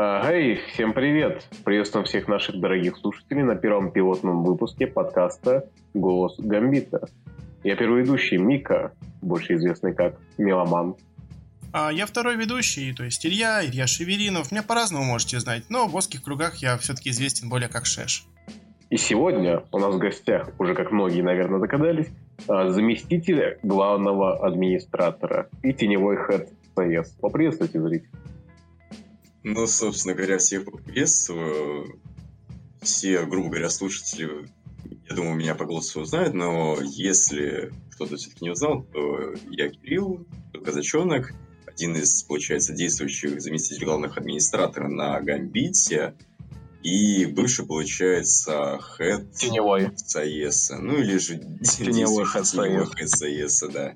Эй, 0.00 0.60
всем 0.72 0.92
привет! 0.92 1.48
Приветствуем 1.64 2.06
всех 2.06 2.28
наших 2.28 2.60
дорогих 2.60 2.96
слушателей 2.98 3.42
на 3.42 3.56
первом 3.56 3.90
пилотном 3.90 4.44
выпуске 4.44 4.86
подкаста 4.86 5.68
«Голос 5.92 6.38
Гамбита». 6.38 7.08
Я 7.64 7.74
первый 7.74 8.02
ведущий 8.02 8.38
Мика, 8.38 8.92
больше 9.20 9.56
известный 9.56 9.92
как 9.92 10.14
Меломан. 10.38 10.94
А 11.72 11.90
я 11.90 12.06
второй 12.06 12.36
ведущий, 12.36 12.92
то 12.92 13.02
есть 13.02 13.26
Илья, 13.26 13.66
Илья 13.66 13.88
Шеверинов. 13.88 14.52
Меня 14.52 14.62
по-разному 14.62 15.04
можете 15.04 15.40
знать, 15.40 15.64
но 15.68 15.88
в 15.88 15.96
узких 15.96 16.22
кругах 16.22 16.54
я 16.58 16.78
все-таки 16.78 17.10
известен 17.10 17.48
более 17.48 17.68
как 17.68 17.84
Шеш. 17.84 18.24
И 18.90 18.98
сегодня 18.98 19.64
у 19.72 19.80
нас 19.80 19.92
в 19.92 19.98
гостях, 19.98 20.52
уже 20.60 20.76
как 20.76 20.92
многие, 20.92 21.22
наверное, 21.22 21.58
догадались, 21.58 22.06
а, 22.46 22.70
заместитель 22.70 23.58
главного 23.64 24.46
администратора 24.46 25.48
и 25.64 25.72
теневой 25.72 26.18
хед 26.24 26.50
САЕС. 26.76 27.16
Поприветствуйте, 27.20 27.80
зрителей. 27.80 28.10
Ну, 29.42 29.66
собственно 29.66 30.14
говоря, 30.14 30.38
всех 30.38 30.64
поприветствую. 30.64 32.00
Все, 32.82 33.24
грубо 33.24 33.48
говоря, 33.48 33.70
слушатели, 33.70 34.48
я 35.08 35.16
думаю, 35.16 35.36
меня 35.36 35.54
по 35.54 35.64
голосу 35.64 36.00
узнают, 36.00 36.34
но 36.34 36.78
если 36.80 37.72
кто-то 37.92 38.16
все-таки 38.16 38.44
не 38.44 38.50
узнал, 38.50 38.84
то 38.84 39.34
я 39.50 39.68
Кирилл, 39.68 40.26
казачонок, 40.64 41.32
один 41.66 41.96
из, 41.96 42.22
получается, 42.22 42.72
действующих 42.72 43.40
заместителей 43.40 43.86
главных 43.86 44.16
администратора 44.16 44.88
на 44.88 45.20
Гамбите, 45.20 46.14
и 46.82 47.26
бывший, 47.26 47.66
получается, 47.66 48.78
хэт 48.80 49.32
Теневой. 49.32 49.90
САЕСа. 49.96 50.78
Ну, 50.78 50.98
или 50.98 51.18
же 51.18 51.38
Теневой 51.62 52.24
хэт 52.24 52.46
САЕСа, 52.46 53.68
да. 53.68 53.94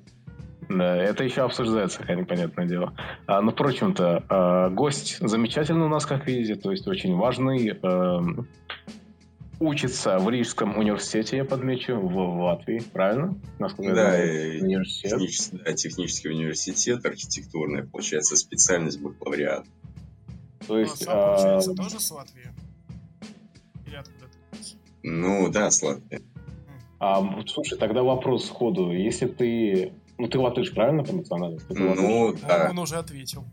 Да, 0.69 0.95
это 0.95 1.23
еще 1.23 1.41
обсуждается, 1.41 2.01
понятное 2.03 2.65
дело. 2.65 2.93
А, 3.25 3.41
но, 3.41 3.47
ну, 3.47 3.51
впрочем-то, 3.51 4.23
а, 4.29 4.69
гость 4.69 5.17
замечательный 5.19 5.85
у 5.85 5.89
нас, 5.89 6.05
как 6.05 6.27
видите, 6.27 6.55
то 6.55 6.71
есть 6.71 6.87
очень 6.87 7.15
важный. 7.15 7.77
А, 7.81 8.21
учится 9.59 10.19
в 10.19 10.29
Рижском 10.29 10.77
университете, 10.77 11.37
я 11.37 11.45
подмечу, 11.45 11.95
в 11.95 12.41
Латвии, 12.43 12.79
правильно? 12.79 13.37
Насколько 13.59 13.95
да, 13.95 14.09
университет. 14.11 15.11
Технический, 15.11 15.57
да, 15.63 15.73
технический 15.73 16.29
университет, 16.29 17.05
архитектурная, 17.05 17.85
получается, 17.85 18.35
специальность 18.35 19.01
бакалавриат. 19.01 19.65
То 20.67 20.79
есть... 20.79 21.05
Ну, 21.05 21.11
а, 21.11 21.35
получается, 21.35 21.73
тоже 21.73 21.99
с 21.99 22.11
Латвии? 22.11 22.51
Или 23.85 23.95
откуда 23.95 24.25
ты? 24.27 24.77
Ну, 25.03 25.49
да, 25.49 25.71
с 25.71 25.81
Латвии. 25.81 26.21
А, 26.99 27.21
слушай, 27.47 27.77
тогда 27.77 28.01
вопрос 28.03 28.45
сходу. 28.45 28.91
Если 28.91 29.27
ты 29.27 29.93
ну, 30.23 30.29
ты 30.29 30.39
латыш, 30.39 30.73
правильно, 30.73 31.03
по 31.03 31.13
национальности? 31.13 31.73
Ну, 31.73 32.33
да. 32.47 32.69
Он 32.71 32.79
уже 32.79 32.95
ответил. 32.95 33.43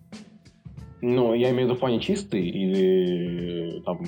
Ну, 1.00 1.34
я 1.34 1.50
имею 1.50 1.62
в 1.62 1.70
виду 1.70 1.74
в 1.74 1.80
плане 1.80 1.98
чистый 1.98 2.46
или 2.48 3.80
там 3.80 4.06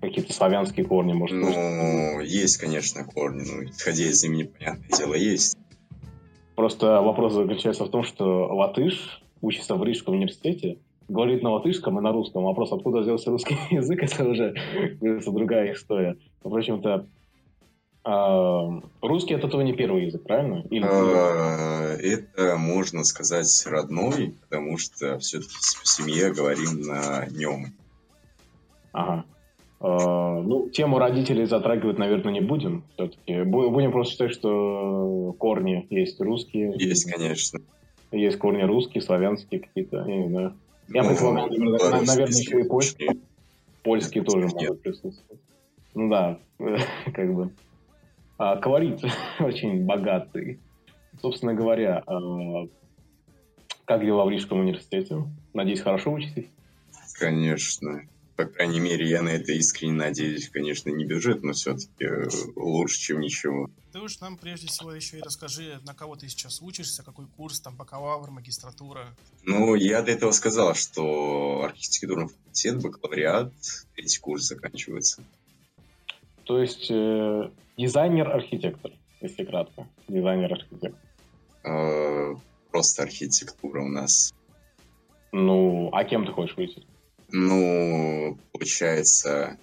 какие-то 0.00 0.32
славянские 0.32 0.86
корни, 0.86 1.12
может 1.12 1.36
Ну, 1.36 2.14
может? 2.14 2.30
есть, 2.30 2.56
конечно, 2.56 3.04
корни, 3.04 3.42
но 3.42 3.64
исходя 3.64 4.04
из 4.04 4.24
имени, 4.24 4.44
понятное 4.44 4.96
дело, 4.96 5.12
есть. 5.12 5.58
Просто 6.56 7.02
вопрос 7.02 7.34
заключается 7.34 7.84
в 7.84 7.90
том, 7.90 8.02
что 8.02 8.46
латыш 8.54 9.22
учится 9.42 9.74
в 9.74 9.84
Рижском 9.84 10.14
университете, 10.14 10.78
говорит 11.08 11.42
на 11.42 11.50
латышском 11.50 11.98
и 11.98 12.02
на 12.02 12.12
русском. 12.12 12.44
Вопрос, 12.44 12.72
откуда 12.72 13.00
взялся 13.00 13.30
русский 13.30 13.58
язык, 13.70 14.02
это 14.02 14.24
уже 14.24 14.54
другая 15.02 15.74
история. 15.74 16.16
В 16.42 16.56
общем-то, 16.56 17.08
а, 18.04 18.80
русский 19.00 19.34
это 19.34 19.48
твой 19.48 19.64
не 19.64 19.72
первый 19.72 20.06
язык, 20.06 20.24
правильно? 20.24 20.64
Или... 20.70 20.84
А, 20.84 21.94
это, 21.94 22.56
можно 22.56 23.04
сказать, 23.04 23.64
родной, 23.66 24.34
потому 24.42 24.76
что 24.78 25.18
все-таки 25.18 25.54
в 25.54 25.88
семье 25.88 26.32
говорим 26.32 26.80
на 26.80 27.26
нем. 27.26 27.66
Ага. 28.92 29.24
А, 29.80 30.40
ну, 30.40 30.68
тему 30.70 30.98
родителей 30.98 31.46
затрагивать, 31.46 31.98
наверное, 31.98 32.32
не 32.32 32.40
будем. 32.40 32.84
Все-таки 32.94 33.42
будем 33.42 33.92
просто 33.92 34.12
считать, 34.14 34.32
что 34.32 35.34
корни 35.38 35.86
есть 35.90 36.20
русские. 36.20 36.74
Есть, 36.76 37.10
конечно. 37.10 37.60
Есть 38.10 38.38
корни 38.38 38.62
русские, 38.62 39.02
славянские 39.02 39.60
какие-то, 39.60 40.04
я 40.06 40.16
не 40.16 40.28
знаю. 40.28 40.54
Я 40.88 41.02
ну, 41.02 41.08
предполагаю, 41.08 41.50
наверное, 41.50 42.02
наверное 42.02 42.38
еще 42.38 42.60
и 42.60 42.64
польские. 42.64 43.10
Польские 43.82 44.24
тоже 44.24 44.46
нет. 44.46 44.54
могут 44.54 44.82
присутствовать. 44.82 45.40
Ну 45.94 46.08
да, 46.10 46.38
как 47.14 47.34
бы. 47.34 47.50
А, 48.38 48.56
колорит 48.56 49.00
очень 49.40 49.84
богатый. 49.84 50.60
Собственно 51.20 51.54
говоря, 51.54 52.02
а, 52.06 52.68
как 53.84 54.04
дела 54.04 54.24
в 54.24 54.30
Рижском 54.30 54.60
университете? 54.60 55.24
Надеюсь, 55.52 55.80
хорошо 55.80 56.12
учитесь? 56.12 56.48
Конечно. 57.18 58.02
По 58.36 58.46
крайней 58.46 58.80
мере, 58.80 59.08
я 59.08 59.22
на 59.22 59.28
это 59.28 59.52
искренне 59.52 59.92
надеюсь. 59.92 60.48
Конечно, 60.48 60.88
не 60.88 61.04
бюджет, 61.04 61.42
но 61.42 61.52
все-таки 61.52 62.04
э, 62.04 62.28
лучше, 62.56 62.98
чем 62.98 63.20
ничего. 63.20 63.70
Ты 63.92 64.00
уж 64.00 64.18
нам 64.20 64.38
прежде 64.38 64.68
всего 64.68 64.92
еще 64.92 65.18
и 65.18 65.22
расскажи, 65.22 65.78
на 65.84 65.94
кого 65.94 66.16
ты 66.16 66.28
сейчас 66.28 66.62
учишься, 66.62 67.02
какой 67.02 67.26
курс, 67.26 67.60
там, 67.60 67.76
бакалавр, 67.76 68.30
магистратура. 68.30 69.06
Ну, 69.44 69.74
я 69.74 70.02
до 70.02 70.12
этого 70.12 70.32
сказал, 70.32 70.74
что 70.74 71.62
архитектурный 71.64 72.28
факультет, 72.28 72.80
бакалавриат, 72.80 73.52
третий 73.94 74.18
курс 74.18 74.44
заканчивается. 74.44 75.22
То 76.44 76.60
есть 76.60 76.90
э, 76.90 77.50
дизайнер-архитектор, 77.76 78.92
если 79.20 79.44
кратко. 79.44 79.86
Дизайнер-архитектор. 80.08 81.00
Э, 81.64 82.34
просто 82.70 83.02
архитектура 83.02 83.82
у 83.82 83.88
нас. 83.88 84.34
Ну, 85.30 85.90
а 85.92 86.04
кем 86.04 86.26
ты 86.26 86.32
хочешь 86.32 86.56
выйти? 86.56 86.82
Ну, 87.30 88.38
получается, 88.52 89.56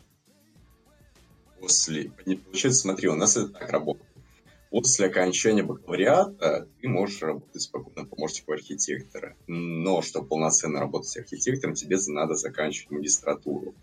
после... 1.59 2.09
Получается, 2.09 2.81
смотри, 2.81 3.09
у 3.09 3.15
нас 3.15 3.37
это 3.37 3.49
так 3.49 3.69
работает. 3.69 4.09
После 4.71 5.07
окончания 5.07 5.63
бакалавриата 5.63 6.67
ты 6.79 6.87
можешь 6.87 7.21
работать 7.21 7.61
спокойно 7.61 8.07
помощником 8.07 8.53
архитектора. 8.53 9.35
Но 9.47 10.01
чтобы 10.01 10.27
полноценно 10.27 10.79
работать 10.79 11.17
архитектором, 11.17 11.73
тебе 11.73 11.97
надо 12.07 12.35
заканчивать 12.35 12.91
магистратуру. 12.91 13.73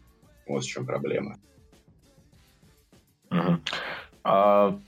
Вот 0.46 0.62
в 0.62 0.66
чем 0.66 0.86
проблема. 0.86 1.40
Угу. 3.30 3.60
А, 4.24 4.78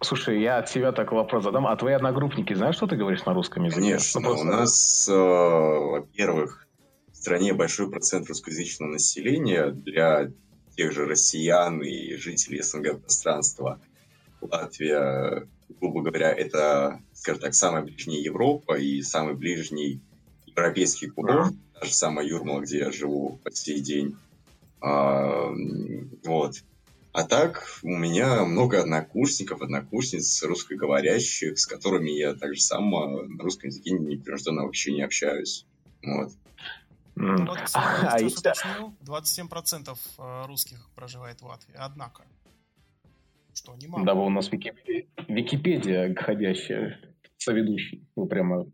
слушай, 0.00 0.40
я 0.40 0.58
от 0.58 0.68
себя 0.68 0.92
такой 0.92 1.18
вопрос 1.18 1.44
задам. 1.44 1.66
А 1.66 1.76
твои 1.76 1.94
одногруппники 1.94 2.54
знают, 2.54 2.76
что 2.76 2.86
ты 2.86 2.96
говоришь 2.96 3.24
на 3.24 3.34
русском 3.34 3.64
языке? 3.64 3.80
Конечно. 3.80 4.20
Ну, 4.20 4.30
у 4.32 4.44
нас, 4.44 5.08
э, 5.08 5.12
во-первых, 5.12 6.66
в 7.12 7.16
стране 7.16 7.52
большой 7.52 7.90
процент 7.90 8.28
русскоязычного 8.28 8.92
населения 8.92 9.70
для 9.70 10.30
тех 10.76 10.92
же 10.92 11.06
россиян 11.06 11.82
и 11.82 12.14
жителей 12.16 12.62
СНГ 12.62 13.00
пространства. 13.00 13.80
Латвия, 14.40 15.46
грубо 15.80 16.02
говоря, 16.02 16.32
это, 16.32 17.00
скажем 17.12 17.42
так, 17.42 17.54
самая 17.54 17.82
ближняя 17.82 18.20
Европа 18.20 18.76
и 18.76 19.02
самый 19.02 19.34
ближний 19.34 20.00
европейский 20.46 21.08
курорт, 21.08 21.52
mm-hmm. 21.52 21.80
та 21.80 21.86
же 21.86 21.92
самая 21.92 22.26
Юрмала, 22.26 22.60
где 22.60 22.78
я 22.78 22.92
живу 22.92 23.38
по 23.44 23.50
сей 23.52 23.80
день. 23.80 24.16
А, 24.80 25.50
вот. 26.24 26.56
А 27.12 27.24
так, 27.24 27.68
у 27.82 27.94
меня 27.94 28.42
много 28.44 28.80
однокурсников, 28.80 29.60
однокурсниц 29.60 30.42
русскоговорящих, 30.44 31.58
с 31.58 31.66
которыми 31.66 32.10
я 32.10 32.34
также 32.34 32.60
сам 32.62 32.90
на 32.90 33.42
русском 33.42 33.68
языке 33.68 33.90
непринужденно 33.90 34.62
вообще 34.62 34.92
не 34.92 35.02
общаюсь. 35.02 35.66
Вот. 36.02 36.32
Mm. 37.16 37.46
Вот, 37.46 37.58
а, 37.74 38.16
уточнил, 38.16 38.94
27% 39.02 39.98
э, 40.18 40.46
русских 40.46 40.88
проживает 40.94 41.42
в 41.42 41.44
Латвии, 41.44 41.74
однако. 41.76 42.24
Что, 43.52 43.76
немало. 43.76 44.06
Да, 44.06 44.14
у 44.14 44.30
нас 44.30 44.50
Википедия, 44.50 45.06
Википедия 45.28 46.14
ходящая, 46.14 46.98
соведущий. 47.36 48.08
Ну, 48.16 48.24
прямо 48.24 48.64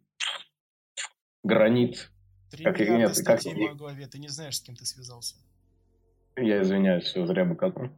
гранит. 1.42 2.12
Три 2.52 2.62
как, 2.62 2.78
нет, 2.78 3.12
как... 3.24 3.42
в 3.42 3.76
голове, 3.76 4.06
ты 4.06 4.20
не 4.20 4.28
знаешь, 4.28 4.58
с 4.58 4.60
кем 4.60 4.76
ты 4.76 4.86
связался. 4.86 5.34
Я 6.36 6.62
извиняюсь, 6.62 7.02
все 7.02 7.26
зря 7.26 7.44
бы 7.44 7.56
катал 7.56 7.90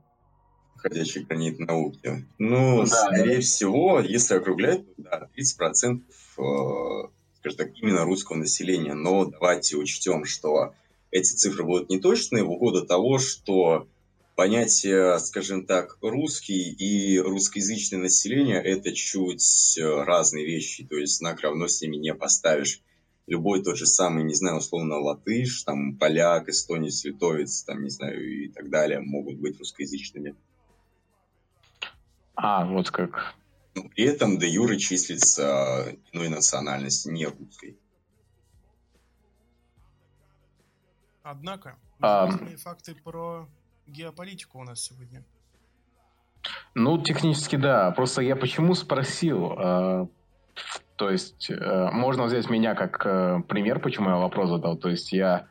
ходячий 0.81 1.23
гранит 1.23 1.59
науки. 1.59 2.25
Ну, 2.39 2.81
да, 2.81 2.87
скорее 2.87 3.37
да. 3.37 3.41
всего, 3.43 4.01
если 4.01 4.35
округлять, 4.35 4.85
то 4.97 5.03
да, 5.03 5.29
30% 5.37 6.01
э, 6.39 7.09
скажем 7.41 7.59
так, 7.59 7.71
именно 7.81 8.05
русского 8.05 8.37
населения. 8.37 8.95
Но 8.95 9.25
давайте 9.25 9.77
учтем, 9.77 10.25
что 10.25 10.75
эти 11.11 11.33
цифры 11.33 11.65
будут 11.65 11.91
неточные 11.91 12.45
в 12.45 12.51
угоду 12.51 12.87
того, 12.87 13.19
что 13.19 13.89
понятие, 14.37 15.19
скажем 15.19 15.67
так, 15.67 15.99
русский 16.01 16.71
и 16.71 17.19
русскоязычное 17.19 18.01
население– 18.01 18.63
это 18.65 18.93
чуть 18.93 19.77
э, 19.79 19.85
разные 19.85 20.47
вещи, 20.47 20.85
то 20.85 20.97
есть 20.97 21.19
знак 21.19 21.41
равно 21.41 21.69
с 21.69 21.81
ними 21.83 21.97
не 21.97 22.15
поставишь. 22.15 22.81
Любой 23.27 23.63
тот 23.63 23.77
же 23.77 23.87
самый, 23.87 24.25
не 24.25 24.35
знаю, 24.35 24.57
условно, 24.57 24.99
латыш, 24.99 25.63
там, 25.63 25.97
поляк, 25.97 26.49
эстонец, 26.49 27.05
литовец, 27.05 27.63
там, 27.65 27.85
не 27.85 27.91
знаю, 27.91 28.45
и 28.45 28.49
так 28.49 28.71
далее, 28.71 29.01
могут 29.01 29.37
быть 29.37 29.59
русскоязычными. 29.59 30.35
А, 32.43 32.65
вот 32.65 32.91
как. 32.91 33.35
Но 33.75 33.89
при 33.89 34.05
этом 34.05 34.39
де 34.39 34.49
юре 34.49 34.79
числится 34.79 35.95
иной 36.13 36.29
национальности, 36.29 37.09
не 37.09 37.27
русской. 37.27 37.79
Однако, 41.23 41.77
а... 42.01 42.31
факты 42.57 42.95
про 42.95 43.47
геополитику 43.87 44.59
у 44.59 44.65
нас 44.65 44.81
сегодня. 44.81 45.23
Ну, 46.75 47.03
технически 47.03 47.57
да. 47.57 47.91
Просто 47.91 48.23
я 48.23 48.37
почему 48.37 48.75
спросил? 48.75 49.53
Э, 49.59 50.07
то 50.97 51.11
есть, 51.11 51.51
э, 51.51 51.91
можно 51.93 52.25
взять 52.25 52.49
меня 52.49 52.75
как 52.75 53.05
э, 53.05 53.43
пример, 53.47 53.81
почему 53.81 54.09
я 54.09 54.17
вопрос 54.17 54.49
задал. 54.49 54.79
То 54.79 54.89
есть, 54.89 55.13
я... 55.13 55.47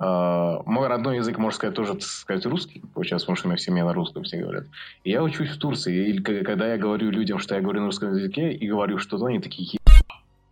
Э, 0.00 0.58
мой 0.64 0.86
родной 0.86 1.16
язык, 1.16 1.38
можно 1.38 1.56
сказать, 1.56 1.74
тоже, 1.74 1.94
так 1.94 2.02
сказать, 2.02 2.46
русский. 2.46 2.82
Сейчас, 3.02 3.22
потому 3.22 3.36
что 3.36 3.48
у 3.48 3.50
меня 3.50 3.56
в 3.56 3.60
семье 3.60 3.84
на 3.84 3.92
русском 3.92 4.22
все 4.22 4.38
говорят. 4.38 4.66
И 5.04 5.10
я 5.10 5.22
учусь 5.22 5.50
в 5.50 5.58
Турции. 5.58 6.10
И 6.10 6.18
когда 6.20 6.68
я 6.68 6.78
говорю 6.78 7.10
людям, 7.10 7.38
что 7.38 7.54
я 7.54 7.60
говорю 7.60 7.80
на 7.80 7.86
русском 7.86 8.14
языке, 8.14 8.52
и 8.52 8.68
говорю 8.68 8.98
что-то, 8.98 9.26
они 9.26 9.40
такие, 9.40 9.78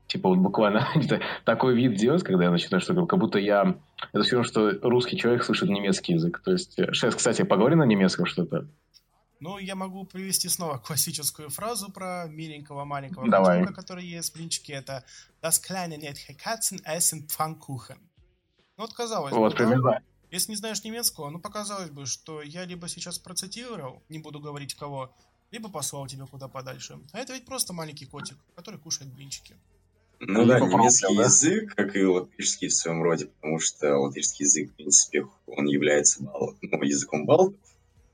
типа 0.09 0.29
вот 0.29 0.39
буквально 0.39 0.89
такой 1.45 1.77
вид 1.77 1.95
делать, 1.95 2.25
когда 2.25 2.45
я 2.45 2.51
начинаю 2.51 2.81
что-то, 2.81 3.07
как 3.07 3.19
будто 3.19 3.39
я... 3.39 3.77
Это 4.13 4.25
все 4.25 4.37
равно, 4.37 4.49
что 4.49 4.71
русский 4.83 5.17
человек 5.17 5.45
слышит 5.45 5.69
немецкий 5.69 6.15
язык. 6.15 6.41
То 6.45 6.53
есть, 6.53 6.75
сейчас, 6.75 7.15
кстати, 7.15 7.43
поговори 7.43 7.77
на 7.77 7.85
немецком 7.85 8.27
что-то. 8.27 8.67
Ну, 9.39 9.59
я 9.59 9.75
могу 9.75 10.05
привести 10.05 10.49
снова 10.49 10.79
классическую 10.79 11.51
фразу 11.51 11.93
про 11.93 12.27
миленького 12.27 12.85
маленького 12.85 13.29
Давай. 13.29 13.61
котенка, 13.61 13.81
который 13.81 14.05
есть 14.05 14.31
в 14.31 14.35
блинчике. 14.35 14.73
Это 14.73 15.05
«Das 15.43 15.61
kleine 15.63 15.99
Mädchen 15.99 16.37
Katzen 16.37 16.81
essen 16.85 17.29
Pfannkuchen». 17.29 17.99
Ну, 18.77 18.85
вот 18.85 18.93
казалось 18.93 19.33
вот, 19.33 19.53
бы, 19.53 19.57
примерно. 19.57 19.83
Да, 19.83 20.03
если 20.31 20.51
не 20.51 20.57
знаешь 20.57 20.83
немецкого, 20.85 21.31
ну, 21.31 21.39
показалось 21.39 21.91
бы, 21.91 22.07
что 22.07 22.43
я 22.43 22.65
либо 22.65 22.89
сейчас 22.89 23.19
процитировал, 23.19 24.03
не 24.09 24.19
буду 24.19 24.41
говорить 24.41 24.75
кого, 24.75 25.15
либо 25.51 25.69
послал 25.69 26.07
тебя 26.07 26.27
куда 26.27 26.49
подальше. 26.49 26.99
А 27.13 27.19
это 27.19 27.33
ведь 27.33 27.47
просто 27.47 27.73
маленький 27.73 28.07
котик, 28.07 28.37
который 28.55 28.81
кушает 28.81 29.13
блинчики. 29.13 29.57
Ну, 30.19 30.43
ну 30.43 30.47
да, 30.47 30.61
немецкий 30.61 31.15
да? 31.15 31.25
язык, 31.25 31.75
как 31.75 31.95
и 31.95 32.05
латышский 32.05 32.69
в 32.69 32.75
своем 32.75 33.03
роде, 33.03 33.27
потому 33.27 33.61
что 33.61 33.99
латышский 33.99 34.45
язык, 34.45 34.71
в 34.71 34.75
принципе, 34.75 35.27
он 35.47 35.67
является 35.67 36.23
бал, 36.23 36.55
ну, 36.63 36.83
языком 36.83 37.27
балтов, 37.27 37.55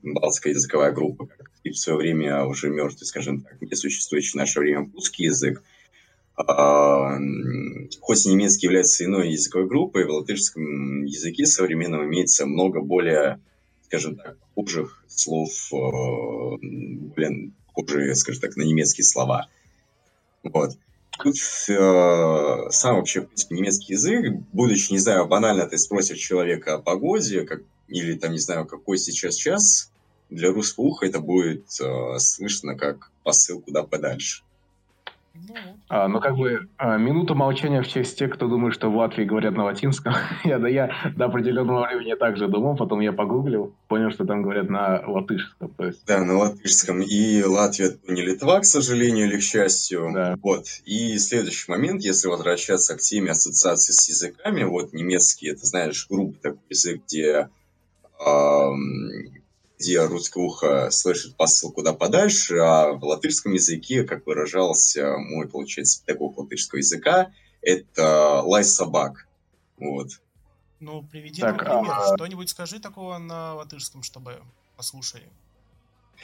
балтская 0.01 0.53
языковая 0.53 0.91
группа, 0.91 1.27
как 1.27 1.49
и 1.63 1.71
в 1.71 1.77
свое 1.77 1.97
время 1.97 2.45
уже 2.45 2.69
мертвый, 2.69 3.07
скажем 3.07 3.41
так, 3.41 3.61
не 3.61 3.75
существующий 3.75 4.31
в 4.31 4.35
наше 4.35 4.59
время 4.59 4.91
русский 4.93 5.23
язык. 5.23 5.63
А, 6.35 7.19
хоть 8.01 8.25
немецкий 8.25 8.65
является 8.65 9.05
иной 9.05 9.31
языковой 9.31 9.67
группой, 9.67 10.05
в 10.05 10.09
латышском 10.09 11.05
языке 11.05 11.45
современном 11.45 12.05
имеется 12.05 12.45
много 12.45 12.81
более, 12.81 13.39
скажем 13.85 14.15
так, 14.15 14.37
похожих 14.55 15.03
слов, 15.07 15.51
э, 15.71 15.75
более 16.61 17.51
похожие, 17.75 18.15
скажем 18.15 18.41
так, 18.41 18.55
на 18.55 18.63
немецкие 18.63 19.05
слова. 19.05 19.47
Вот. 20.41 20.71
Тут 21.21 21.35
э, 21.69 22.69
сам 22.71 22.95
вообще, 22.95 23.21
в 23.21 23.27
принципе, 23.27 23.55
немецкий 23.55 23.93
язык, 23.93 24.33
будучи, 24.51 24.91
не 24.91 24.99
знаю, 24.99 25.27
банально 25.27 25.67
ты 25.67 25.77
спросишь 25.77 26.17
человека 26.17 26.75
о 26.75 26.81
погоде, 26.81 27.41
как, 27.43 27.61
или 27.87 28.17
там, 28.17 28.31
не 28.31 28.39
знаю, 28.39 28.65
какой 28.65 28.97
сейчас 28.97 29.35
час, 29.35 29.91
для 30.31 30.51
русского 30.51 30.85
уха 30.85 31.05
это 31.05 31.19
будет 31.19 31.65
э, 31.79 32.17
слышно 32.17 32.75
как 32.75 33.11
посыл 33.23 33.61
куда 33.61 33.83
подальше. 33.83 34.43
А, 35.89 36.07
ну, 36.07 36.19
как 36.19 36.37
бы, 36.37 36.67
а, 36.77 36.97
минута 36.97 37.33
молчания 37.33 37.81
в 37.81 37.87
честь 37.87 38.17
тех, 38.17 38.33
кто 38.33 38.47
думает, 38.47 38.75
что 38.75 38.89
в 38.89 38.95
Латвии 38.95 39.23
говорят 39.23 39.55
на 39.55 39.63
латинском. 39.65 40.13
я, 40.43 40.59
да, 40.59 40.67
я 40.67 40.91
до 41.15 41.25
определенного 41.25 41.87
времени 41.87 42.13
также 42.15 42.47
думал, 42.47 42.75
потом 42.75 42.99
я 42.99 43.13
погуглил, 43.13 43.73
понял, 43.87 44.11
что 44.11 44.25
там 44.25 44.43
говорят 44.43 44.69
на 44.69 45.03
латышском. 45.07 45.69
То 45.69 45.85
есть... 45.85 46.05
Да, 46.05 46.23
на 46.23 46.37
латышском. 46.37 47.01
И 47.01 47.41
Латвия 47.43 47.97
не 48.07 48.21
Литва, 48.21 48.59
к 48.59 48.65
сожалению 48.65 49.27
или 49.27 49.37
к 49.37 49.43
счастью. 49.43 50.11
Да. 50.13 50.37
Вот. 50.41 50.65
И 50.85 51.17
следующий 51.17 51.71
момент, 51.71 52.03
если 52.03 52.27
возвращаться 52.27 52.95
к 52.95 52.99
теме 52.99 53.31
ассоциации 53.31 53.91
с 53.91 54.07
языками, 54.09 54.63
вот 54.63 54.93
немецкий, 54.93 55.49
это, 55.49 55.65
знаешь, 55.65 56.07
грубый 56.07 56.37
такой 56.41 56.61
язык, 56.69 57.01
где 57.07 57.49
где 59.83 60.05
русское 60.05 60.41
ухо 60.41 60.89
слышит 60.91 61.35
посыл 61.35 61.71
куда 61.71 61.93
подальше, 61.93 62.57
а 62.57 62.93
в 62.93 63.03
латышском 63.03 63.51
языке, 63.51 64.03
как 64.03 64.25
выражался 64.25 65.17
мой, 65.17 65.47
получается, 65.47 66.01
педагог 66.05 66.37
латышского 66.37 66.79
языка, 66.79 67.31
это 67.61 68.41
лай 68.43 68.63
собак. 68.63 69.27
Вот. 69.77 70.21
Ну, 70.79 71.03
приведи 71.03 71.41
так, 71.41 71.61
нам 71.65 71.83
пример. 71.83 71.97
А... 71.99 72.15
Что-нибудь 72.15 72.49
скажи 72.49 72.79
такого 72.79 73.17
на 73.17 73.55
латышском, 73.55 74.03
чтобы 74.03 74.41
послушали. 74.77 75.27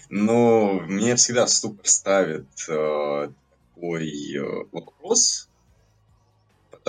Ну, 0.09 0.79
мне 0.81 1.15
всегда 1.17 1.45
в 1.45 1.49
ступор 1.49 1.85
ставит 1.87 2.47
э, 2.69 3.29
такой 3.75 4.09
э, 4.09 4.65
вопрос, 4.71 5.48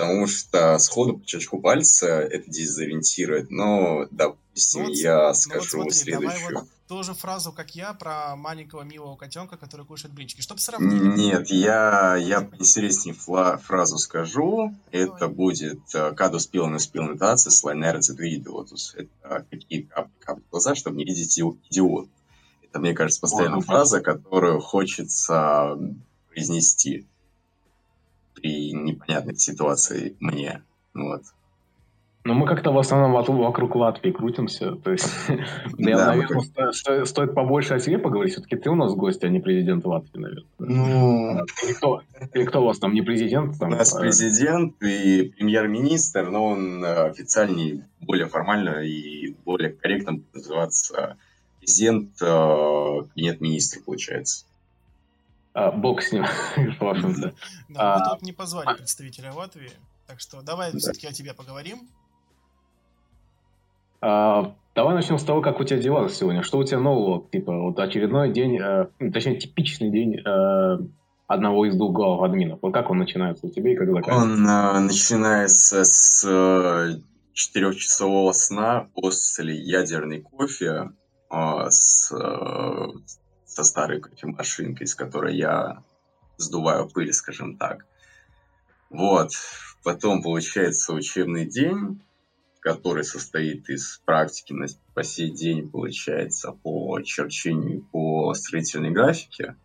потому 0.01 0.27
что 0.27 0.79
сходу 0.79 1.17
по 1.17 1.25
чечку 1.25 1.59
пальца 1.59 2.07
это 2.07 2.49
дезориентирует. 2.49 3.51
Но, 3.51 4.07
допустим, 4.09 4.83
ну, 4.83 4.87
вот, 4.89 4.97
я 4.97 5.27
ну, 5.27 5.33
скажу 5.33 5.77
вот 5.77 5.91
смотри, 5.91 5.91
следующую. 5.91 6.49
Давай 6.49 6.53
вот 6.55 6.69
ту 6.87 7.03
же 7.03 7.13
фразу, 7.13 7.53
как 7.53 7.75
я, 7.75 7.93
про 7.93 8.35
маленького 8.35 8.81
милого 8.81 9.15
котенка, 9.15 9.57
который 9.57 9.85
кушает 9.85 10.13
блинчики, 10.13 10.41
чтобы 10.41 10.59
сравнить. 10.59 11.01
Нет, 11.15 11.49
я, 11.49 12.17
я 12.17 12.49
интереснее 12.59 13.13
фразу 13.13 13.97
скажу. 13.97 14.75
Это 14.91 15.27
Ой. 15.27 15.33
будет 15.33 15.79
«Кадус 16.17 16.47
пилнус 16.47 16.87
пилнутацис 16.87 17.63
лайнерцит 17.63 18.19
видеотус». 18.19 18.95
Это 18.97 19.45
какие 19.49 19.83
капли, 19.83 20.11
капли 20.19 20.43
глаза, 20.51 20.75
чтобы 20.75 20.97
не 20.97 21.05
видеть 21.05 21.39
идиот. 21.39 22.09
Это, 22.63 22.79
мне 22.79 22.93
кажется, 22.93 23.21
постоянно 23.21 23.57
О, 23.57 23.61
фраза, 23.61 24.01
которую 24.01 24.59
хочется 24.59 25.77
произнести 26.27 27.05
при 28.35 28.71
непонятной 28.73 29.35
ситуации 29.35 30.15
мне. 30.19 30.61
Вот. 30.93 31.23
Ну, 32.23 32.35
мы 32.35 32.45
как-то 32.45 32.71
в 32.71 32.77
основном 32.77 33.13
вокруг 33.13 33.75
Латвии 33.75 34.11
крутимся. 34.11 34.75
То 34.75 34.91
есть, 34.91 35.09
я, 35.79 36.05
наверное, 36.05 37.05
стоит 37.05 37.33
побольше 37.33 37.73
о 37.73 37.79
себе 37.79 37.97
поговорить. 37.97 38.33
Все-таки 38.33 38.57
ты 38.57 38.69
у 38.69 38.75
нас 38.75 38.93
гость, 38.93 39.23
а 39.23 39.29
не 39.29 39.39
президент 39.39 39.85
Латвии, 39.85 40.19
наверное. 40.19 40.45
Ну... 40.59 41.39
Или 41.63 41.73
кто, 41.73 42.03
или 42.33 42.45
кто 42.45 42.61
у 42.61 42.65
вас 42.65 42.77
там, 42.77 42.93
не 42.93 43.01
президент? 43.01 43.57
Там, 43.57 43.69
у 43.69 43.75
нас 43.75 43.95
а... 43.95 43.99
президент 43.99 44.75
и 44.83 45.33
премьер-министр, 45.35 46.29
но 46.29 46.45
он 46.45 46.83
э, 46.83 47.07
официальнее, 47.07 47.87
более 48.01 48.27
формально 48.27 48.83
и 48.83 49.35
более 49.43 49.71
корректно 49.71 50.21
называться 50.31 51.17
президент, 51.59 52.21
э, 52.21 53.01
нет 53.15 53.41
министр, 53.41 53.79
получается. 53.83 54.45
А, 55.53 55.71
бог 55.71 56.01
с 56.01 56.11
ним. 56.11 56.25
да, 56.57 57.33
а, 57.75 57.99
мы 57.99 58.05
тут 58.09 58.21
не 58.21 58.31
позвали 58.31 58.75
представителя 58.77 59.33
Латвии, 59.33 59.71
так 60.07 60.19
что 60.19 60.41
давай 60.41 60.71
все-таки 60.77 61.07
о 61.07 61.11
тебе 61.11 61.33
поговорим. 61.33 61.89
А, 63.99 64.55
давай 64.75 64.95
начнем 64.95 65.17
с 65.17 65.23
того, 65.23 65.41
как 65.41 65.59
у 65.59 65.63
тебя 65.63 65.79
дела 65.79 66.07
сегодня. 66.09 66.41
Что 66.41 66.57
у 66.57 66.63
тебя 66.63 66.79
нового? 66.79 67.27
Типа, 67.31 67.51
вот 67.51 67.79
очередной 67.79 68.31
день, 68.31 68.59
э, 68.59 68.87
точнее, 69.13 69.37
типичный 69.37 69.91
день 69.91 70.17
э, 70.17 70.77
одного 71.27 71.65
из 71.65 71.75
двух 71.75 71.93
глав 71.93 72.21
админов. 72.23 72.59
Вот 72.61 72.73
как 72.73 72.89
он 72.89 72.99
начинается 72.99 73.47
у 73.47 73.49
тебя 73.49 73.73
и 73.73 73.75
как 73.75 73.89
заканчивается? 73.89 74.33
Он 74.33 74.47
э, 74.47 74.79
начинается 74.79 75.83
с 75.83 76.25
э, 76.27 76.99
четырехчасового 77.33 78.31
сна 78.31 78.87
после 78.95 79.55
ядерной 79.55 80.21
кофе 80.21 80.91
э, 81.29 81.65
с, 81.69 82.11
э, 82.11 82.87
со 83.53 83.63
старой 83.63 83.99
кофемашинкой, 83.99 84.87
с 84.87 84.95
которой 84.95 85.35
я 85.35 85.83
сдуваю 86.37 86.87
пыль, 86.89 87.13
скажем 87.13 87.57
так. 87.57 87.85
Вот. 88.89 89.31
Потом 89.83 90.21
получается 90.21 90.93
учебный 90.93 91.45
день 91.45 92.01
который 92.61 93.03
состоит 93.03 93.69
из 93.69 94.01
практики 94.05 94.53
на, 94.53 94.67
по 94.93 95.03
сей 95.03 95.31
день, 95.31 95.67
получается, 95.67 96.51
по 96.51 97.01
черчению 97.01 97.81
по 97.91 98.33
строительной 98.35 98.91
графике. 98.91 99.55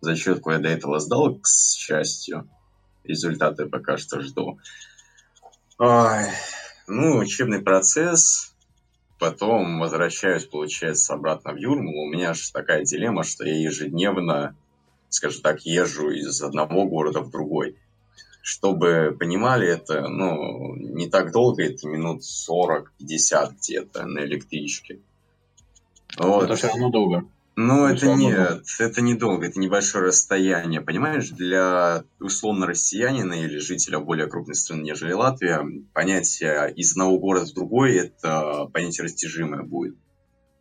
Зачетку 0.00 0.50
я 0.50 0.58
до 0.58 0.68
этого 0.68 0.98
сдал, 0.98 1.38
к 1.38 1.46
счастью. 1.46 2.48
Результаты 3.04 3.66
пока 3.66 3.98
что 3.98 4.22
жду. 4.22 4.58
Ой, 5.78 6.24
ну, 6.86 7.18
учебный 7.18 7.60
процесс. 7.60 8.49
Потом 9.20 9.78
возвращаюсь, 9.78 10.46
получается, 10.46 11.14
обратно 11.14 11.52
в 11.52 11.56
Юрмалу. 11.56 12.06
У 12.06 12.08
меня 12.08 12.34
же 12.34 12.50
такая 12.50 12.84
дилемма, 12.84 13.22
что 13.22 13.44
я 13.44 13.54
ежедневно, 13.54 14.56
скажем 15.10 15.42
так, 15.42 15.60
езжу 15.60 16.10
из 16.10 16.42
одного 16.42 16.86
города 16.86 17.20
в 17.20 17.30
другой 17.30 17.76
чтобы 18.42 19.16
понимали, 19.18 19.68
это 19.68 20.08
ну, 20.08 20.74
не 20.74 21.08
так 21.08 21.32
долго, 21.32 21.64
это 21.64 21.86
минут 21.86 22.22
40-50 22.22 23.54
где-то 23.58 24.06
на 24.06 24.20
электричке. 24.20 25.00
Вот. 26.18 26.44
Это 26.44 26.56
все 26.56 26.68
равно 26.68 26.90
долго. 26.90 27.24
Ну, 27.62 27.86
это, 27.86 28.06
это 28.06 28.14
нет, 28.14 28.64
это 28.78 29.02
недолго, 29.02 29.46
это 29.46 29.60
небольшое 29.60 30.06
расстояние. 30.06 30.80
Понимаешь, 30.80 31.28
для 31.30 32.04
условно 32.18 32.66
россиянина 32.66 33.34
или 33.34 33.58
жителя 33.58 33.98
более 33.98 34.28
крупной 34.28 34.54
страны, 34.54 34.82
нежели 34.82 35.12
Латвия, 35.12 35.66
понятие 35.92 36.72
из 36.74 36.92
одного 36.92 37.18
города 37.18 37.46
в 37.46 37.54
другой– 37.54 37.96
это 37.96 38.66
понятие 38.72 39.04
растяжимое 39.04 39.62
будет. 39.62 39.96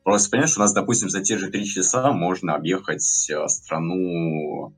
Просто 0.04 0.30
понимаешь, 0.30 0.58
у 0.58 0.60
нас, 0.60 0.74
допустим, 0.74 1.10
за 1.10 1.22
те 1.22 1.38
же 1.38 1.50
три 1.50 1.66
часа 1.66 2.12
можно 2.12 2.56
объехать 2.56 3.30
э, 3.30 3.48
страну 3.48 4.76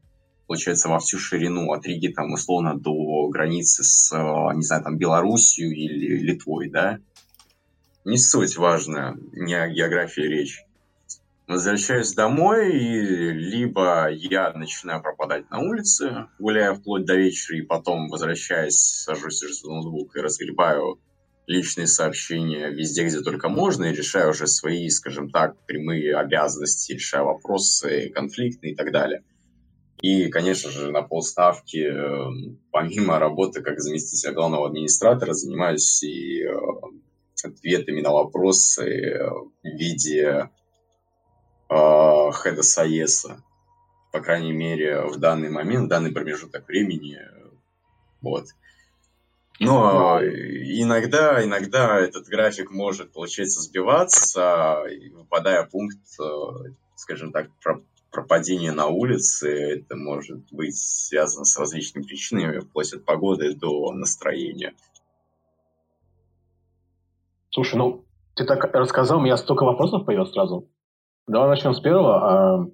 получается, 0.48 0.90
во 0.90 1.00
всю 1.00 1.18
ширину 1.18 1.72
от 1.72 1.86
Риги, 1.86 2.10
там, 2.10 2.34
условно, 2.34 2.78
до 2.78 3.30
границы 3.30 3.86
с, 3.86 4.12
э, 4.12 4.56
не 4.56 4.64
знаю, 4.64 4.84
там, 4.84 4.98
Белоруссией 4.98 5.74
или 5.74 6.18
Литвой, 6.18 6.70
да? 6.70 7.00
не 8.04 8.18
суть 8.18 8.58
важная, 8.58 9.18
не 9.32 9.54
о 9.54 9.70
географии 9.70 10.22
речь. 10.22 10.64
Возвращаюсь 11.52 12.14
домой, 12.14 12.72
и 12.72 13.32
либо 13.34 14.10
я 14.10 14.54
начинаю 14.54 15.02
пропадать 15.02 15.50
на 15.50 15.60
улице, 15.60 16.28
гуляя 16.40 16.74
вплоть 16.74 17.04
до 17.04 17.16
вечера, 17.16 17.58
и 17.58 17.62
потом, 17.62 18.08
возвращаясь, 18.08 18.78
сажусь 18.78 19.42
за 19.42 19.70
ноутбук 19.70 20.16
и 20.16 20.22
разгребаю 20.22 21.02
личные 21.48 21.88
сообщения 21.88 22.70
везде, 22.70 23.04
где 23.04 23.20
только 23.20 23.50
можно, 23.50 23.84
и 23.84 23.94
решаю 23.94 24.30
уже 24.30 24.48
свои, 24.48 24.88
скажем 24.88 25.30
так, 25.30 25.58
прямые 25.66 26.16
обязанности, 26.16 26.94
решаю 26.94 27.26
вопросы 27.26 28.10
конфликтные 28.16 28.72
и 28.72 28.76
так 28.78 28.94
далее. 28.94 29.26
И, 30.02 30.30
конечно 30.30 30.72
же, 30.72 30.90
на 30.90 31.02
полставки, 31.02 31.80
эм, 31.80 32.62
помимо 32.72 33.20
работы 33.20 33.62
как 33.62 33.82
заместителя 33.82 34.32
главного 34.32 34.68
администратора, 34.68 35.34
занимаюсь 35.34 36.02
и 36.02 36.44
э, 36.44 36.54
ответами 37.44 38.00
на 38.00 38.12
вопросы 38.12 38.86
э, 38.86 39.30
в 39.30 39.78
виде 39.78 40.50
э, 41.72 42.32
хеда 42.34 42.64
САЕСа. 42.64 43.44
По 44.12 44.20
крайней 44.20 44.52
мере, 44.52 45.06
в 45.06 45.18
данный 45.18 45.50
момент, 45.50 45.86
в 45.86 45.90
данный 45.90 46.12
промежуток 46.12 46.68
времени. 46.68 47.20
Вот. 48.22 48.48
Но 49.60 50.20
иногда, 50.22 51.44
иногда 51.44 52.00
этот 52.00 52.26
график 52.26 52.72
может, 52.72 53.14
получается, 53.14 53.62
сбиваться, 53.62 54.84
выпадая 55.14 55.64
пункт, 55.66 56.00
скажем 56.96 57.32
так, 57.32 57.50
пропадение 58.12 58.72
на 58.74 58.88
улице, 58.88 59.50
это 59.50 59.96
может 59.96 60.52
быть 60.52 60.76
связано 60.76 61.46
с 61.46 61.58
различными 61.58 62.04
причинами, 62.04 62.60
вплоть 62.60 62.92
от 62.94 63.06
погоды 63.06 63.54
до 63.56 63.94
настроения. 63.94 64.74
Слушай, 67.52 67.76
ну, 67.76 68.06
ты 68.36 68.46
так 68.46 68.64
рассказал, 68.74 69.20
у 69.20 69.22
меня 69.22 69.38
столько 69.38 69.64
вопросов 69.64 70.06
появилось 70.06 70.32
сразу. 70.32 70.70
Давай 71.28 71.50
начнем 71.50 71.74
с 71.74 71.80
первого. 71.80 72.60
А, 72.60 72.66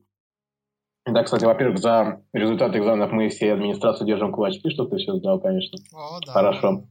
да, 1.06 1.24
кстати, 1.24 1.46
во-первых, 1.46 1.78
за 1.78 2.22
результаты 2.34 2.80
экзаменов 2.80 3.12
мы 3.12 3.30
всей 3.30 3.54
администрации 3.54 4.06
держим 4.06 4.32
кулачки, 4.32 4.70
что 4.70 4.86
ты 4.86 4.98
все 4.98 5.16
сдал, 5.16 5.40
конечно. 5.40 5.80
О, 5.94 6.20
да. 6.26 6.32
Хорошо. 6.32 6.84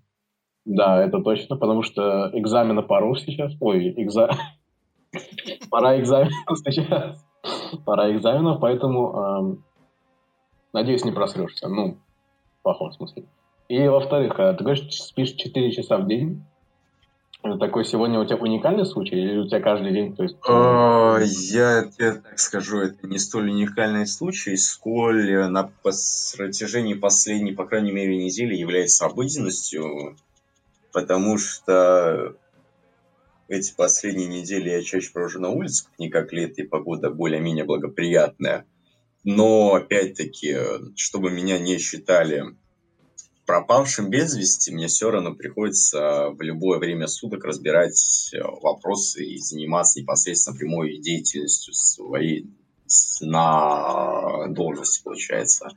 Да, 0.65 1.05
это 1.05 1.23
точно, 1.23 1.57
потому 1.57 1.83
что 1.83 2.31
экзамены 2.33 2.83
пару 2.83 3.15
сейчас. 3.17 3.53
Ой, 3.61 3.93
экза... 3.97 4.31
Пора 5.71 5.99
экзаменов 6.01 6.59
сейчас 6.65 7.27
пора 7.85 8.13
экзаменов, 8.13 8.61
поэтому 8.61 9.15
э, 9.15 9.57
надеюсь, 10.73 11.05
не 11.05 11.13
просрешься. 11.13 11.69
Ну, 11.69 11.99
в 12.59 12.63
плохом 12.63 12.93
смысле. 12.93 13.25
И 13.69 13.87
во-вторых, 13.89 14.39
а 14.39 14.55
ты 14.55 14.65
говоришь, 14.65 14.93
спишь 14.93 15.33
4 15.33 15.73
часа 15.73 15.99
в 15.99 16.07
день. 16.07 16.45
Это 17.49 17.59
такой 17.59 17.85
сегодня 17.85 18.19
у 18.19 18.25
тебя 18.25 18.37
уникальный 18.37 18.85
случай 18.85 19.17
или 19.17 19.39
у 19.39 19.47
тебя 19.47 19.61
каждый 19.61 19.93
день? 19.93 20.17
То 20.17 20.23
есть... 20.25 20.37
А, 20.49 21.19
я 21.21 21.85
тебе 21.85 22.15
так 22.15 22.39
скажу, 22.39 22.81
это 22.81 23.07
не 23.07 23.19
столь 23.19 23.51
уникальный 23.51 24.07
случай, 24.07 24.57
сколь 24.57 25.49
на 25.49 25.71
протяжении 25.83 26.95
последней, 26.95 27.53
по 27.53 27.65
крайней 27.65 27.93
мере, 27.93 28.17
недели 28.17 28.55
является 28.55 29.07
обыденностью, 29.07 30.17
потому 30.93 31.39
что 31.39 32.35
эти 33.49 33.75
последние 33.75 34.27
недели 34.27 34.71
я 34.71 34.83
чаще 34.83 35.13
провожу 35.13 35.41
на 35.41 35.51
улице, 35.51 35.85
как 35.85 35.99
никак 35.99 36.33
лето, 36.33 36.63
и 36.63 36.67
погода 36.67 37.11
более-менее 37.11 37.65
благоприятная. 37.65 38.67
Но, 39.23 39.75
опять-таки, 39.75 40.57
чтобы 40.97 41.31
меня 41.31 41.59
не 41.59 41.79
считали 41.79 42.57
пропавшим 43.47 44.11
без 44.11 44.37
вести, 44.37 44.73
мне 44.73 44.89
все 44.89 45.11
равно 45.11 45.35
приходится 45.35 46.31
в 46.31 46.41
любое 46.43 46.79
время 46.79 47.07
суток 47.07 47.45
разбирать 47.45 48.31
э, 48.35 48.39
вопросы 48.63 49.25
и 49.25 49.39
заниматься 49.39 50.01
непосредственно 50.01 50.57
прямой 50.57 50.99
деятельностью 50.99 51.73
своей 51.75 52.51
на 53.21 54.47
должности, 54.49 55.03
получается. 55.03 55.71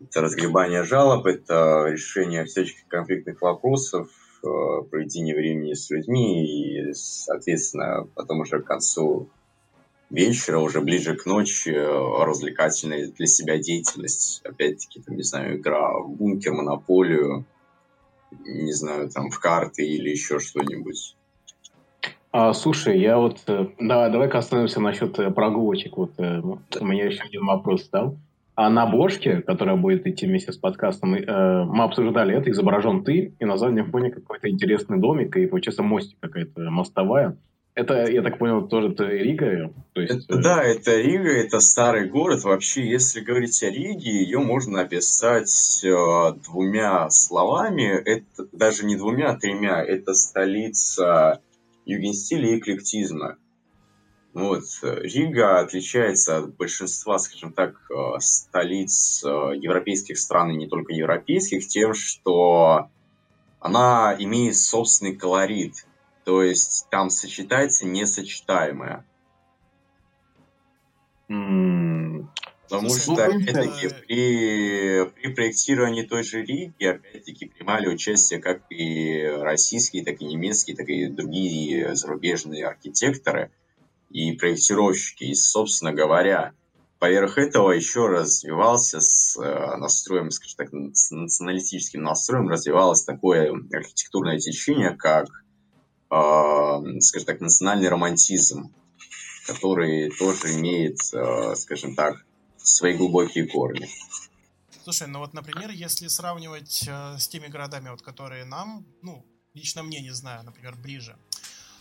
Это 0.00 0.20
разгребание 0.20 0.84
жалоб, 0.84 1.26
это 1.26 1.86
решение 1.88 2.44
всяческих 2.44 2.86
конфликтных 2.88 3.40
вопросов, 3.40 4.10
Э, 4.40 4.82
проведение 4.88 5.34
времени 5.34 5.72
с 5.72 5.90
людьми, 5.90 6.46
и, 6.46 6.92
соответственно, 6.92 8.06
потом 8.14 8.40
уже 8.40 8.60
к 8.60 8.66
концу 8.66 9.28
вечера, 10.10 10.58
уже 10.58 10.80
ближе 10.80 11.16
к 11.16 11.26
ночи, 11.26 11.70
э, 11.70 12.24
развлекательная 12.24 13.10
для 13.10 13.26
себя 13.26 13.58
деятельность. 13.58 14.40
Опять-таки, 14.44 15.00
там, 15.00 15.16
не 15.16 15.22
знаю, 15.22 15.58
игра 15.58 15.98
в 15.98 16.10
бункер, 16.10 16.52
монополию, 16.52 17.44
не 18.44 18.72
знаю, 18.72 19.10
там, 19.10 19.30
в 19.30 19.38
карты 19.38 19.86
или 19.86 20.10
еще 20.10 20.38
что-нибудь. 20.38 21.16
А, 22.30 22.52
слушай, 22.52 22.98
я 22.98 23.18
вот... 23.18 23.38
Э, 23.46 23.66
давай, 23.78 24.10
давай-ка 24.10 24.38
остановимся 24.38 24.80
насчет 24.80 25.14
прогулочек. 25.34 25.96
Вот 25.96 26.12
у 26.18 26.84
меня 26.84 27.06
еще 27.06 27.22
один 27.22 27.46
вопрос 27.46 27.84
стал. 27.84 28.16
А 28.54 28.70
на 28.70 28.82
обложке, 28.82 29.40
которая 29.42 29.76
будет 29.76 30.04
идти 30.04 30.26
вместе 30.26 30.50
с 30.50 30.56
подкастом, 30.56 31.14
э, 31.14 31.64
мы 31.64 31.84
обсуждали 31.84 32.36
это, 32.36 32.50
изображен 32.50 33.04
ты, 33.04 33.32
и 33.38 33.44
на 33.44 33.56
заднем 33.56 33.88
фоне 33.90 34.10
какой-то 34.10 34.50
интересный 34.50 34.98
домик, 34.98 35.36
и 35.36 35.46
получается 35.46 35.84
мостик 35.84 36.18
какая-то 36.18 36.62
мостовая. 36.62 37.36
Это, 37.78 38.10
я 38.10 38.22
так 38.22 38.38
понял, 38.38 38.66
тоже 38.66 38.88
это 38.88 39.04
Рига? 39.04 39.72
То 39.92 40.00
есть, 40.00 40.24
это, 40.24 40.34
э... 40.36 40.42
Да, 40.42 40.64
это 40.64 41.00
Рига, 41.00 41.30
это 41.30 41.60
старый 41.60 42.08
город. 42.08 42.42
Вообще, 42.42 42.84
если 42.84 43.20
говорить 43.20 43.62
о 43.62 43.70
Риге, 43.70 44.10
ее 44.10 44.40
можно 44.40 44.80
описать 44.80 45.84
э, 45.84 46.32
двумя 46.44 47.08
словами. 47.10 47.84
Это 48.04 48.48
даже 48.50 48.84
не 48.84 48.96
двумя, 48.96 49.30
а 49.30 49.36
тремя. 49.36 49.80
Это 49.80 50.14
столица 50.14 51.40
югенстиля 51.86 52.48
и 52.48 52.58
эклектизма. 52.58 53.36
Вот. 54.34 54.64
Э, 54.82 55.00
Рига 55.02 55.60
отличается 55.60 56.38
от 56.38 56.56
большинства, 56.56 57.16
скажем 57.20 57.52
так, 57.52 57.76
э, 57.92 58.18
столиц 58.18 59.22
э, 59.24 59.28
европейских 59.54 60.18
стран 60.18 60.50
и 60.50 60.56
не 60.56 60.66
только 60.66 60.92
европейских 60.94 61.68
тем, 61.68 61.94
что 61.94 62.90
она 63.60 64.16
имеет 64.18 64.56
собственный 64.56 65.14
колорит. 65.14 65.86
То 66.28 66.42
есть 66.42 66.88
там 66.90 67.08
сочетается 67.08 67.86
несочетаемое. 67.86 69.02
Потому 71.26 72.90
что, 72.90 73.14
опять-таки, 73.14 73.88
при, 73.88 75.08
при 75.08 75.32
проектировании 75.32 76.02
той 76.02 76.24
же 76.24 76.42
Риги, 76.42 76.84
опять-таки, 76.84 77.46
принимали 77.46 77.88
участие 77.88 78.42
как 78.42 78.60
и 78.68 79.24
российские, 79.40 80.04
так 80.04 80.20
и 80.20 80.26
немецкие, 80.26 80.76
так 80.76 80.90
и 80.90 81.06
другие 81.06 81.96
зарубежные 81.96 82.66
архитекторы– 82.66 83.50
и 84.10 84.32
проектировщики. 84.32 85.24
И, 85.24 85.34
собственно 85.34 85.94
говоря, 85.94 86.52
поверх 86.98 87.38
этого 87.38 87.72
еще 87.72 88.06
развивался 88.06 89.00
с 89.00 89.34
э, 89.38 89.76
настроем, 89.76 90.30
скажем 90.30 90.56
так, 90.58 90.68
с 90.94 91.10
националистическим 91.10 92.02
настроем 92.02 92.50
развивалось 92.50 93.04
такое 93.04 93.50
архитектурное 93.72 94.38
течение, 94.38 94.90
как, 94.90 95.26
скажем 96.08 97.26
так, 97.26 97.40
национальный 97.40 97.88
романтизм, 97.88 98.72
который 99.46 100.10
тоже 100.10 100.54
имеет, 100.54 100.98
э, 101.12 101.54
скажем 101.56 101.94
так, 101.94 102.24
свои 102.56 102.94
глубокие 102.94 103.46
корни. 103.46 103.88
Слушай, 104.84 105.08
ну 105.08 105.18
вот, 105.18 105.34
например, 105.34 105.70
если 105.70 106.08
сравнивать 106.08 106.84
э, 106.88 107.18
с 107.18 107.28
теми 107.28 107.48
городами, 107.48 107.90
вот, 107.90 108.02
которые 108.02 108.44
нам, 108.44 108.86
ну, 109.02 109.24
лично 109.54 109.82
мне, 109.82 110.00
не 110.00 110.12
знаю, 110.12 110.44
например, 110.44 110.76
ближе, 110.76 111.16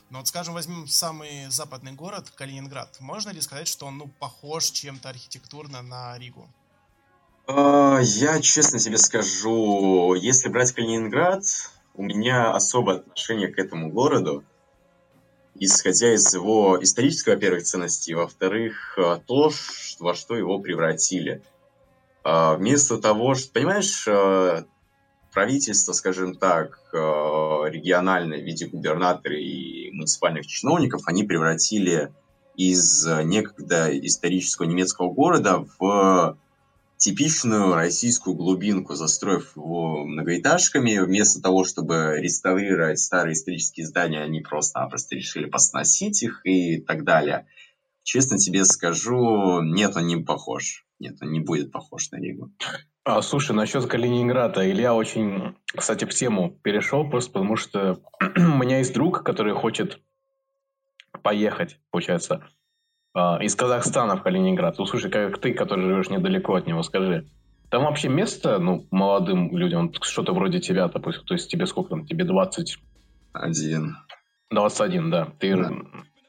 но 0.09 0.19
вот, 0.19 0.27
скажем, 0.27 0.53
возьмем 0.53 0.87
самый 0.87 1.49
западный 1.49 1.91
город, 1.91 2.31
Калининград. 2.35 2.95
Можно 3.01 3.31
ли 3.31 3.41
сказать, 3.41 3.67
что 3.67 3.85
он 3.85 3.97
ну, 3.97 4.07
похож 4.19 4.65
чем-то 4.71 5.09
архитектурно 5.09 5.81
на 5.81 6.17
Ригу? 6.17 6.47
Я 7.49 8.39
честно 8.41 8.79
тебе 8.79 8.97
скажу, 8.97 10.13
если 10.13 10.49
брать 10.49 10.71
Калининград, 10.71 11.43
у 11.97 12.03
меня 12.03 12.53
особое 12.53 12.97
отношение 12.97 13.47
к 13.47 13.57
этому 13.57 13.91
городу, 13.91 14.43
исходя 15.55 16.13
из 16.13 16.33
его 16.33 16.81
исторической, 16.81 17.31
во-первых, 17.31 17.63
ценности, 17.63 18.13
во-вторых, 18.13 18.97
а, 18.97 19.17
то, 19.17 19.51
во 19.99 20.13
что 20.13 20.35
его 20.35 20.59
превратили. 20.59 21.41
А, 22.23 22.55
вместо 22.55 22.99
того, 22.99 23.33
что, 23.33 23.51
понимаешь, 23.51 24.07
правительство, 25.33 25.93
скажем 25.93 26.35
так, 26.35 26.79
э, 26.93 26.97
региональное 26.97 28.39
в 28.39 28.43
виде 28.43 28.65
губернаторов 28.65 29.37
и 29.37 29.91
муниципальных 29.93 30.47
чиновников, 30.47 31.03
они 31.05 31.23
превратили 31.23 32.11
из 32.55 33.05
некогда 33.05 33.87
исторического 33.99 34.65
немецкого 34.65 35.11
города 35.13 35.63
в 35.77 36.37
типичную 37.07 37.73
российскую 37.73 38.35
глубинку, 38.35 38.95
застроив 38.95 39.55
его 39.55 40.05
многоэтажками. 40.05 40.99
Вместо 40.99 41.41
того, 41.41 41.63
чтобы 41.63 42.17
реставрировать 42.19 42.99
старые 42.99 43.31
исторические 43.31 43.85
здания, 43.85 44.21
они 44.21 44.41
просто-напросто 44.41 45.15
решили 45.15 45.45
посносить 45.45 46.21
их 46.21 46.41
и 46.43 46.81
так 46.81 47.05
далее. 47.05 47.47
Честно 48.03 48.37
тебе 48.37 48.65
скажу, 48.65 49.61
нет, 49.61 49.95
он 49.95 50.07
не 50.07 50.17
похож. 50.17 50.85
Нет, 50.99 51.15
он 51.21 51.31
не 51.31 51.39
будет 51.39 51.71
похож 51.71 52.11
на 52.11 52.17
Ригу. 52.17 52.51
А, 53.05 53.21
слушай, 53.21 53.55
насчет 53.55 53.85
Калининграда. 53.85 54.69
Илья 54.69 54.93
очень, 54.93 55.55
кстати, 55.73 56.03
в 56.03 56.13
тему 56.13 56.59
перешел, 56.61 57.09
просто 57.09 57.31
потому 57.31 57.55
что 57.55 58.01
у 58.35 58.57
меня 58.57 58.79
есть 58.79 58.93
друг, 58.93 59.23
который 59.23 59.53
хочет 59.53 60.01
поехать, 61.23 61.79
получается, 61.89 62.49
из 63.41 63.55
Казахстана 63.55 64.15
в 64.15 64.23
Калининград. 64.23 64.75
Ну, 64.77 64.85
слушай, 64.85 65.09
как 65.11 65.39
ты, 65.39 65.53
который 65.53 65.85
живешь 65.85 66.09
недалеко 66.09 66.55
от 66.55 66.67
него, 66.67 66.83
скажи, 66.83 67.25
там 67.69 67.83
вообще 67.83 68.07
место, 68.09 68.59
ну, 68.59 68.85
молодым 68.91 69.55
людям, 69.57 69.91
что-то 70.01 70.33
вроде 70.33 70.59
тебя, 70.59 70.87
допустим, 70.87 71.23
то 71.25 71.33
есть 71.33 71.49
тебе 71.49 71.65
сколько 71.65 71.89
там, 71.89 72.05
тебе 72.05 72.23
20? 72.23 72.77
Один. 73.33 73.97
21, 74.51 75.11
да. 75.11 75.27
Ты... 75.39 75.55
Да. 75.55 75.71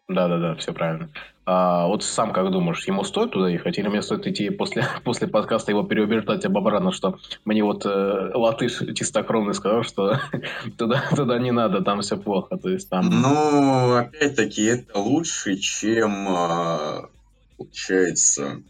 Да-да-да, 0.09 0.55
все 0.55 0.73
правильно. 0.73 1.11
А, 1.45 1.87
вот 1.87 2.03
сам 2.03 2.33
как 2.33 2.51
думаешь, 2.51 2.87
ему 2.87 3.05
стоит 3.05 3.31
туда 3.33 3.49
ехать, 3.49 3.79
или 3.79 3.89
мне 3.89 4.03
стоит 4.03 4.27
идти 4.27 4.49
после, 4.51 4.87
после 5.05 5.29
подкаста 5.29 5.71
его 5.71 5.83
переубеждать 5.83 6.45
об 6.47 6.57
обратно, 6.57 6.93
что 6.93 7.19
мне 7.45 7.63
вот 7.63 7.85
э, 7.85 8.31
латыш 8.35 8.83
чистокровный 8.95 9.55
сказал, 9.55 9.83
что 9.83 10.19
туда, 10.79 11.05
туда 11.15 11.39
не 11.39 11.51
надо, 11.51 11.83
там 11.83 12.01
все 12.01 12.17
плохо. 12.17 12.57
То 12.57 12.71
есть 12.71 12.89
там... 12.89 13.09
Ну, 13.09 13.97
опять-таки, 13.97 14.65
это 14.65 14.99
лучше, 14.99 15.57
чем, 15.57 16.27
а, 16.29 17.09
получается, 17.57 18.63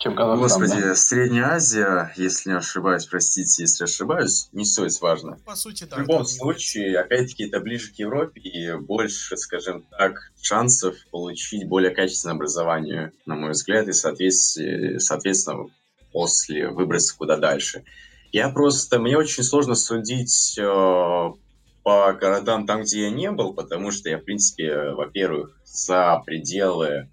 чем 0.00 0.16
Казахстан. 0.16 0.62
Господи, 0.62 0.82
да? 0.82 0.94
Средняя 0.96 1.46
Азия, 1.52 2.12
если 2.16 2.50
не 2.50 2.56
ошибаюсь, 2.56 3.04
простите, 3.04 3.62
если 3.62 3.84
ошибаюсь, 3.84 4.48
не 4.52 4.64
суть 4.64 4.98
важно. 5.00 5.38
По 5.44 5.54
сути, 5.54 5.84
да. 5.84 5.96
В 5.96 6.00
любом 6.00 6.24
случае, 6.24 6.98
опять-таки, 6.98 7.44
это 7.44 7.60
ближе 7.60 7.92
к 7.92 7.96
Европе 7.96 8.40
и 8.40 8.74
больше, 8.74 9.36
скажем 9.36 9.84
так, 9.90 10.32
шансов 10.40 10.96
получить 11.10 11.68
более 11.68 11.90
качественное 11.90 12.34
образование, 12.34 13.12
на 13.26 13.36
мой 13.36 13.50
взгляд, 13.50 13.88
и, 13.88 13.92
соответственно, 13.92 15.66
после 16.12 16.70
выбраться 16.70 17.14
куда 17.16 17.36
дальше. 17.36 17.84
Я 18.32 18.48
просто, 18.48 18.98
мне 18.98 19.18
очень 19.18 19.42
сложно 19.42 19.74
судить 19.74 20.56
э, 20.58 20.62
по 20.62 22.12
городам 22.12 22.66
там, 22.66 22.82
где 22.82 23.02
я 23.02 23.10
не 23.10 23.30
был, 23.30 23.52
потому 23.52 23.90
что 23.90 24.08
я, 24.08 24.18
в 24.18 24.24
принципе, 24.24 24.92
во-первых, 24.92 25.58
за 25.64 26.22
пределы 26.24 27.10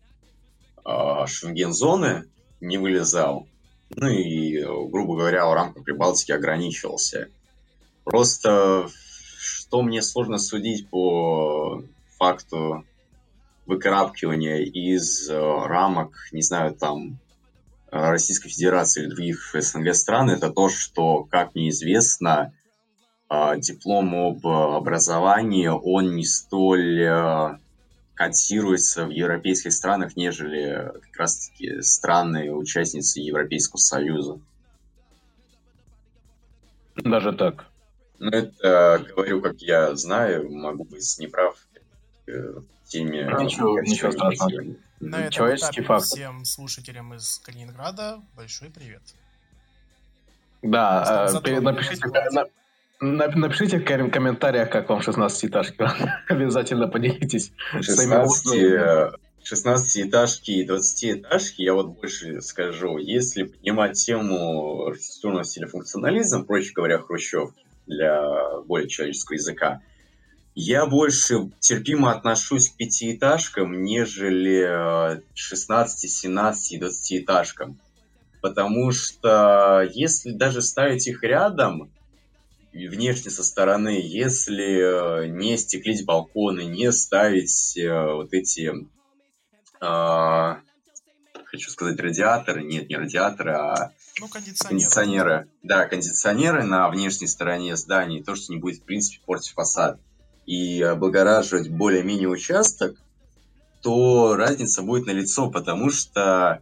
э, 0.85 1.25
шенген-зоны, 1.25 2.25
не 2.61 2.77
вылезал. 2.77 3.47
Ну 3.89 4.07
и, 4.07 4.61
грубо 4.61 5.15
говоря, 5.15 5.47
в 5.47 5.53
рамках 5.53 5.83
Прибалтики 5.83 6.31
ограничивался. 6.31 7.29
Просто 8.03 8.89
что 9.67 9.81
мне 9.81 10.01
сложно 10.01 10.37
судить 10.37 10.89
по 10.89 11.83
факту 12.17 12.85
выкарабкивания 13.65 14.59
из 14.59 15.29
э, 15.29 15.37
рамок, 15.37 16.15
не 16.31 16.41
знаю, 16.41 16.73
там, 16.73 17.19
Российской 17.91 18.49
Федерации 18.49 19.03
или 19.03 19.09
других 19.09 19.53
СНГ 19.53 19.93
стран, 19.93 20.29
это 20.29 20.49
то, 20.49 20.69
что, 20.69 21.23
как 21.25 21.53
мне 21.53 21.69
известно, 21.69 22.53
э, 23.29 23.59
диплом 23.59 24.15
об 24.15 24.47
образовании, 24.47 25.67
он 25.67 26.15
не 26.15 26.23
столь 26.23 27.01
э, 27.01 27.57
котируется 28.17 29.05
в 29.05 29.11
европейских 29.11 29.71
странах, 29.71 30.15
нежели 30.15 30.91
как 31.03 31.17
раз-таки 31.17 31.81
страны-участницы 31.81 33.19
Европейского 33.19 33.77
Союза. 33.77 34.39
Даже 36.95 37.31
так? 37.33 37.67
Ну, 38.17 38.31
это 38.31 39.05
говорю, 39.07 39.41
как 39.41 39.61
я 39.61 39.95
знаю, 39.95 40.49
могу 40.49 40.83
быть 40.83 41.15
неправ 41.19 41.57
э, 42.25 42.31
в 42.31 42.89
теме... 42.89 43.23
Ничего, 43.39 43.79
ничего 43.81 44.11
страшного. 44.11 44.75
На 44.99 45.27
этом 45.27 45.55
этапе 45.55 45.83
факт. 45.83 46.05
всем 46.05 46.43
слушателям 46.43 47.13
из 47.13 47.37
Калининграда 47.37 48.19
большой 48.35 48.71
привет. 48.71 49.03
Да, 50.63 51.29
э, 51.45 51.59
напишите, 51.59 52.07
Напишите 52.99 53.77
в 53.77 53.83
комментариях, 53.83 54.71
как 54.71 54.89
вам 54.89 54.99
16-этажки. 54.99 55.87
Обязательно 56.29 56.87
поделитесь 56.87 57.51
16, 57.79 59.11
16-этажки 59.51 60.51
и 60.51 60.67
20-этажки, 60.67 61.61
я 61.61 61.73
вот 61.73 61.89
больше 61.89 62.41
скажу, 62.41 62.97
если 62.97 63.43
поднимать 63.43 63.93
тему 63.93 64.87
архитектурного 64.87 65.43
стиля 65.43 65.67
функционализм, 65.67 66.45
проще 66.45 66.73
говоря, 66.73 66.97
хрущевки, 66.97 67.65
для 67.85 68.21
более 68.65 68.89
человеческого 68.89 69.35
языка, 69.35 69.81
я 70.55 70.87
больше 70.87 71.51
терпимо 71.59 72.11
отношусь 72.11 72.69
к 72.69 72.77
пятиэтажкам, 72.77 73.83
нежели 73.83 75.21
16, 75.35 76.09
17 76.09 76.71
и 76.71 76.79
20-этажкам. 76.79 77.77
Потому 78.41 78.91
что 78.91 79.87
если 79.93 80.31
даже 80.31 80.61
ставить 80.61 81.07
их 81.07 81.23
рядом, 81.23 81.91
внешне 82.85 83.31
со 83.31 83.43
стороны, 83.43 83.99
если 84.03 85.23
э, 85.23 85.27
не 85.27 85.57
стеклить 85.57 86.05
балконы, 86.05 86.65
не 86.65 86.91
ставить 86.91 87.75
э, 87.77 88.13
вот 88.13 88.33
эти, 88.33 88.71
э, 89.81 90.55
хочу 91.45 91.69
сказать, 91.71 91.99
радиаторы, 91.99 92.63
нет, 92.63 92.89
не 92.89 92.95
радиаторы, 92.95 93.53
а 93.53 93.93
ну, 94.19 94.27
кондиционеры. 94.27 94.69
кондиционеры. 94.69 95.47
Да, 95.63 95.85
кондиционеры 95.85 96.63
на 96.63 96.89
внешней 96.89 97.27
стороне 97.27 97.75
здания, 97.75 98.23
то, 98.23 98.35
что 98.35 98.53
не 98.53 98.59
будет, 98.59 98.81
в 98.81 98.83
принципе, 98.83 99.23
портить 99.25 99.53
фасад, 99.53 99.99
и 100.45 100.81
облагораживать 100.81 101.69
более-менее 101.69 102.29
участок, 102.29 102.95
то 103.81 104.35
разница 104.35 104.81
будет 104.81 105.05
налицо, 105.05 105.49
потому 105.49 105.89
что 105.89 106.61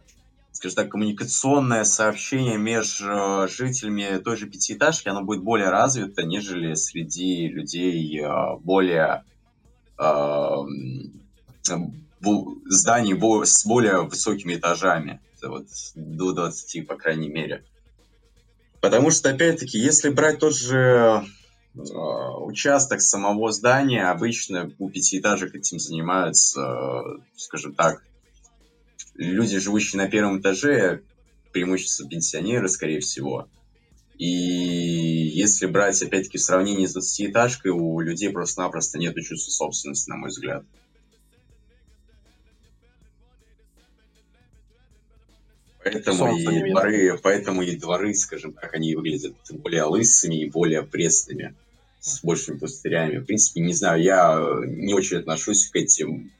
скажем 0.66 0.74
так, 0.74 0.90
коммуникационное 0.90 1.84
сообщение 1.84 2.58
между 2.58 3.46
жителями 3.48 4.18
той 4.18 4.36
же 4.36 4.46
пятиэтажки, 4.46 5.08
оно 5.08 5.22
будет 5.22 5.42
более 5.42 5.70
развито, 5.70 6.24
нежели 6.24 6.74
среди 6.74 7.48
людей 7.48 8.20
э, 8.20 8.56
более 8.60 9.24
э, 9.98 10.56
зданий 12.64 13.44
с 13.44 13.66
более 13.66 14.02
высокими 14.02 14.54
этажами. 14.54 15.20
Вот 15.42 15.66
до 15.94 16.32
20, 16.32 16.88
по 16.88 16.96
крайней 16.96 17.28
мере. 17.28 17.64
Потому 18.80 19.10
что, 19.10 19.30
опять-таки, 19.30 19.78
если 19.78 20.08
брать 20.08 20.40
тот 20.40 20.56
же 20.56 21.22
э, 21.74 21.78
участок 21.78 23.00
самого 23.00 23.52
здания, 23.52 24.10
обычно 24.10 24.72
у 24.80 24.90
пятиэтажек 24.90 25.54
этим 25.54 25.78
занимаются, 25.78 27.02
скажем 27.36 27.74
так, 27.74 28.02
люди, 29.16 29.58
живущие 29.58 30.00
на 30.00 30.08
первом 30.08 30.40
этаже, 30.40 31.02
преимущество 31.52 32.08
пенсионеры, 32.08 32.68
скорее 32.68 33.00
всего. 33.00 33.48
И 34.18 34.26
если 34.26 35.66
брать, 35.66 36.02
опять-таки, 36.02 36.38
в 36.38 36.42
сравнении 36.42 36.86
с 36.86 36.96
20-этажкой, 36.96 37.70
у 37.70 38.00
людей 38.00 38.30
просто-напросто 38.30 38.98
нет 38.98 39.14
чувства 39.16 39.50
собственности, 39.50 40.08
на 40.08 40.16
мой 40.16 40.30
взгляд. 40.30 40.64
Поэтому 45.84 46.36
и, 46.36 46.70
дворы, 46.70 47.18
поэтому 47.22 47.62
и 47.62 47.76
дворы, 47.76 48.14
скажем 48.14 48.52
так, 48.54 48.74
они 48.74 48.96
выглядят 48.96 49.36
более 49.50 49.84
лысыми 49.84 50.34
и 50.34 50.50
более 50.50 50.82
пресными, 50.82 51.54
с 52.00 52.24
большими 52.24 52.58
пустырями. 52.58 53.18
В 53.18 53.24
принципе, 53.24 53.60
не 53.60 53.72
знаю, 53.72 54.02
я 54.02 54.44
не 54.66 54.94
очень 54.94 55.18
отношусь 55.18 55.68
к 55.68 55.76
этим 55.76 56.32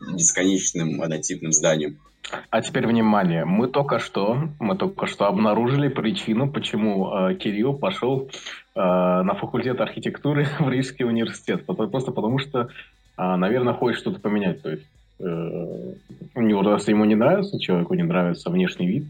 бесконечным 0.00 1.00
однотипным 1.00 1.52
зданиям. 1.52 2.00
А 2.50 2.60
теперь 2.60 2.86
внимание, 2.86 3.44
мы 3.44 3.68
только 3.68 3.98
что, 3.98 4.48
мы 4.60 4.76
только 4.76 5.06
что 5.06 5.26
обнаружили 5.26 5.88
причину, 5.88 6.50
почему 6.50 7.10
э, 7.30 7.34
Кирилл 7.34 7.74
пошел 7.74 8.28
э, 8.74 8.80
на 8.80 9.34
факультет 9.34 9.80
архитектуры 9.80 10.46
в 10.58 10.68
Рижский 10.68 11.04
университет. 11.04 11.64
Просто 11.64 12.12
потому 12.12 12.38
что, 12.38 12.68
э, 13.16 13.36
наверное, 13.36 13.72
хочет 13.72 14.00
что-то 14.00 14.20
поменять. 14.20 14.62
То 14.62 14.70
есть, 14.70 14.86
э, 15.20 15.94
у 16.34 16.42
него, 16.42 16.70
если 16.72 16.90
ему 16.90 17.04
не 17.06 17.14
нравится, 17.14 17.58
человеку 17.58 17.94
не 17.94 18.02
нравится 18.02 18.50
внешний 18.50 18.86
вид, 18.86 19.04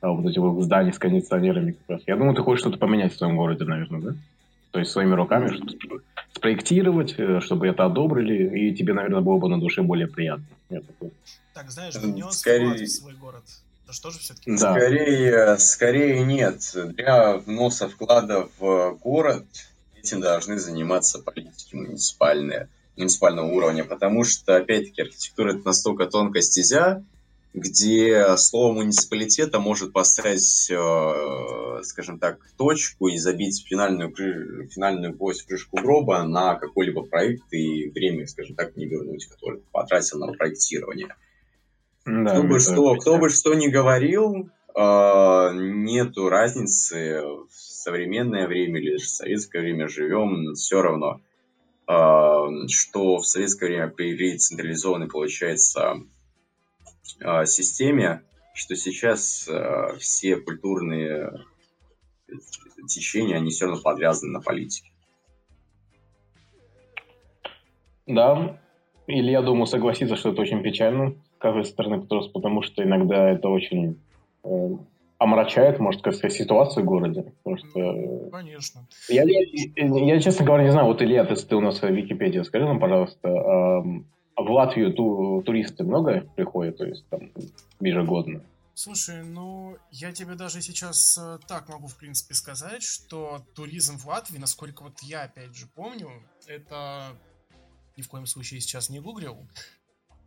а 0.00 0.10
вот 0.10 0.30
эти 0.30 0.38
вот 0.38 0.62
здания 0.62 0.92
с 0.92 0.98
кондиционерами 0.98 1.72
как 1.72 1.96
раз. 1.96 2.02
Я 2.06 2.16
думаю, 2.16 2.34
ты 2.34 2.42
хочешь 2.42 2.60
что-то 2.60 2.78
поменять 2.78 3.12
в 3.12 3.16
своем 3.16 3.36
городе, 3.36 3.64
наверное, 3.64 4.00
да? 4.00 4.14
То 4.72 4.78
есть 4.78 4.90
своими 4.90 5.14
руками 5.14 5.48
что-то 5.48 5.76
спроектировать, 6.32 7.14
э, 7.18 7.40
чтобы 7.40 7.68
это 7.68 7.84
одобрили, 7.84 8.58
и 8.58 8.74
тебе, 8.74 8.94
наверное, 8.94 9.20
было 9.20 9.36
бы 9.36 9.48
на 9.48 9.60
душе 9.60 9.82
более 9.82 10.08
приятно. 10.08 10.44
Так, 11.54 11.70
знаешь, 11.70 11.94
внес 11.94 12.38
скорее... 12.38 12.86
в 12.86 12.88
свой 12.88 13.14
город. 13.14 13.44
Это 13.84 13.92
что 13.92 14.10
же 14.10 14.18
все-таки? 14.18 14.50
Да. 14.50 14.72
Скорее, 14.72 15.58
скорее 15.58 16.24
нет. 16.24 16.74
Для 16.74 17.36
вноса 17.36 17.88
вклада 17.88 18.48
в 18.58 18.98
город 19.02 19.44
этим 19.98 20.20
должны 20.20 20.58
заниматься 20.58 21.18
политики 21.18 21.76
муниципальные, 21.76 22.68
муниципального 22.96 23.46
уровня, 23.52 23.84
потому 23.84 24.24
что, 24.24 24.56
опять-таки, 24.56 25.02
архитектура 25.02 25.54
это 25.54 25.66
настолько 25.66 26.06
тонкая 26.06 26.42
стезя, 26.42 27.04
где 27.54 28.36
слово 28.36 28.72
муниципалитета 28.72 29.60
может 29.60 29.92
поставить, 29.92 30.70
э, 30.70 31.82
скажем 31.82 32.18
так, 32.18 32.38
точку 32.56 33.08
и 33.08 33.18
забить 33.18 33.64
финальную, 33.66 34.12
финальную 34.68 35.14
гвоздь 35.14 35.42
в 35.42 35.46
крышку 35.46 35.76
гроба 35.76 36.22
на 36.22 36.54
какой-либо 36.54 37.02
проект 37.02 37.52
и 37.52 37.90
время, 37.90 38.26
скажем 38.26 38.56
так, 38.56 38.76
не 38.76 38.86
вернуть, 38.86 39.26
который 39.26 39.60
потратил 39.70 40.18
на 40.18 40.32
проектирование. 40.32 41.14
Да, 42.06 42.32
кто, 42.32 42.42
бы 42.42 42.58
что, 42.58 42.94
кто 42.96 43.18
бы 43.18 43.28
что 43.28 43.54
ни 43.54 43.68
говорил, 43.68 44.48
э, 44.74 45.50
нету 45.54 46.30
разницы 46.30 47.20
в 47.22 47.52
современное 47.52 48.48
время 48.48 48.80
или 48.80 48.96
в 48.96 49.06
советское 49.06 49.60
время 49.60 49.88
живем, 49.88 50.54
все 50.54 50.80
равно, 50.80 51.20
э, 51.86 52.66
что 52.68 53.18
в 53.18 53.26
советское 53.26 53.66
время 53.66 53.88
при 53.88 54.38
централизованной, 54.38 55.08
получается, 55.08 56.02
системе, 57.46 58.22
что 58.54 58.74
сейчас 58.76 59.48
э, 59.48 59.96
все 59.98 60.36
культурные 60.36 61.32
течения, 62.88 63.36
они 63.36 63.50
все 63.50 63.66
равно 63.66 63.80
подвязаны 63.82 64.32
на 64.32 64.40
политике. 64.40 64.90
Да, 68.06 68.58
или 69.06 69.30
я 69.30 69.42
думаю 69.42 69.66
согласиться, 69.66 70.16
что 70.16 70.30
это 70.30 70.42
очень 70.42 70.62
печально, 70.62 71.14
с 71.36 71.38
каждой 71.38 71.64
стороны, 71.64 72.02
потому 72.02 72.62
что 72.62 72.82
иногда 72.82 73.30
это 73.30 73.48
очень 73.48 74.00
э, 74.44 74.68
омрачает, 75.18 75.78
может 75.78 76.00
сказать, 76.00 76.32
ситуацию 76.32 76.84
в 76.84 76.86
городе. 76.86 77.32
Потому 77.42 77.56
что... 77.56 78.30
Конечно. 78.30 78.86
Я, 79.08 79.24
я, 79.24 80.14
я, 80.14 80.20
честно 80.20 80.44
говоря, 80.44 80.64
не 80.64 80.70
знаю, 80.70 80.86
вот 80.86 81.00
Илья, 81.02 81.24
ты, 81.24 81.36
ты 81.36 81.56
у 81.56 81.60
нас 81.60 81.80
в 81.80 81.88
Википедии, 81.88 82.42
скажи 82.42 82.64
нам, 82.64 82.80
пожалуйста, 82.80 83.28
э, 83.28 83.82
в 84.36 84.50
Латвию 84.50 84.92
ту, 84.92 85.42
туристы 85.44 85.84
много 85.84 86.26
приходят, 86.36 86.78
то 86.78 86.84
есть 86.84 87.06
там 87.08 87.30
ежегодно? 87.80 88.42
Слушай, 88.74 89.22
ну, 89.22 89.76
я 89.90 90.12
тебе 90.12 90.34
даже 90.34 90.62
сейчас 90.62 91.18
э, 91.18 91.38
так 91.46 91.68
могу, 91.68 91.88
в 91.88 91.96
принципе, 91.98 92.34
сказать, 92.34 92.82
что 92.82 93.44
туризм 93.54 93.98
в 93.98 94.06
Латвии, 94.06 94.38
насколько 94.38 94.82
вот 94.82 95.00
я, 95.02 95.24
опять 95.24 95.54
же, 95.54 95.66
помню, 95.74 96.08
это 96.46 97.14
ни 97.98 98.02
в 98.02 98.08
коем 98.08 98.26
случае 98.26 98.60
сейчас 98.60 98.88
не 98.88 99.00
гуглил. 99.00 99.36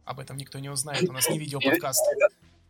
Об 0.06 0.20
этом 0.20 0.38
никто 0.38 0.60
не 0.60 0.70
узнает, 0.70 1.10
у 1.10 1.14
нас 1.14 1.28
не 1.30 1.40
видео 1.40 1.60
подкаст. 1.60 2.04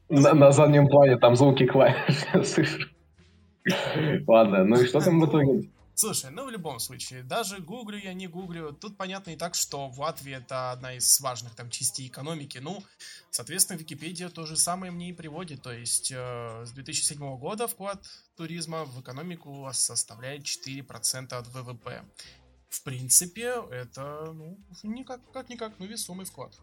На, 0.07 0.35
на 0.35 0.51
заднем 0.51 0.87
плане 0.87 1.17
там 1.17 1.35
звуки 1.35 1.65
клавиш 1.65 1.95
Ладно, 4.27 4.63
ну 4.63 4.79
и 4.79 4.85
что 4.85 5.01
там 5.01 5.19
в 5.19 5.27
итоге? 5.27 5.67
Слушай, 5.97 6.29
ну 6.29 6.45
в 6.45 6.49
любом 6.49 6.79
случае, 6.79 7.23
даже 7.23 7.59
гуглю 7.59 7.97
я, 7.97 8.13
не 8.13 8.27
гуглю, 8.27 8.73
тут 8.73 8.97
понятно 8.97 9.31
и 9.31 9.37
так, 9.37 9.55
что 9.55 9.87
в 9.87 9.97
Латвии 10.01 10.33
это 10.33 10.71
одна 10.71 10.93
из 10.93 11.21
важных 11.21 11.55
там 11.55 11.69
частей 11.69 12.07
экономики, 12.07 12.57
ну, 12.57 12.83
соответственно, 13.31 13.77
Википедия 13.77 14.27
то 14.27 14.45
же 14.45 14.57
самое 14.57 14.91
мне 14.91 15.11
и 15.11 15.13
приводит, 15.13 15.61
то 15.61 15.71
есть 15.71 16.11
э, 16.11 16.65
с 16.65 16.71
2007 16.71 17.37
года 17.37 17.69
вклад 17.69 18.05
туризма 18.35 18.83
в 18.83 18.99
экономику 18.99 19.69
составляет 19.71 20.43
4% 20.43 21.33
от 21.33 21.47
ВВП. 21.47 22.03
В 22.67 22.83
принципе, 22.83 23.63
это, 23.71 24.33
ну, 24.33 24.59
никак, 24.83 25.21
как-никак, 25.31 25.79
ну, 25.79 25.85
весомый 25.85 26.25
вклад. 26.25 26.59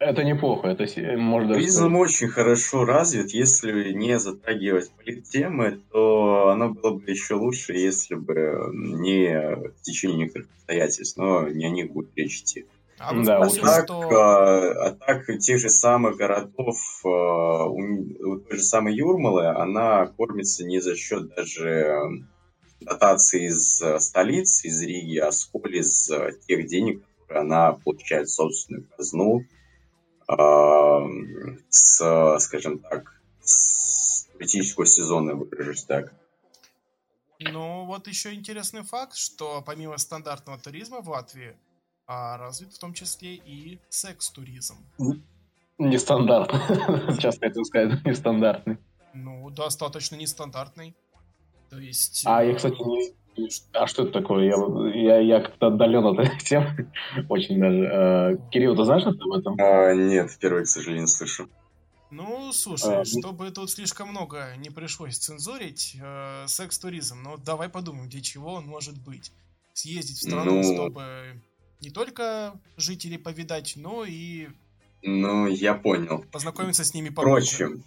Это 0.00 0.24
неплохо, 0.24 0.68
это 0.68 0.86
можно... 1.18 1.52
Туризм 1.52 1.94
очень 1.96 2.28
хорошо 2.28 2.86
развит, 2.86 3.32
если 3.32 3.92
не 3.92 4.18
затрагивать 4.18 4.90
политтемы, 4.92 5.82
то 5.92 6.48
оно 6.48 6.70
было 6.70 6.92
бы 6.92 7.10
еще 7.10 7.34
лучше, 7.34 7.74
если 7.74 8.14
бы 8.14 8.70
не 8.72 9.56
в 9.56 9.82
течение 9.82 10.20
некоторых 10.20 10.48
обстоятельств, 10.56 11.18
но 11.18 11.46
не 11.50 11.66
о 11.66 11.68
них 11.68 11.92
будет 11.92 12.16
речь 12.16 12.40
идти. 12.40 12.64
А, 12.98 13.12
да, 13.22 13.40
вот 13.40 13.60
так, 13.60 13.84
что... 13.84 14.08
а, 14.10 14.86
а 14.86 14.92
так 14.92 15.26
тех 15.38 15.60
же 15.60 15.68
самых 15.68 16.16
городов, 16.16 16.78
а, 17.04 17.66
у, 17.66 18.38
той 18.38 18.56
же 18.56 18.62
самой 18.62 18.94
Юрмалы, 18.94 19.48
она 19.48 20.06
кормится 20.06 20.64
не 20.64 20.80
за 20.80 20.96
счет 20.96 21.34
даже 21.34 22.24
дотации 22.80 23.48
из 23.48 23.82
столицы, 23.98 24.68
из 24.68 24.80
Риги, 24.80 25.18
а 25.18 25.30
сколь 25.30 25.76
из 25.76 26.10
тех 26.46 26.66
денег, 26.68 27.02
которые 27.20 27.42
она 27.42 27.72
получает 27.72 28.28
в 28.28 28.34
собственную 28.34 28.86
казну, 28.96 29.44
с, 31.68 32.38
скажем 32.38 32.78
так, 32.78 33.20
с 33.40 34.26
туристического 34.32 34.86
сезона, 34.86 35.34
выражусь 35.34 35.84
так. 35.84 36.12
Ну, 37.40 37.86
вот 37.86 38.06
еще 38.06 38.34
интересный 38.34 38.82
факт, 38.82 39.16
что 39.16 39.62
помимо 39.64 39.96
стандартного 39.96 40.58
туризма 40.58 41.00
в 41.00 41.08
Латвии 41.08 41.56
а, 42.06 42.36
развит 42.36 42.72
в 42.72 42.78
том 42.78 42.92
числе 42.92 43.36
и 43.36 43.80
секс-туризм. 43.88 44.76
Нестандартный. 45.78 47.16
Часто 47.18 47.46
это 47.46 47.64
сказать, 47.64 48.04
нестандартный. 48.04 48.76
Ну, 49.14 49.48
достаточно 49.50 50.16
нестандартный. 50.16 50.94
То 51.70 51.78
есть... 51.78 52.24
А 52.26 52.44
я, 52.44 52.54
кстати, 52.54 52.82
не, 52.82 53.14
а 53.72 53.86
что 53.86 54.02
это 54.02 54.12
такое? 54.12 54.44
Я, 54.44 54.56
я, 54.94 55.18
я 55.20 55.40
как-то 55.40 55.68
отдален 55.68 56.04
от 56.06 56.18
этой 56.18 56.38
темы. 56.44 56.90
Очень 57.28 57.60
даже. 57.60 57.86
А, 57.86 58.36
Кирилл, 58.50 58.76
ты 58.76 58.84
знаешь 58.84 59.02
что 59.02 59.10
об 59.10 59.32
этом? 59.32 59.56
А, 59.60 59.94
нет, 59.94 60.30
впервые, 60.30 60.64
к 60.64 60.68
сожалению, 60.68 61.08
слышу. 61.08 61.48
Ну, 62.10 62.52
слушай, 62.52 63.00
а, 63.00 63.04
чтобы 63.04 63.50
тут 63.50 63.70
слишком 63.70 64.08
много 64.08 64.54
не 64.56 64.70
пришлось 64.70 65.16
цензурить, 65.16 65.96
э, 66.02 66.44
секс-туризм, 66.48 67.22
ну, 67.22 67.36
давай 67.36 67.68
подумаем, 67.68 68.08
где 68.08 68.20
чего 68.20 68.54
он 68.54 68.66
может 68.66 69.00
быть. 69.00 69.30
Съездить 69.74 70.18
в 70.18 70.22
страну, 70.22 70.56
ну... 70.56 70.62
чтобы 70.64 71.40
не 71.80 71.90
только 71.90 72.60
жителей 72.76 73.16
повидать, 73.16 73.74
но 73.76 74.04
и... 74.04 74.48
Ну, 75.02 75.46
я 75.46 75.74
понял. 75.74 76.24
Познакомиться 76.32 76.84
с 76.84 76.94
ними 76.94 77.10
поближе. 77.10 77.46
Впрочем, 77.46 77.84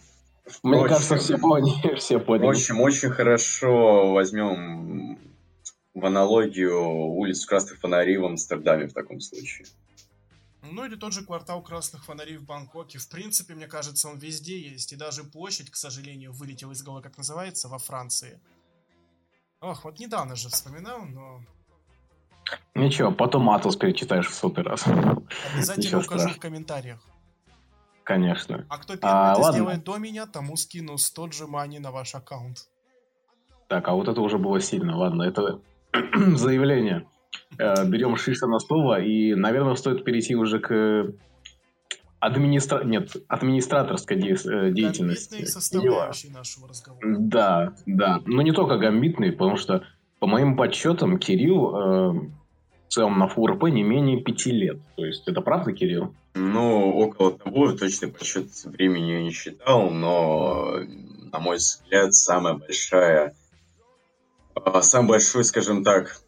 мне 0.64 0.78
Впрочем, 0.78 0.88
кажется, 0.88 1.18
все 1.18 1.38
поняли. 1.38 1.96
Все 1.96 2.20
поняли. 2.20 2.46
Впрочем, 2.46 2.82
очень 2.82 3.10
хорошо 3.10 4.14
возьмем 4.14 5.18
в 5.94 6.06
аналогию 6.06 6.82
улиц 6.82 7.46
красных 7.46 7.80
фонарей 7.80 8.18
в 8.18 8.26
Амстердаме 8.26 8.88
в 8.88 8.94
таком 8.94 9.20
случае. 9.20 9.68
Ну 10.64 10.86
или 10.86 10.96
тот 10.96 11.14
же 11.14 11.26
квартал 11.26 11.62
красных 11.62 12.06
фонарей 12.06 12.38
в 12.38 12.46
Бангкоке. 12.46 12.98
В 12.98 13.10
принципе, 13.10 13.54
мне 13.54 13.68
кажется, 13.68 14.08
он 14.08 14.18
везде 14.18 14.58
есть. 14.58 14.94
И 14.94 14.96
даже 14.96 15.24
площадь, 15.24 15.70
к 15.70 15.76
сожалению, 15.76 16.32
вылетела 16.32 16.72
из 16.72 16.82
головы, 16.82 17.02
как 17.02 17.18
называется, 17.18 17.68
во 17.68 17.78
Франции. 17.78 18.40
Ох, 19.60 19.84
вот 19.84 20.00
недавно 20.00 20.36
же 20.36 20.50
вспоминал, 20.50 21.06
но... 21.06 21.42
Ничего, 22.76 23.12
потом 23.12 23.50
Атлас 23.50 23.76
перечитаешь 23.76 24.28
в 24.28 24.34
сотый 24.34 24.64
раз. 24.64 24.86
Обязательно 24.88 25.84
Ничего 25.84 26.00
укажу 26.00 26.06
страшного. 26.06 26.34
в 26.34 26.40
комментариях. 26.40 27.00
Конечно. 28.04 28.66
А 28.70 28.78
кто 28.78 28.96
первый 28.96 29.12
а, 29.12 29.32
это 29.32 29.42
ладно. 29.42 29.58
сделает 29.58 29.84
до 29.84 29.98
меня, 29.98 30.26
тому 30.26 30.58
скину 30.58 30.98
100 30.98 31.28
джимани 31.28 31.78
на 31.78 31.92
ваш 31.92 32.16
аккаунт. 32.16 32.68
Так, 33.68 33.88
а 33.88 33.94
вот 33.94 34.08
это 34.08 34.20
уже 34.22 34.38
было 34.38 34.60
сильно. 34.60 34.98
Ладно, 34.98 35.24
это 35.24 35.62
заявление. 36.36 37.08
Э, 37.58 37.86
берем 37.88 38.16
Шиша 38.16 38.48
на 38.48 38.60
слово, 38.60 39.02
и, 39.02 39.36
наверное, 39.36 39.76
стоит 39.76 40.04
перейти 40.04 40.36
уже 40.36 40.60
к 40.60 41.14
администра... 42.20 42.84
Нет, 42.84 43.16
администраторской 43.28 44.18
де... 44.18 44.36
Э, 44.46 44.72
деятельности. 44.72 45.46
Составляющей 45.46 46.30
нашего 46.30 46.68
разговора. 46.68 47.16
Да, 47.20 47.74
да. 47.86 48.22
Но 48.26 48.42
не 48.42 48.52
только 48.52 48.78
гамбитный, 48.78 49.32
потому 49.32 49.58
что, 49.58 49.84
по 50.20 50.28
моим 50.28 50.56
подсчетам, 50.56 51.20
Кирилл 51.20 51.76
э, 51.76 52.12
в 52.88 52.90
целом 52.90 53.20
на 53.20 53.28
ФУРП 53.28 53.64
не 53.64 53.84
менее 53.84 54.22
пяти 54.22 54.52
лет. 54.52 54.80
То 54.96 55.06
есть, 55.06 55.28
это 55.28 55.42
правда, 55.42 55.74
Кирилл? 55.74 56.16
Ну, 56.36 56.98
около 56.98 57.38
того, 57.38 57.74
точно 57.74 58.08
подсчет 58.08 58.48
времени 58.66 59.12
я 59.12 59.22
не 59.22 59.32
считал, 59.32 59.92
но, 59.92 60.80
на 61.32 61.40
мой 61.40 61.58
взгляд, 61.58 62.16
самая 62.16 62.56
большая 62.56 63.36
а, 64.56 64.82
самый 64.82 65.10
большой, 65.10 65.44
скажем 65.44 65.84
так, 65.84 66.22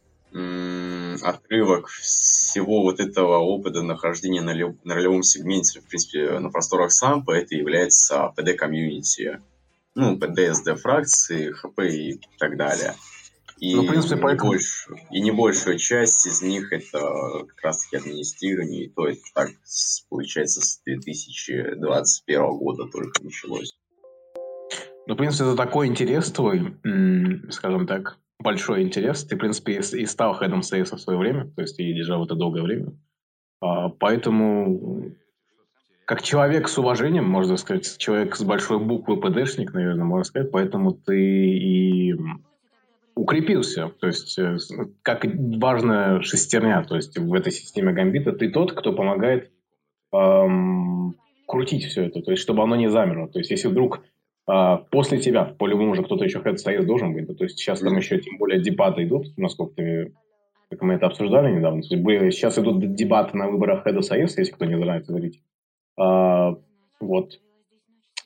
отрывок 1.21 1.87
всего 1.87 2.81
вот 2.81 2.99
этого 2.99 3.37
опыта 3.37 3.81
нахождения 3.81 4.41
на, 4.41 4.53
на 4.83 4.95
ролевом 4.95 5.23
сегменте, 5.23 5.79
в 5.79 5.85
принципе, 5.85 6.39
на 6.39 6.49
просторах 6.49 6.91
сампа, 6.91 7.31
это 7.31 7.55
является 7.55 8.33
PD-комьюнити. 8.37 9.41
Ну, 9.95 10.17
PD, 10.17 10.51
SD 10.51 10.75
фракции, 10.75 11.53
HP 11.53 11.89
и 11.89 12.21
так 12.37 12.57
далее. 12.57 12.95
И, 13.59 13.73
ну, 13.73 13.83
в 13.83 13.87
принципе, 13.87 14.15
не 14.15 14.21
большую, 14.21 14.99
и 15.11 15.21
не 15.21 15.31
большая 15.31 15.77
часть 15.77 16.25
из 16.25 16.41
них 16.41 16.73
это 16.73 16.99
как 17.47 17.61
раз 17.63 17.83
таки 17.83 17.95
администрирование, 17.95 18.85
и 18.85 18.89
то 18.89 19.07
это 19.07 19.21
так 19.33 19.51
получается 20.09 20.59
с 20.59 20.81
2021 20.83 22.41
года 22.57 22.85
только 22.91 23.23
началось. 23.23 23.73
Ну, 25.07 25.13
в 25.13 25.17
принципе, 25.17 25.45
это 25.45 25.55
такой 25.55 25.87
интерес 25.87 26.31
твой, 26.31 26.75
скажем 27.49 27.85
так, 27.85 28.17
большой 28.39 28.81
интерес. 28.81 29.23
Ты, 29.23 29.35
в 29.35 29.39
принципе, 29.39 29.79
и 29.79 30.05
стал 30.05 30.33
хедом 30.33 30.61
сейса 30.61 30.97
в 30.97 31.01
свое 31.01 31.19
время, 31.19 31.45
то 31.55 31.61
есть 31.61 31.77
ты 31.77 31.93
держал 31.93 32.25
это 32.25 32.35
долгое 32.35 32.63
время. 32.63 32.93
А, 33.61 33.89
поэтому, 33.89 35.11
как 36.05 36.21
человек 36.21 36.67
с 36.67 36.77
уважением, 36.77 37.25
можно 37.25 37.57
сказать, 37.57 37.97
человек 37.97 38.35
с 38.35 38.43
большой 38.43 38.79
буквы 38.79 39.17
ПДшник, 39.17 39.73
наверное, 39.73 40.05
можно 40.05 40.23
сказать, 40.23 40.51
поэтому 40.51 40.93
ты 40.93 41.19
и 41.19 42.15
укрепился. 43.15 43.89
То 43.99 44.07
есть, 44.07 44.37
э, 44.37 44.57
как 45.01 45.25
важная 45.25 46.21
шестерня, 46.21 46.83
то 46.83 46.95
есть 46.95 47.17
в 47.17 47.33
этой 47.33 47.51
системе 47.51 47.93
гамбита 47.93 48.33
ты 48.33 48.49
тот, 48.49 48.73
кто 48.73 48.91
помогает 48.91 49.51
эм, 50.11 51.15
крутить 51.47 51.85
все 51.85 52.03
это, 52.07 52.21
то 52.21 52.31
есть 52.31 52.43
чтобы 52.43 52.63
оно 52.63 52.75
не 52.75 52.89
замерло. 52.89 53.29
То 53.29 53.39
есть 53.39 53.51
если 53.51 53.69
вдруг 53.69 54.01
а, 54.47 54.77
после 54.77 55.19
тебя, 55.19 55.45
по-любому 55.45 55.91
уже 55.91 56.03
кто-то 56.03 56.23
еще 56.23 56.39
head 56.39 56.57
стоит 56.57 56.85
должен 56.85 57.13
быть. 57.13 57.25
То 57.37 57.43
есть 57.43 57.57
сейчас 57.57 57.79
там 57.79 57.97
еще 57.97 58.19
тем 58.19 58.37
более 58.37 58.61
дебаты 58.61 59.03
идут, 59.03 59.35
насколько 59.37 59.75
ты, 59.75 60.13
как 60.69 60.81
мы 60.81 60.93
это 60.93 61.07
обсуждали 61.07 61.51
недавно. 61.51 61.81
То 61.81 61.95
есть, 61.95 62.37
сейчас 62.37 62.57
идут 62.59 62.95
дебаты 62.95 63.37
на 63.37 63.47
выборах 63.49 63.85
Head 63.85 63.97
of 63.97 64.01
Союз, 64.03 64.37
если 64.37 64.51
кто 64.51 64.65
не 64.65 64.77
знает, 64.77 65.07
говорить. 65.07 65.41
А, 65.97 66.55
вот. 66.99 67.39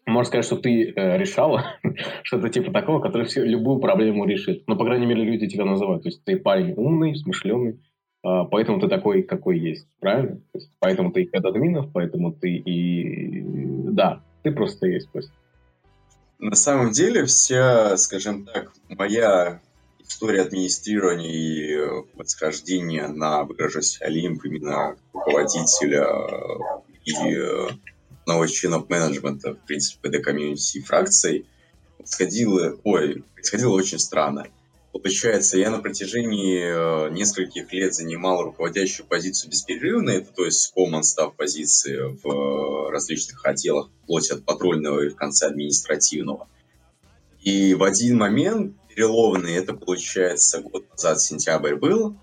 можно 0.05 0.27
сказать, 0.27 0.45
что 0.45 0.58
ты 0.58 0.91
э, 0.91 1.17
решала 1.17 1.77
что-то 2.23 2.49
типа 2.49 2.71
такого, 2.71 2.99
который 2.99 3.25
все, 3.27 3.45
любую 3.45 3.79
проблему 3.79 4.25
решит. 4.25 4.63
Ну, 4.67 4.75
по 4.75 4.84
крайней 4.84 5.05
мере, 5.05 5.23
люди 5.23 5.47
тебя 5.47 5.63
называют. 5.63 6.03
То 6.03 6.10
есть 6.10 6.23
ты 6.25 6.38
парень 6.38 6.73
умный, 6.75 7.15
смышленый, 7.15 7.79
э, 8.25 8.43
поэтому 8.51 8.82
ты 8.82 8.89
такой, 8.89 9.23
какой 9.23 9.58
есть. 9.58 9.88
Правильно? 10.01 10.36
То 10.51 10.58
есть, 10.58 10.71
поэтому 10.79 11.13
ты 11.13 11.23
и 11.23 11.29
админов, 11.38 11.91
поэтому 11.93 12.34
ты 12.34 12.58
и... 12.58 13.41
Да, 13.91 14.21
ты 14.43 14.51
просто 14.51 14.88
есть. 14.88 15.10
Просто. 15.12 15.32
На 16.39 16.56
самом 16.56 16.91
деле, 16.91 17.25
вся, 17.25 17.97
скажем 17.97 18.45
так, 18.45 18.71
моя 18.88 19.62
история 19.99 20.43
администрирования 20.43 21.30
и 21.30 22.04
восхождения 22.15 23.10
на, 23.10 23.43
выражусь, 23.43 24.02
Олимп 24.02 24.45
именно 24.45 24.95
руководителя 25.13 26.08
и 27.04 27.13
одного 28.21 28.45
из 28.45 28.52
членов 28.52 28.89
менеджмента, 28.89 29.54
в 29.54 29.65
принципе, 29.65 30.08
PD 30.08 30.19
комьюнити 30.19 30.78
и 30.78 30.82
фракций, 30.82 31.45
происходило, 31.97 32.80
ой, 32.86 33.23
происходило 33.34 33.73
очень 33.73 33.99
странно. 33.99 34.47
Получается, 34.91 35.58
я 35.60 35.69
на 35.69 35.80
протяжении 35.80 36.62
э, 36.62 37.12
нескольких 37.12 37.71
лет 37.71 37.93
занимал 37.93 38.41
руководящую 38.41 39.06
позицию 39.06 39.52
бесперерывно, 39.52 40.10
это 40.10 40.34
то 40.34 40.45
есть 40.45 40.73
common 40.75 41.04
став 41.04 41.36
позиции 41.36 41.97
в 41.97 42.28
э, 42.28 42.91
различных 42.91 43.45
отделах, 43.45 43.89
вплоть 44.04 44.32
от 44.32 44.43
патрульного 44.43 45.02
и 45.02 45.10
в 45.10 45.15
конце 45.15 45.47
административного. 45.47 46.47
И 47.41 47.75
в 47.75 47.84
один 47.84 48.17
момент 48.17 48.75
переломный, 48.89 49.54
это 49.54 49.73
получается 49.73 50.60
год 50.62 50.89
назад, 50.91 51.21
сентябрь 51.21 51.75
был, 51.75 52.17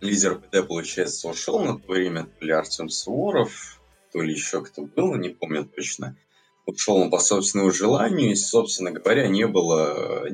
лидер 0.00 0.40
ПД, 0.40 0.66
получается, 0.66 1.28
ушел 1.28 1.60
на 1.60 1.78
то 1.78 1.92
время, 1.92 2.26
то 2.38 2.44
ли 2.44 2.52
Артем 2.52 2.88
Суворов, 2.88 3.80
то 4.12 4.20
ли 4.20 4.32
еще 4.32 4.62
кто 4.62 4.82
был, 4.82 5.14
не 5.16 5.30
помню 5.30 5.64
точно. 5.64 6.16
Ушел 6.68 6.96
он 6.96 7.10
по 7.10 7.18
собственному 7.18 7.70
желанию, 7.70 8.30
и, 8.30 8.34
собственно 8.34 8.90
говоря, 8.90 9.26
не 9.26 9.46
было, 9.46 10.28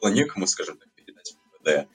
было 0.00 0.10
некому, 0.10 0.46
скажем 0.46 0.78
так, 0.78 0.88
передать 0.94 1.36
ПД. 1.52 1.88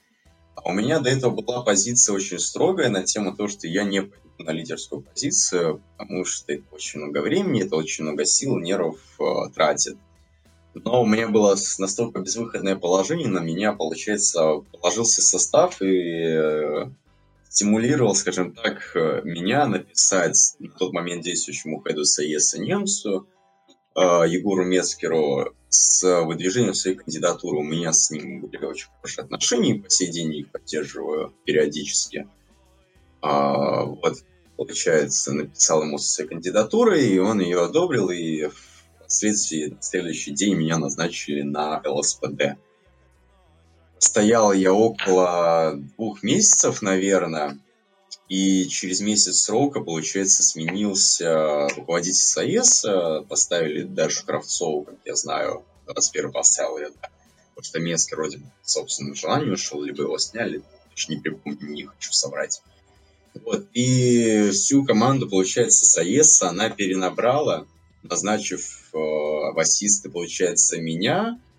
А 0.55 0.69
у 0.69 0.71
меня 0.71 0.99
до 0.99 1.09
этого 1.09 1.31
была 1.31 1.63
позиция 1.63 2.13
очень 2.13 2.37
строгая 2.37 2.89
на 2.89 3.01
тему 3.01 3.35
того, 3.35 3.49
что 3.49 3.67
я 3.67 3.83
не 3.83 4.03
пойду 4.03 4.29
на 4.37 4.51
лидерскую 4.51 5.01
позицию, 5.01 5.81
потому 5.97 6.23
что 6.23 6.53
это 6.53 6.63
очень 6.71 6.99
много 6.99 7.23
времени, 7.23 7.63
это 7.63 7.77
очень 7.77 8.03
много 8.03 8.25
сил, 8.25 8.59
нервов 8.59 8.99
э, 9.19 9.23
тратит. 9.55 9.97
Но 10.75 11.01
у 11.01 11.07
меня 11.07 11.27
было 11.27 11.55
настолько 11.79 12.19
безвыходное 12.19 12.75
положение, 12.75 13.27
на 13.27 13.39
меня, 13.39 13.73
получается, 13.73 14.63
положился 14.71 15.23
состав 15.23 15.81
и 15.81 15.87
э, 15.87 16.91
стимулировал, 17.49 18.13
скажем 18.13 18.53
так, 18.53 18.95
э, 18.95 19.21
меня 19.23 19.65
написать 19.65 20.55
на 20.59 20.69
тот 20.69 20.93
момент 20.93 21.23
действующему 21.23 21.83
хеду 21.83 22.05
САЕСа 22.05 22.61
немцу, 22.61 23.27
Егору 23.95 24.63
Мецкеру, 24.63 25.53
с 25.69 26.23
выдвижением 26.23 26.73
своей 26.73 26.97
кандидатуры. 26.97 27.59
У 27.59 27.63
меня 27.63 27.93
с 27.93 28.11
ним 28.11 28.41
были 28.41 28.65
очень 28.65 28.87
хорошие 28.95 29.23
отношения, 29.23 29.75
и 29.75 29.79
по 29.79 29.89
сей 29.89 30.09
день 30.11 30.33
их 30.35 30.51
поддерживаю 30.51 31.33
периодически. 31.45 32.27
А, 33.21 33.83
вот, 33.83 34.23
получается, 34.57 35.33
написал 35.33 35.83
ему 35.83 35.97
своей 35.97 36.29
кандидатурой, 36.29 37.07
и 37.07 37.19
он 37.19 37.39
ее 37.39 37.63
одобрил, 37.63 38.09
и 38.09 38.49
Впоследствии 39.11 39.65
на 39.65 39.81
следующий 39.81 40.31
день 40.31 40.55
меня 40.55 40.77
назначили 40.77 41.41
на 41.41 41.81
ЛСПД. 41.85 42.55
Стоял 43.97 44.53
я 44.53 44.73
около 44.73 45.73
двух 45.97 46.23
месяцев, 46.23 46.81
наверное, 46.81 47.59
и 48.31 48.65
через 48.69 49.01
месяц 49.01 49.41
срока, 49.41 49.81
получается, 49.81 50.41
сменился 50.41 51.67
руководитель 51.75 52.15
САЕС, 52.15 52.85
поставили 53.27 53.83
Дашу 53.83 54.25
Кравцову, 54.25 54.85
как 54.85 54.95
я 55.03 55.15
знаю, 55.17 55.65
21 55.87 56.31
поставил 56.31 56.77
я, 56.77 56.91
да. 56.91 57.09
Потому 57.49 57.63
что 57.65 57.79
Менский 57.81 58.15
вроде 58.15 58.37
бы 58.37 58.45
собственным 58.63 59.15
желанием 59.15 59.51
ушел, 59.51 59.83
либо 59.83 60.03
его 60.03 60.17
сняли, 60.17 60.61
точно 60.91 61.15
не 61.15 61.19
припомню, 61.19 61.67
не 61.71 61.83
хочу 61.83 62.13
соврать. 62.13 62.61
Вот, 63.43 63.67
и 63.73 64.51
всю 64.53 64.85
команду, 64.85 65.27
получается, 65.29 65.85
САЕС 65.85 66.41
она 66.41 66.69
перенабрала, 66.69 67.67
назначив 68.01 68.91
э, 68.93 68.97
в 68.97 69.59
ассисты, 69.59 70.09
получается, 70.09 70.79
меня, 70.79 71.37
э, 71.37 71.50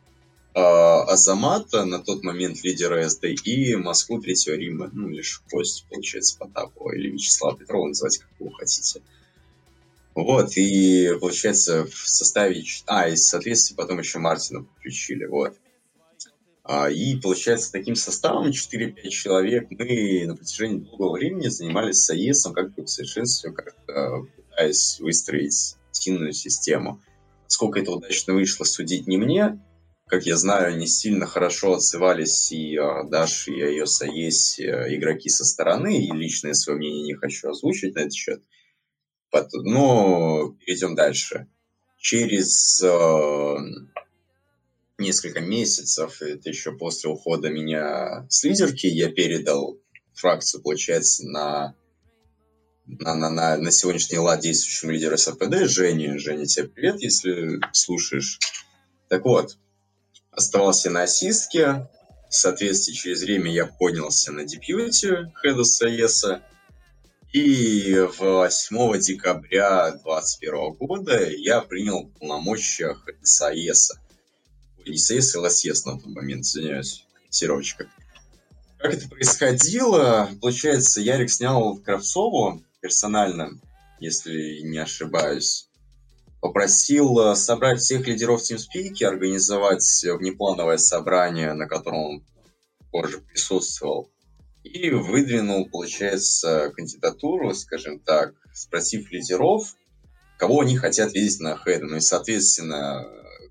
Азамата, 0.55 1.85
на 1.85 1.99
тот 1.99 2.23
момент 2.23 2.63
лидера 2.63 3.09
СД, 3.09 3.25
и 3.45 3.75
Москву 3.77 4.21
Третьего 4.21 4.55
Рима, 4.55 4.91
ну, 4.93 5.09
лишь 5.09 5.43
Кость, 5.51 5.87
получается, 5.89 6.39
Потапова, 6.39 6.95
или 6.95 7.11
Вячеслава 7.11 7.57
Петрова, 7.57 7.89
называйте, 7.89 8.21
как 8.21 8.31
вы 8.39 8.53
хотите. 8.55 9.03
Вот, 10.15 10.57
и, 10.57 11.11
получается, 11.21 11.87
в 11.87 12.09
составе... 12.09 12.63
А, 12.87 13.09
и, 13.09 13.17
соответственно, 13.17 13.79
потом 13.79 13.99
еще 13.99 14.19
Мартина 14.19 14.65
подключили, 14.65 15.25
вот. 15.25 15.57
А, 16.65 16.91
и, 16.91 17.17
получается, 17.17 17.73
таким 17.73 17.95
составом 17.95 18.49
4-5 18.49 19.09
человек 19.09 19.69
мы 19.71 20.27
на 20.27 20.37
протяжении 20.37 20.81
долгого 20.81 21.15
времени 21.15 21.49
занимались 21.49 22.05
САЕСом 22.05 22.53
как-то 22.53 22.85
в 22.85 23.53
как 23.55 23.75
пытаясь 24.37 25.01
выстроить 25.01 25.77
единую 25.95 26.33
систему. 26.33 27.01
Сколько 27.47 27.81
это 27.81 27.93
удачно 27.93 28.35
вышло, 28.35 28.65
судить 28.65 29.07
не 29.07 29.17
мне. 29.17 29.59
Как 30.13 30.27
я 30.27 30.37
знаю, 30.37 30.75
они 30.75 30.87
сильно 30.87 31.27
хорошо 31.27 31.73
отзывались 31.73 32.53
и 32.53 32.77
о 32.77 33.03
Даше, 33.05 33.51
и 33.51 33.63
о 33.63 33.69
ее 33.71 33.87
Соесе 33.87 34.85
игроки 34.95 35.31
со 35.31 35.43
стороны, 35.47 36.05
и 36.05 36.13
личное 36.13 36.53
свое 36.53 36.79
мнение 36.79 37.03
не 37.03 37.15
хочу 37.15 37.49
озвучить 37.49 37.95
на 37.95 38.01
этот 38.01 38.13
счет. 38.13 38.43
Но 39.55 40.55
перейдем 40.61 40.95
дальше. 40.95 41.47
Через 41.97 42.83
э, 42.83 43.57
несколько 44.99 45.41
месяцев, 45.41 46.21
это 46.21 46.51
еще 46.51 46.73
после 46.73 47.09
ухода 47.09 47.49
меня 47.49 48.27
с 48.29 48.45
лидерки, 48.45 48.89
я 48.89 49.11
передал 49.11 49.79
фракцию, 50.13 50.61
получается, 50.61 51.27
на 51.27 51.75
на, 52.85 53.15
на, 53.15 53.31
на, 53.31 53.57
на 53.57 53.71
сегодняшний 53.71 54.19
лад 54.19 54.41
действующему 54.41 54.91
лидеру 54.91 55.17
СПД, 55.17 55.65
Жене. 55.65 56.19
Женя, 56.19 56.45
тебе 56.45 56.69
привет, 56.69 57.01
если 57.01 57.61
слушаешь. 57.73 58.39
Так 59.09 59.25
вот, 59.25 59.57
оставался 60.33 60.91
на 60.91 61.03
ассистке. 61.03 61.89
Соответственно, 62.29 62.97
через 62.97 63.23
время 63.23 63.53
я 63.53 63.67
поднялся 63.67 64.33
на 64.33 64.45
депьюти 64.45 65.31
хеда 65.41 65.65
САЕСа. 65.65 66.43
И 67.33 67.95
8 68.19 69.01
декабря 69.01 69.91
2021 69.93 70.73
года 70.75 71.31
я 71.31 71.61
принял 71.61 72.09
полномочия 72.19 72.97
САЕСа. 73.23 74.01
Не 74.87 74.99
САЕС, 74.99 75.37
а 75.37 75.41
ЛСЕС 75.41 75.85
на 75.87 75.99
тот 75.99 76.07
момент, 76.07 76.45
извиняюсь, 76.45 77.07
корректировочка. 77.15 77.89
Как 78.79 78.95
это 78.95 79.09
происходило? 79.09 80.29
Получается, 80.41 81.01
Ярик 81.01 81.31
снял 81.31 81.77
Кравцову 81.79 82.63
персонально, 82.81 83.61
если 84.01 84.61
не 84.63 84.79
ошибаюсь. 84.79 85.69
Попросил 86.43 87.21
э, 87.21 87.37
собрать 87.37 87.79
всех 87.79 88.05
лидеров 88.09 88.43
TeamSpeak, 88.43 89.05
организовать 89.05 89.87
внеплановое 90.03 90.77
собрание, 90.77 91.53
на 91.53 91.69
котором 91.69 91.99
он 91.99 92.25
позже 92.91 93.21
присутствовал. 93.21 94.11
И 94.65 94.91
выдвинул, 94.91 95.69
получается, 95.71 96.73
кандидатуру, 96.75 97.55
скажем 97.55 98.01
так, 98.01 98.35
спросив 98.53 99.13
лидеров, 99.13 99.77
кого 100.37 100.63
они 100.63 100.77
хотят 100.77 101.15
видеть 101.15 101.39
на 101.39 101.57
хеде. 101.57 101.85
Ну 101.85 101.99
и, 101.99 102.01
соответственно, 102.01 103.07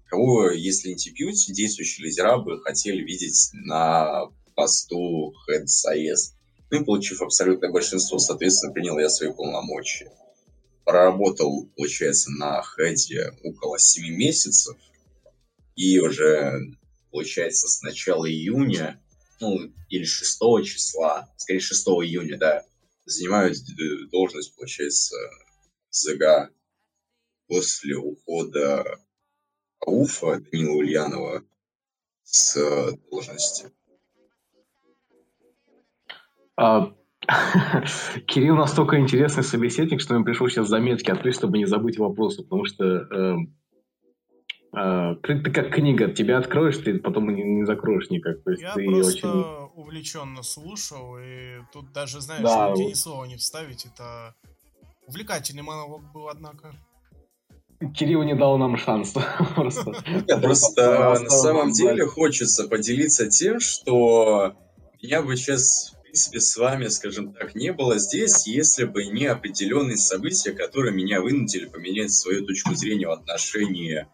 кого, 0.09 0.49
если 0.51 0.89
не 0.89 0.95
TPUT, 0.95 1.53
действующие 1.53 2.07
лидера 2.07 2.39
бы 2.39 2.61
хотели 2.61 3.01
видеть 3.01 3.51
на 3.53 4.25
посту 4.53 5.33
Head 5.49 5.63
SIS. 5.63 6.33
Ну 6.69 6.81
и 6.81 6.83
получив 6.83 7.21
абсолютное 7.21 7.71
большинство, 7.71 8.19
соответственно, 8.19 8.73
принял 8.73 8.99
я 8.99 9.07
свои 9.07 9.31
полномочия. 9.31 10.11
Проработал, 10.85 11.67
получается, 11.75 12.31
на 12.31 12.63
хеде 12.63 13.33
около 13.43 13.77
7 13.79 14.15
месяцев. 14.15 14.77
И 15.75 15.99
уже, 15.99 16.59
получается, 17.11 17.67
с 17.67 17.81
начала 17.81 18.29
июня, 18.29 19.01
ну, 19.39 19.71
или 19.89 20.03
6 20.03 20.39
числа, 20.63 21.29
скорее 21.37 21.59
6 21.59 21.87
июня, 21.87 22.37
да, 22.37 22.65
занимаю 23.05 23.53
должность, 24.11 24.55
получается, 24.55 25.15
ЗГА 25.89 26.49
после 27.47 27.95
ухода 27.95 28.99
Ауфа 29.79 30.39
Данила 30.39 30.75
Ульянова 30.75 31.43
с 32.23 32.97
должности. 33.09 33.71
А, 36.55 36.93
Кирилл 38.27 38.55
настолько 38.55 38.99
интересный 38.99 39.43
собеседник, 39.43 40.01
что 40.01 40.15
мне 40.15 40.23
пришлось 40.23 40.53
сейчас 40.53 40.67
заметки 40.67 41.11
открыть, 41.11 41.35
чтобы 41.35 41.57
не 41.57 41.65
забыть 41.65 41.97
вопросы, 41.97 42.43
потому 42.43 42.65
что 42.65 42.85
э, 42.85 43.35
э, 44.75 45.15
ты 45.21 45.51
как 45.51 45.69
книга, 45.71 46.09
тебя 46.11 46.39
откроешь, 46.39 46.77
ты 46.77 46.99
потом 46.99 47.33
не, 47.33 47.43
не 47.43 47.65
закроешь 47.65 48.09
никак. 48.09 48.43
То 48.43 48.51
есть 48.51 48.63
Я 48.63 48.73
ты 48.73 48.85
просто 48.85 49.31
очень... 49.31 49.81
увлеченно 49.81 50.41
слушал, 50.43 51.17
и 51.19 51.59
тут 51.71 51.91
даже, 51.91 52.21
знаешь, 52.21 52.43
да, 52.43 52.73
ни 52.75 52.93
слова 52.93 53.25
не 53.25 53.37
вставить, 53.37 53.85
это 53.85 54.35
Увлекательный 55.11 55.61
монолог 55.61 56.09
был, 56.13 56.29
однако. 56.29 56.73
Кирилл 57.93 58.23
не 58.23 58.33
дал 58.33 58.57
нам 58.57 58.77
шанс. 58.77 59.13
Просто, 59.55 59.91
просто 60.41 61.19
на 61.19 61.29
самом 61.29 61.71
деле 61.71 62.05
хочется 62.05 62.69
поделиться 62.69 63.27
тем, 63.27 63.59
что 63.59 64.55
я 64.99 65.21
бы 65.21 65.35
сейчас, 65.35 65.97
принципе, 66.11 66.41
с 66.41 66.57
вами, 66.57 66.87
скажем 66.87 67.33
так, 67.33 67.55
не 67.55 67.71
было 67.71 67.97
здесь, 67.97 68.45
если 68.45 68.83
бы 68.83 69.05
не 69.05 69.27
определенные 69.27 69.95
события, 69.95 70.51
которые 70.51 70.93
меня 70.93 71.21
вынудили 71.21 71.67
поменять 71.67 72.11
свою 72.11 72.45
точку 72.45 72.75
зрения 72.75 73.07
в 73.07 73.11
отношении 73.11 74.05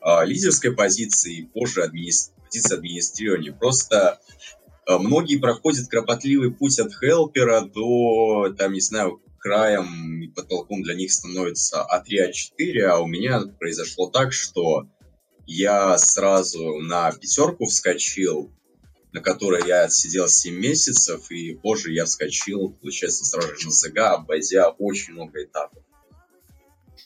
э, 0.00 0.26
лидерской 0.26 0.72
позиции 0.72 1.36
и 1.36 1.42
позже 1.44 1.84
админи... 1.84 2.10
позиции 2.44 2.74
администрирования. 2.74 3.52
Просто 3.52 4.18
э, 4.88 4.98
многие 4.98 5.36
проходят 5.38 5.86
кропотливый 5.86 6.50
путь 6.50 6.80
от 6.80 6.92
хелпера 6.92 7.60
до, 7.60 8.52
там, 8.58 8.72
не 8.72 8.80
знаю, 8.80 9.22
краем 9.38 10.22
и 10.22 10.26
потолком 10.26 10.82
для 10.82 10.96
них 10.96 11.12
становится 11.12 11.86
А3, 11.94 12.32
А4, 12.32 12.80
а 12.86 12.98
у 12.98 13.06
меня 13.06 13.40
произошло 13.60 14.10
так, 14.10 14.32
что 14.32 14.88
я 15.46 15.96
сразу 15.96 16.78
на 16.80 17.12
пятерку 17.12 17.66
вскочил, 17.66 18.50
на 19.16 19.22
которой 19.22 19.66
я 19.66 19.88
сидел 19.88 20.28
7 20.28 20.54
месяцев, 20.54 21.30
и 21.30 21.54
позже 21.54 21.90
я 21.90 22.04
вскочил, 22.04 22.76
получается, 22.82 23.24
сразу 23.24 23.56
же 23.56 23.66
на 23.68 23.72
ЗГ, 23.72 23.98
обойдя 23.98 24.68
очень 24.68 25.14
много 25.14 25.42
этапов. 25.42 25.82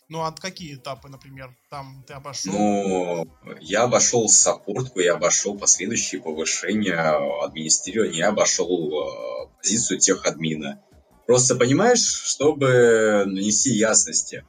Ну, 0.09 0.23
а 0.23 0.33
какие 0.33 0.75
этапы, 0.75 1.09
например, 1.09 1.57
там 1.71 2.05
ты 2.05 2.15
обошел? 2.15 2.53
Ну, 2.53 3.31
я 3.61 3.85
обошел 3.85 4.29
саппортку, 4.29 4.99
я 4.99 5.15
обошел 5.15 5.57
последующие 5.57 6.21
повышения 6.21 6.99
администрирования, 7.45 8.19
я 8.19 8.29
обошел 8.31 8.91
э, 8.91 9.49
позицию 9.63 10.01
тех 10.01 10.27
админа. 10.27 10.83
Просто 11.29 11.55
понимаешь, 11.55 12.03
чтобы 12.03 13.23
нанести 13.25 13.71
ясности. 13.71 14.45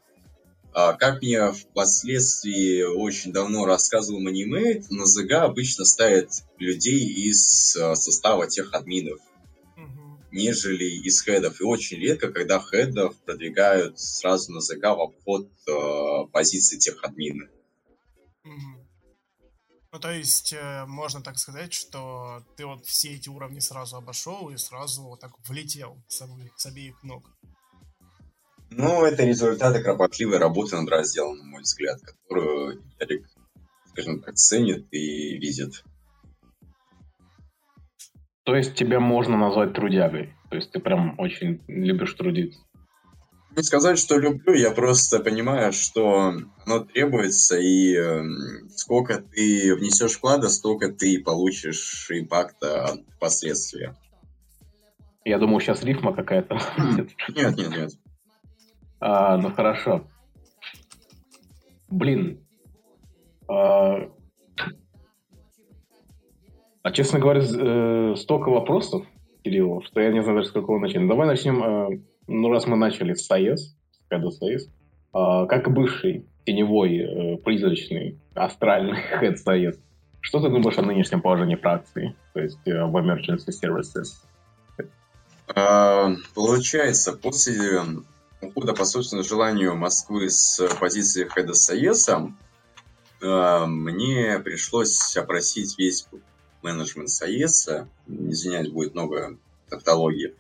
А, 0.73 0.93
как 0.93 1.21
мне 1.21 1.51
впоследствии 1.51 2.83
очень 2.83 3.33
давно 3.33 3.65
рассказывал 3.65 4.21
Манимейт, 4.21 4.89
на 4.89 5.05
ЗГ 5.05 5.31
обычно 5.43 5.83
ставят 5.83 6.29
людей 6.57 7.05
из 7.05 7.75
а, 7.75 7.95
состава 7.95 8.47
тех 8.47 8.73
админов, 8.73 9.19
нежели 10.31 10.85
из 10.85 11.21
хедов. 11.21 11.59
И 11.59 11.63
очень 11.63 11.97
редко, 11.97 12.31
когда 12.31 12.59
хедов 12.59 13.15
продвигают 13.25 13.99
сразу 13.99 14.53
на 14.53 14.61
ЗГ 14.61 14.83
в 14.83 15.01
обход 15.01 15.49
э, 15.67 16.27
позиции 16.31 16.77
тех 16.77 17.03
админов. 17.03 17.49
Ну, 19.93 19.99
то 19.99 20.09
есть, 20.09 20.53
э, 20.53 20.85
можно 20.85 21.21
так 21.21 21.37
сказать, 21.37 21.73
что 21.73 22.45
ты 22.55 22.65
вот 22.65 22.85
все 22.85 23.13
эти 23.13 23.27
уровни 23.27 23.59
сразу 23.59 23.97
обошел 23.97 24.49
и 24.49 24.55
сразу 24.55 25.03
вот 25.03 25.19
так 25.19 25.33
влетел 25.49 26.01
с, 26.07 26.21
обеих, 26.21 26.53
с 26.55 26.65
обеих 26.65 27.03
ног. 27.03 27.29
Ну, 28.71 29.03
это 29.03 29.25
результаты 29.25 29.83
кропотливой 29.83 30.37
работы 30.37 30.77
над 30.77 30.89
разделом, 30.89 31.37
на 31.37 31.43
мой 31.43 31.61
взгляд, 31.61 31.99
которую 32.01 32.81
Ярик, 32.99 33.27
скажем 33.89 34.21
так, 34.21 34.35
ценит 34.35 34.87
и 34.91 35.37
видит. 35.37 35.83
То 38.43 38.55
есть 38.55 38.75
тебя 38.75 39.01
можно 39.01 39.37
назвать 39.37 39.73
трудягой? 39.73 40.33
То 40.49 40.55
есть 40.55 40.71
ты 40.71 40.79
прям 40.79 41.19
очень 41.19 41.61
любишь 41.67 42.13
трудиться? 42.13 42.59
Не 43.55 43.63
сказать, 43.63 43.99
что 43.99 44.17
люблю, 44.17 44.53
я 44.53 44.71
просто 44.71 45.19
понимаю, 45.19 45.73
что 45.73 46.33
оно 46.65 46.79
требуется, 46.79 47.57
и 47.59 47.93
э, 47.93 48.23
сколько 48.73 49.21
ты 49.21 49.75
внесешь 49.75 50.13
вклада, 50.13 50.47
столько 50.47 50.93
ты 50.93 51.21
получишь 51.21 52.09
импакта 52.09 52.97
последствия. 53.19 53.97
Я 55.25 55.37
думал, 55.37 55.59
сейчас 55.59 55.83
рифма 55.83 56.15
какая-то. 56.15 56.57
Нет, 57.35 57.57
нет, 57.57 57.57
нет. 57.57 57.91
А, 59.01 59.35
ну 59.37 59.51
хорошо. 59.51 60.05
Блин. 61.89 62.39
А, 63.49 64.07
а 66.83 66.91
честно 66.91 67.19
говоря, 67.19 67.41
э, 67.41 68.15
столько 68.15 68.49
вопросов, 68.49 69.05
Кирилл, 69.43 69.81
что 69.81 69.99
я 69.99 70.11
не 70.11 70.21
знаю 70.21 70.37
даже, 70.37 70.49
с 70.49 70.51
какого 70.51 70.79
начать. 70.79 71.05
Давай 71.07 71.27
начнем 71.27 71.63
э, 71.63 71.99
ну, 72.27 72.49
раз 72.49 72.67
мы 72.67 72.77
начали 72.77 73.13
с 73.13 73.25
САЕС, 73.25 73.75
с 74.09 74.37
САЕС, 74.37 74.67
э, 74.67 75.45
как 75.49 75.73
бывший 75.73 76.25
теневой, 76.45 76.97
э, 76.97 77.37
призрачный, 77.37 78.19
астральный 78.35 78.97
хед 79.19 79.39
САЕС, 79.39 79.79
что 80.21 80.39
ты 80.39 80.49
думаешь 80.49 80.77
о 80.77 80.83
нынешнем 80.83 81.21
положении 81.21 81.55
фракции, 81.55 82.15
то 82.33 82.39
есть 82.39 82.59
э, 82.65 82.85
в 82.85 82.95
Emergency 82.95 83.49
Services? 83.49 84.23
А, 85.53 86.13
получается, 86.33 87.13
после 87.13 87.81
ухода 88.41 88.73
по 88.73 88.85
собственному 88.85 89.27
желанию 89.27 89.75
Москвы 89.75 90.29
с 90.29 90.67
позиции 90.79 91.29
хеда 91.33 91.53
САЕСа, 91.53 92.33
э, 93.21 93.65
мне 93.65 94.39
пришлось 94.39 95.15
опросить 95.15 95.77
весь 95.77 96.07
менеджмент 96.61 97.09
САЕСа, 97.09 97.87
извиняюсь, 98.07 98.69
будет 98.69 98.93
много 98.93 99.37
тавтологии, 99.69 100.35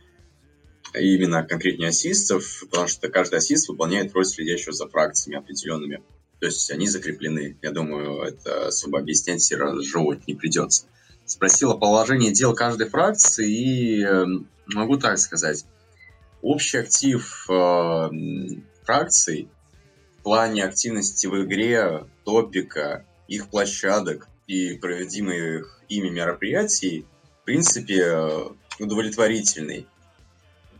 именно 0.93 1.43
конкретнее 1.43 1.89
ассистов, 1.89 2.63
потому 2.69 2.87
что 2.87 3.07
каждый 3.09 3.35
ассист 3.35 3.69
выполняет 3.69 4.13
роль 4.13 4.25
следящего 4.25 4.73
за 4.73 4.87
фракциями 4.87 5.39
определенными. 5.39 6.03
То 6.39 6.47
есть 6.47 6.71
они 6.71 6.87
закреплены. 6.87 7.57
Я 7.61 7.71
думаю, 7.71 8.23
это 8.23 8.67
особо 8.67 8.99
объяснять 8.99 9.49
и 9.51 9.55
разжевывать 9.55 10.27
не 10.27 10.33
придется. 10.33 10.85
Спросил 11.25 11.71
о 11.71 11.77
положении 11.77 12.31
дел 12.31 12.55
каждой 12.55 12.89
фракции 12.89 13.47
и 13.47 14.03
э, 14.03 14.25
могу 14.65 14.97
так 14.97 15.19
сказать. 15.19 15.65
Общий 16.41 16.77
актив 16.77 17.45
э, 17.49 18.09
фракций 18.83 19.49
в 20.19 20.23
плане 20.23 20.65
активности 20.65 21.27
в 21.27 21.45
игре, 21.45 22.05
топика, 22.25 23.05
их 23.27 23.49
площадок 23.49 24.27
и 24.47 24.75
проводимых 24.75 25.81
ими 25.87 26.09
мероприятий, 26.09 27.05
в 27.41 27.45
принципе, 27.45 28.01
э, 28.03 28.49
удовлетворительный 28.79 29.87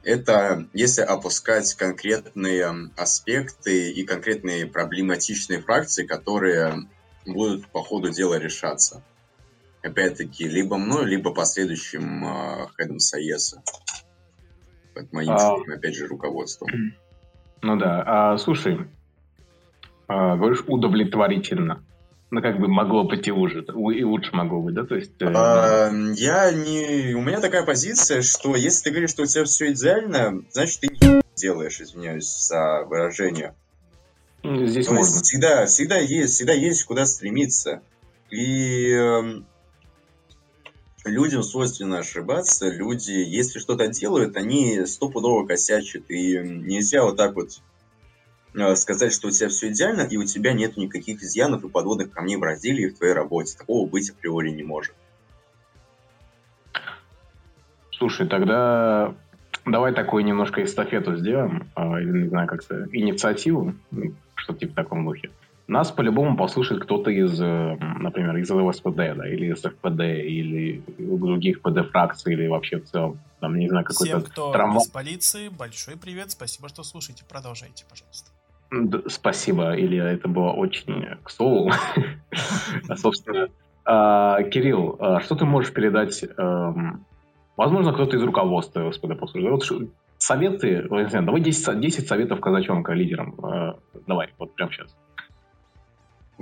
это 0.04 0.68
если 0.74 1.02
опускать 1.02 1.74
конкретные 1.76 2.90
аспекты 2.98 3.92
и 3.92 4.04
конкретные 4.04 4.66
проблематичные 4.66 5.62
фракции, 5.62 6.06
которые 6.06 6.88
будут 7.26 7.68
по 7.68 7.84
ходу 7.84 8.10
дела 8.10 8.40
решаться. 8.40 9.04
Опять-таки, 9.84 10.48
либо 10.48 10.78
мной, 10.78 11.06
либо 11.06 11.34
последующим 11.34 12.26
э, 12.26 12.68
хедом 12.76 13.00
Саеса. 13.00 13.64
Под 15.02 15.14
моим, 15.14 15.32
а... 15.32 15.56
опять 15.56 15.96
же, 15.96 16.08
руководством. 16.08 16.70
Ну 17.64 17.78
да. 17.78 18.04
А, 18.08 18.38
слушай, 18.40 18.88
а, 20.08 20.36
говоришь 20.36 20.64
удовлетворительно 20.66 21.84
ну, 22.32 22.42
как 22.42 22.60
бы 22.60 22.70
могло 22.70 23.04
быть 23.04 23.28
и 23.28 23.32
лучше, 23.32 23.60
и 23.60 24.04
лучше 24.04 24.34
могло 24.34 24.62
быть, 24.62 24.74
да, 24.74 24.86
то 24.86 24.96
есть... 24.96 25.12
Э, 25.20 25.26
а, 25.36 25.92
я 26.16 26.52
не... 26.52 27.14
У 27.14 27.22
меня 27.22 27.42
такая 27.42 27.66
позиция, 27.66 28.22
что 28.22 28.56
если 28.56 28.86
ты 28.86 28.92
говоришь, 28.92 29.10
что 29.10 29.24
у 29.24 29.26
тебя 29.26 29.44
все 29.44 29.74
идеально, 29.74 30.42
значит, 30.52 30.80
ты 30.80 30.88
не 30.88 31.22
делаешь, 31.36 31.82
извиняюсь 31.82 32.48
за 32.48 32.86
выражение. 32.86 33.54
Здесь 34.44 34.88
то 34.88 34.94
можно. 34.94 35.22
Всегда, 35.22 35.66
всегда 35.66 35.98
есть, 35.98 36.36
всегда 36.36 36.54
есть 36.54 36.86
куда 36.86 37.06
стремиться. 37.06 37.82
И 38.30 38.92
э, 38.94 39.42
людям 41.06 41.44
свойственно 41.44 42.00
ошибаться. 42.00 42.70
Люди, 42.70 43.12
если 43.12 43.60
что-то 43.60 43.88
делают, 43.88 44.38
они 44.38 44.86
стопудово 44.86 45.46
косячат. 45.46 46.10
И 46.10 46.38
нельзя 46.38 47.04
вот 47.04 47.18
так 47.18 47.36
вот 47.36 47.62
Э, 48.54 48.76
сказать, 48.76 49.14
что 49.14 49.30
у 49.30 49.32
тебя 49.32 49.50
все 49.50 49.70
идеально, 49.70 50.02
и 50.02 50.18
у 50.18 50.26
тебя 50.26 50.54
нет 50.54 50.76
никаких 50.76 51.24
изъянов 51.24 51.64
и 51.64 51.70
подводных 51.70 52.12
камней 52.12 52.36
в 52.36 52.44
разделе 52.44 52.90
в 52.90 52.98
твоей 52.98 53.14
работе. 53.14 53.58
Такого 53.58 53.88
быть 53.88 54.10
априори 54.10 54.50
не 54.50 54.64
может. 54.64 54.94
Слушай, 57.92 58.28
тогда 58.28 59.14
давай 59.66 59.94
такую 59.94 60.26
немножко 60.26 60.64
эстафету 60.64 61.16
сделаем, 61.16 61.70
а, 61.76 62.02
или, 62.02 62.24
не 62.24 62.30
знаю, 62.30 62.48
как-то 62.48 62.88
инициативу, 62.92 63.76
ну, 63.92 64.16
что-то 64.36 64.60
типа 64.60 64.72
в 64.72 64.76
таком 64.76 65.06
духе. 65.06 65.30
Нас 65.68 65.92
по-любому 65.92 66.36
послушает 66.36 66.84
кто-то 66.84 67.12
из, 67.12 67.40
э, 67.40 67.78
например, 68.00 68.36
из 68.38 68.50
ЛСПД, 68.50 68.96
да, 68.96 69.28
или 69.28 69.54
из 69.54 69.62
ФПД, 69.62 70.02
или 70.02 70.84
других 70.98 71.62
ПД-фракций, 71.62 72.34
или 72.34 72.48
вообще 72.48 72.80
в 72.80 72.86
целом, 72.86 73.20
там, 73.40 73.58
не 73.58 73.70
знаю, 73.70 73.86
какой-то... 73.86 74.20
Всем, 74.20 74.30
кто 74.30 74.52
трамвай... 74.52 74.82
из 74.82 74.88
полиции, 74.90 75.50
большой 75.50 75.98
привет, 75.98 76.32
спасибо, 76.32 76.68
что 76.68 76.84
слушаете, 76.84 77.24
продолжайте, 77.28 77.86
пожалуйста. 77.90 78.32
Спасибо, 79.10 79.76
Илья, 79.76 80.12
это 80.12 80.28
было 80.28 80.52
очень 80.52 81.06
к 81.24 81.30
слову. 81.30 81.72
А, 82.88 82.96
собственно, 82.96 83.50
а, 83.86 84.44
Кирилл, 84.44 84.96
а 85.00 85.20
что 85.20 85.36
ты 85.36 85.46
можешь 85.46 85.74
передать? 85.74 86.24
Эм, 86.38 87.06
возможно, 87.58 87.94
кто-то 87.94 88.16
из 88.16 88.24
руководства 88.24 88.92
СПД 88.92 89.20
послушает. 89.20 89.92
Советы, 90.18 90.88
давай 90.88 91.42
10, 91.42 91.80
10 91.80 92.08
советов 92.08 92.40
казачонка 92.40 92.94
лидерам. 92.94 93.36
Э, 93.44 93.74
давай, 94.06 94.30
вот 94.38 94.54
прямо 94.54 94.72
сейчас. 94.72 94.96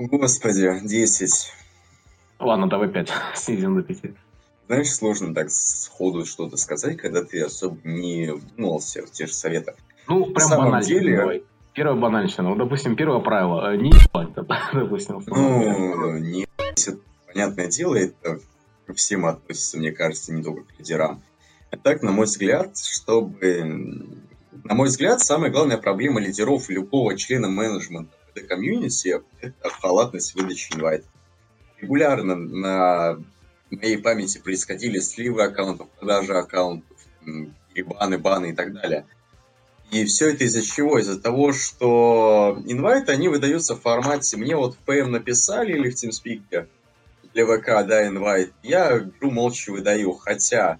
Господи, 0.07 0.79
10. 0.81 1.53
Ладно, 2.39 2.69
давай 2.69 2.87
5. 2.87 3.11
Снизим 3.35 3.75
до 3.75 3.83
5. 3.83 4.11
Знаешь, 4.67 4.93
сложно 4.93 5.33
так 5.33 5.51
сходу 5.51 6.25
что-то 6.25 6.55
сказать, 6.55 6.95
когда 6.95 7.23
ты 7.23 7.41
особо 7.41 7.77
не 7.83 8.31
вдумался 8.31 9.05
в 9.05 9.11
те 9.11 9.25
же 9.27 9.33
советы. 9.33 9.73
Ну, 10.07 10.27
прям 10.27 10.49
банально. 10.51 10.81
Деле... 10.81 11.17
Давай. 11.17 11.43
Первое 11.73 11.99
банальщина. 11.99 12.49
Ну, 12.49 12.55
допустим, 12.55 12.95
первое 12.95 13.19
правило. 13.19 13.73
Э, 13.73 13.77
не 13.77 13.89
ебать, 13.89 14.29
допустим. 14.73 15.21
Ну, 15.27 16.17
не 16.17 16.47
понятное 17.27 17.67
дело, 17.67 17.95
это 17.95 18.39
ко 18.85 18.93
всем 18.93 19.25
относится, 19.25 19.77
мне 19.77 19.91
кажется, 19.91 20.33
не 20.33 20.41
только 20.41 20.63
к 20.63 20.79
лидерам. 20.79 21.21
А 21.71 21.77
так, 21.77 22.03
на 22.03 22.11
мой 22.11 22.25
взгляд, 22.25 22.77
чтобы... 22.77 24.07
На 24.63 24.75
мой 24.75 24.87
взгляд, 24.87 25.19
самая 25.19 25.51
главная 25.51 25.77
проблема 25.77 26.21
лидеров 26.21 26.69
любого 26.69 27.17
члена 27.17 27.49
менеджмента 27.49 28.13
комьюнити– 28.43 29.21
это 29.41 29.69
халатность 29.69 30.35
выдачи 30.35 30.73
инвайт. 30.73 31.05
Регулярно 31.79 32.35
на 32.35 33.19
моей 33.69 33.97
памяти 33.97 34.39
происходили 34.39 34.99
сливы 34.99 35.43
аккаунтов, 35.43 35.89
продажи 35.91 36.33
аккаунтов, 36.33 36.97
баны, 37.85 38.17
баны 38.17 38.51
и 38.51 38.53
так 38.53 38.73
далее. 38.73 39.05
И 39.91 40.05
все 40.05 40.29
это 40.29 40.43
из-за 40.43 40.61
чего? 40.61 40.99
Из-за 40.99 41.19
того, 41.19 41.51
что 41.51 42.61
инвайты, 42.65 43.11
они 43.11 43.27
выдаются 43.27 43.75
в 43.75 43.81
формате 43.81 44.37
«мне 44.37 44.55
вот 44.55 44.75
в 44.75 44.89
PM 44.89 45.07
написали» 45.07 45.73
или 45.73 45.89
в 45.89 45.95
TeamSpeak 45.95 46.67
для 47.33 47.45
ВК, 47.45 47.87
да, 47.87 48.07
инвайт, 48.07 48.53
я 48.61 48.99
беру 48.99 49.31
молча 49.31 49.71
выдаю, 49.71 50.13
хотя 50.13 50.79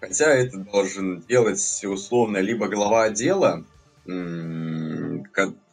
Хотя 0.00 0.32
это 0.32 0.58
должен 0.58 1.22
делать 1.22 1.84
условно 1.84 2.38
либо 2.38 2.68
глава 2.68 3.04
отдела, 3.04 3.64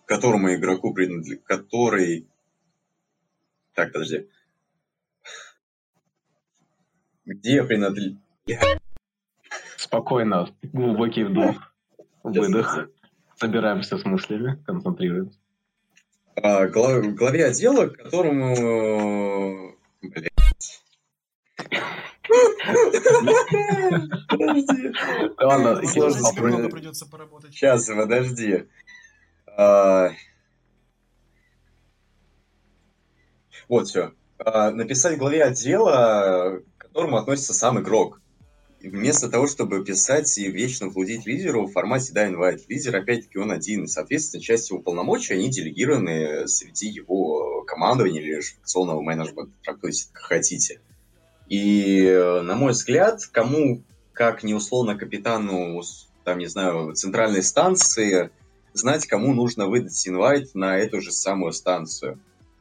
которому 0.06 0.54
игроку 0.54 0.94
принадлежит, 0.94 1.44
который... 1.44 2.28
Так, 3.74 3.92
подожди. 3.92 4.30
Где 7.26 7.64
принадлежит... 7.64 8.18
Спокойно, 9.78 10.48
глубокий 10.62 11.24
вдох, 11.24 11.74
выдох. 12.24 12.90
Собираемся 13.36 13.98
с 13.98 14.06
мыслями, 14.06 14.64
концентрируемся. 14.66 15.38
А, 16.36 16.68
глав, 16.68 17.04
главе 17.16 17.46
отдела, 17.46 17.88
которому... 17.88 19.76
Ладно, 25.38 25.76
придется 25.78 27.06
поработать. 27.10 27.54
Сейчас, 27.54 27.88
подожди. 27.88 28.66
А, 29.58 30.12
вот 33.70 33.88
все. 33.88 34.14
А, 34.38 34.72
написать 34.72 35.18
главе 35.18 35.44
отдела, 35.44 36.62
к 36.78 36.82
которому 36.82 37.18
относится 37.18 37.54
сам 37.54 37.80
игрок. 37.80 38.22
Вместо 38.82 39.30
того, 39.30 39.48
чтобы 39.48 39.84
писать 39.84 40.38
и 40.38 40.52
вечно 40.52 40.92
плудить 40.92 41.26
лидеру 41.26 41.66
в 41.66 41.72
формате 41.72 42.12
да, 42.14 42.28
invite. 42.30 42.66
Лидер, 42.68 42.96
опять-таки, 42.98 43.40
он 43.40 43.52
один. 43.52 43.88
Соответственно, 43.88 44.44
часть 44.44 44.70
его 44.70 44.80
полномочий, 44.80 45.34
они 45.34 45.50
делегированы 45.50 46.48
среди 46.48 46.90
его 46.90 47.64
командования 47.64 48.22
или 48.22 48.42
функционного 48.42 49.02
менеджмента. 49.02 49.54
Трактуйте, 49.64 50.08
как 50.12 50.24
хотите. 50.24 50.82
И, 51.48 52.08
на 52.44 52.56
мой 52.56 52.74
взгляд, 52.74 53.26
кому, 53.32 53.82
как 54.14 54.44
не 54.44 54.54
условно 54.54 54.96
капитану, 54.96 55.82
там, 56.24 56.38
не 56.38 56.48
знаю, 56.48 56.94
центральной 56.94 57.42
станции, 57.42 58.30
знать, 58.76 59.08
кому 59.08 59.34
нужно 59.34 59.68
выдать 59.68 60.08
инвайт 60.08 60.54
на 60.54 60.78
эту 60.78 61.02
же 61.02 61.12
самую 61.12 61.54
станцию. 61.54 62.20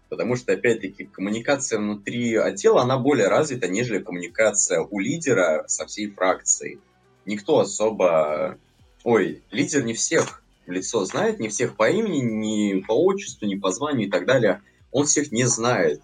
Потому 0.09 0.37
что, 0.37 0.53
опять-таки, 0.53 1.05
коммуникация 1.05 1.79
внутри 1.79 2.37
отдела, 2.37 2.83
она 2.83 2.99
более 2.99 3.29
развита, 3.29 3.69
нежели 3.69 3.99
коммуникация 3.99 4.81
у 4.81 4.99
лидера 4.99 5.65
со 5.67 5.87
всей 5.87 6.11
фракцией. 6.11 6.79
Никто 7.27 7.59
особо... 7.61 8.57
Ой, 9.03 9.43
лидер 9.51 9.85
не 9.85 9.95
всех 9.95 10.43
в 10.67 10.71
лицо 10.71 11.05
знает, 11.05 11.41
не 11.41 11.49
всех 11.49 11.77
по 11.77 11.91
имени, 11.91 12.21
ни 12.21 12.81
по 12.81 12.93
отчеству, 12.93 13.47
ни 13.47 13.57
по 13.57 13.71
званию 13.71 14.09
и 14.09 14.11
так 14.11 14.25
далее. 14.25 14.63
Он 14.93 15.05
всех 15.05 15.33
не 15.33 15.45
знает. 15.45 16.01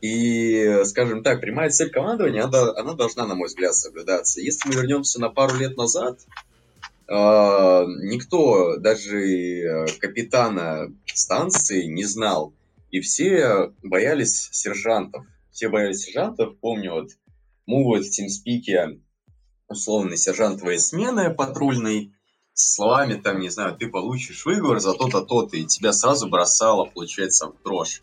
И, 0.00 0.80
скажем 0.84 1.22
так, 1.22 1.40
прямая 1.40 1.70
цель 1.70 1.90
командования, 1.90 2.42
она, 2.42 2.72
она 2.76 2.94
должна, 2.94 3.26
на 3.26 3.36
мой 3.36 3.46
взгляд, 3.46 3.74
соблюдаться. 3.74 4.40
Если 4.40 4.68
мы 4.68 4.74
вернемся 4.74 5.20
на 5.20 5.28
пару 5.28 5.56
лет 5.56 5.76
назад, 5.76 6.18
никто, 7.14 8.76
даже 8.78 9.18
э, 9.20 9.86
капитана 9.98 10.94
станции, 11.06 11.84
не 11.84 12.04
знал. 12.04 12.54
И 12.90 13.00
все 13.00 13.72
боялись 13.82 14.48
сержантов. 14.52 15.26
Все 15.50 15.68
боялись 15.68 16.04
сержантов. 16.04 16.56
Помню, 16.58 16.92
вот 16.92 17.10
мувают 17.66 18.06
в 18.06 18.10
тимспике 18.10 19.00
условный 19.68 20.16
сержант 20.16 20.60
твоей 20.60 20.78
смены 20.78 21.34
патрульный, 21.34 22.14
с 22.54 22.74
словами 22.74 23.14
там, 23.14 23.40
не 23.40 23.48
знаю, 23.48 23.76
ты 23.76 23.88
получишь 23.88 24.44
выговор 24.44 24.78
за 24.80 24.92
то-то, 24.92 25.22
то-то, 25.22 25.56
и 25.56 25.64
тебя 25.64 25.92
сразу 25.92 26.28
бросало, 26.28 26.84
получается, 26.84 27.48
в 27.48 27.62
дрожь. 27.62 28.02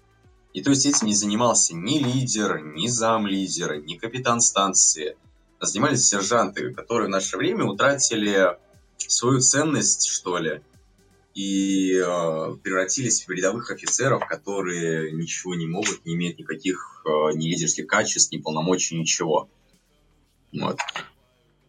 И 0.54 0.64
то 0.64 0.72
есть 0.72 0.86
этим 0.88 1.08
не 1.08 1.14
занимался 1.14 1.76
ни 1.76 2.00
лидер, 2.00 2.64
ни 2.64 2.88
зам 2.88 3.28
лидера, 3.28 3.80
ни 3.80 3.96
капитан 3.96 4.42
станции. 4.42 5.18
А 5.60 5.66
занимались 5.66 6.08
сержанты, 6.08 6.74
которые 6.74 7.08
в 7.08 7.12
наше 7.12 7.38
время 7.38 7.66
утратили 7.66 8.58
свою 9.08 9.40
ценность, 9.40 10.08
что 10.08 10.38
ли, 10.38 10.62
и 11.34 11.94
э, 11.94 12.56
превратились 12.64 13.26
в 13.26 13.32
рядовых 13.32 13.72
офицеров, 13.72 14.26
которые 14.28 15.12
ничего 15.12 15.56
не 15.56 15.68
могут, 15.68 16.06
не 16.06 16.16
имеют 16.16 16.40
никаких 16.40 17.04
э, 17.06 17.36
ни 17.36 17.48
лидерских 17.48 17.88
качеств, 17.88 18.32
ни 18.32 18.40
полномочий, 18.40 19.00
ничего. 19.00 19.48
Вот. 20.52 20.80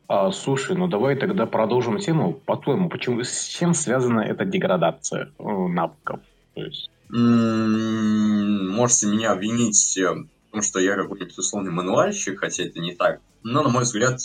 А, 0.09 0.33
слушай, 0.33 0.77
ну 0.77 0.89
давай 0.89 1.15
тогда 1.15 1.47
продолжим 1.47 1.99
тему. 1.99 2.33
По-твоему, 2.35 2.89
почему, 2.89 3.23
с 3.23 3.45
чем 3.45 3.75
связана 3.75 4.21
эта 4.21 4.45
деградация 4.45 5.33
э, 5.39 5.43
навыков? 5.45 6.21
То 6.55 6.63
есть... 6.63 6.91
Можете 7.13 9.07
меня 9.09 9.33
обвинить 9.33 9.99
в 9.99 10.27
том, 10.53 10.63
что 10.63 10.79
я 10.79 10.95
какой-нибудь 10.95 11.37
условный 11.37 11.73
мануальщик, 11.73 12.39
хотя 12.39 12.65
это 12.65 12.79
не 12.79 12.95
так. 12.95 13.21
Но, 13.43 13.63
на 13.63 13.69
мой 13.69 13.83
взгляд, 13.83 14.21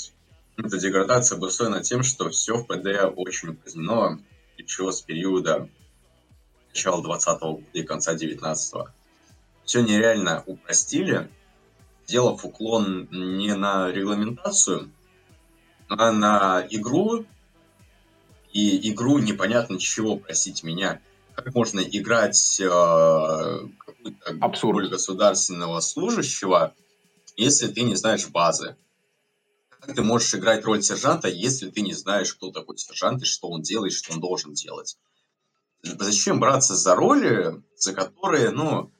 эта 0.57 0.77
деградация 0.77 1.37
обусловлена 1.37 1.81
тем, 1.81 2.03
что 2.03 2.29
все 2.29 2.57
в 2.57 2.65
ПД 2.65 3.11
очень 3.15 3.49
упразднено, 3.49 4.19
еще 4.57 4.91
с 4.91 5.01
периода 5.01 5.69
начала 6.69 7.01
20 7.01 7.39
года 7.41 7.63
и 7.73 7.83
конца 7.83 8.13
19 8.13 8.73
-го. 8.73 8.87
Все 9.65 9.81
нереально 9.81 10.43
упростили, 10.45 11.29
сделав 12.05 12.45
уклон 12.45 13.07
не 13.11 13.55
на 13.55 13.91
регламентацию, 13.91 14.91
а 15.89 16.11
на 16.11 16.65
игру, 16.69 17.25
и 18.53 18.91
игру 18.91 19.19
непонятно 19.19 19.79
чего, 19.79 20.17
простите 20.17 20.65
меня, 20.65 21.01
как 21.33 21.53
можно 21.53 21.81
играть 21.81 22.59
э, 22.61 23.67
какую-то 23.77 24.89
государственного 24.89 25.81
служащего, 25.81 26.73
если 27.35 27.67
ты 27.67 27.81
не 27.81 27.95
знаешь 27.95 28.29
базы 28.29 28.77
как 29.85 29.95
ты 29.95 30.01
можешь 30.01 30.33
играть 30.33 30.65
роль 30.65 30.81
сержанта, 30.81 31.27
если 31.27 31.69
ты 31.69 31.81
не 31.81 31.93
знаешь, 31.93 32.33
кто 32.33 32.51
такой 32.51 32.77
сержант 32.77 33.21
и 33.21 33.25
что 33.25 33.49
он 33.49 33.61
делает, 33.61 33.93
что 33.93 34.13
он 34.13 34.19
должен 34.19 34.53
делать? 34.53 34.97
Зачем 35.83 36.39
браться 36.39 36.75
за 36.75 36.95
роли, 36.95 37.61
за 37.77 37.93
которые, 37.93 38.49
ну, 38.49 38.91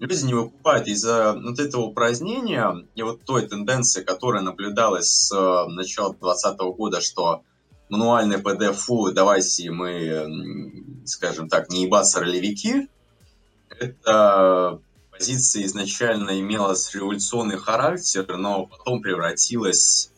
люди 0.00 0.24
не 0.24 0.34
выкупают 0.34 0.88
из-за 0.88 1.34
вот 1.34 1.60
этого 1.60 1.82
упразднения 1.82 2.86
и 2.96 3.02
вот 3.02 3.24
той 3.24 3.46
тенденции, 3.46 4.02
которая 4.02 4.42
наблюдалась 4.42 5.08
с 5.08 5.32
э, 5.32 5.68
начала 5.68 6.10
2020 6.10 6.58
года, 6.76 7.00
что 7.00 7.42
мануальный 7.88 8.38
PDF, 8.38 8.72
фу, 8.72 9.12
давайте 9.12 9.70
мы, 9.70 11.04
скажем 11.04 11.48
так, 11.48 11.70
не 11.70 11.84
ебаться 11.84 12.18
ролевики, 12.18 12.88
это 13.68 14.80
позиция 15.12 15.64
изначально 15.64 16.40
имела 16.40 16.74
революционный 16.92 17.58
характер, 17.58 18.36
но 18.36 18.66
потом 18.66 19.00
превратилась 19.00 20.10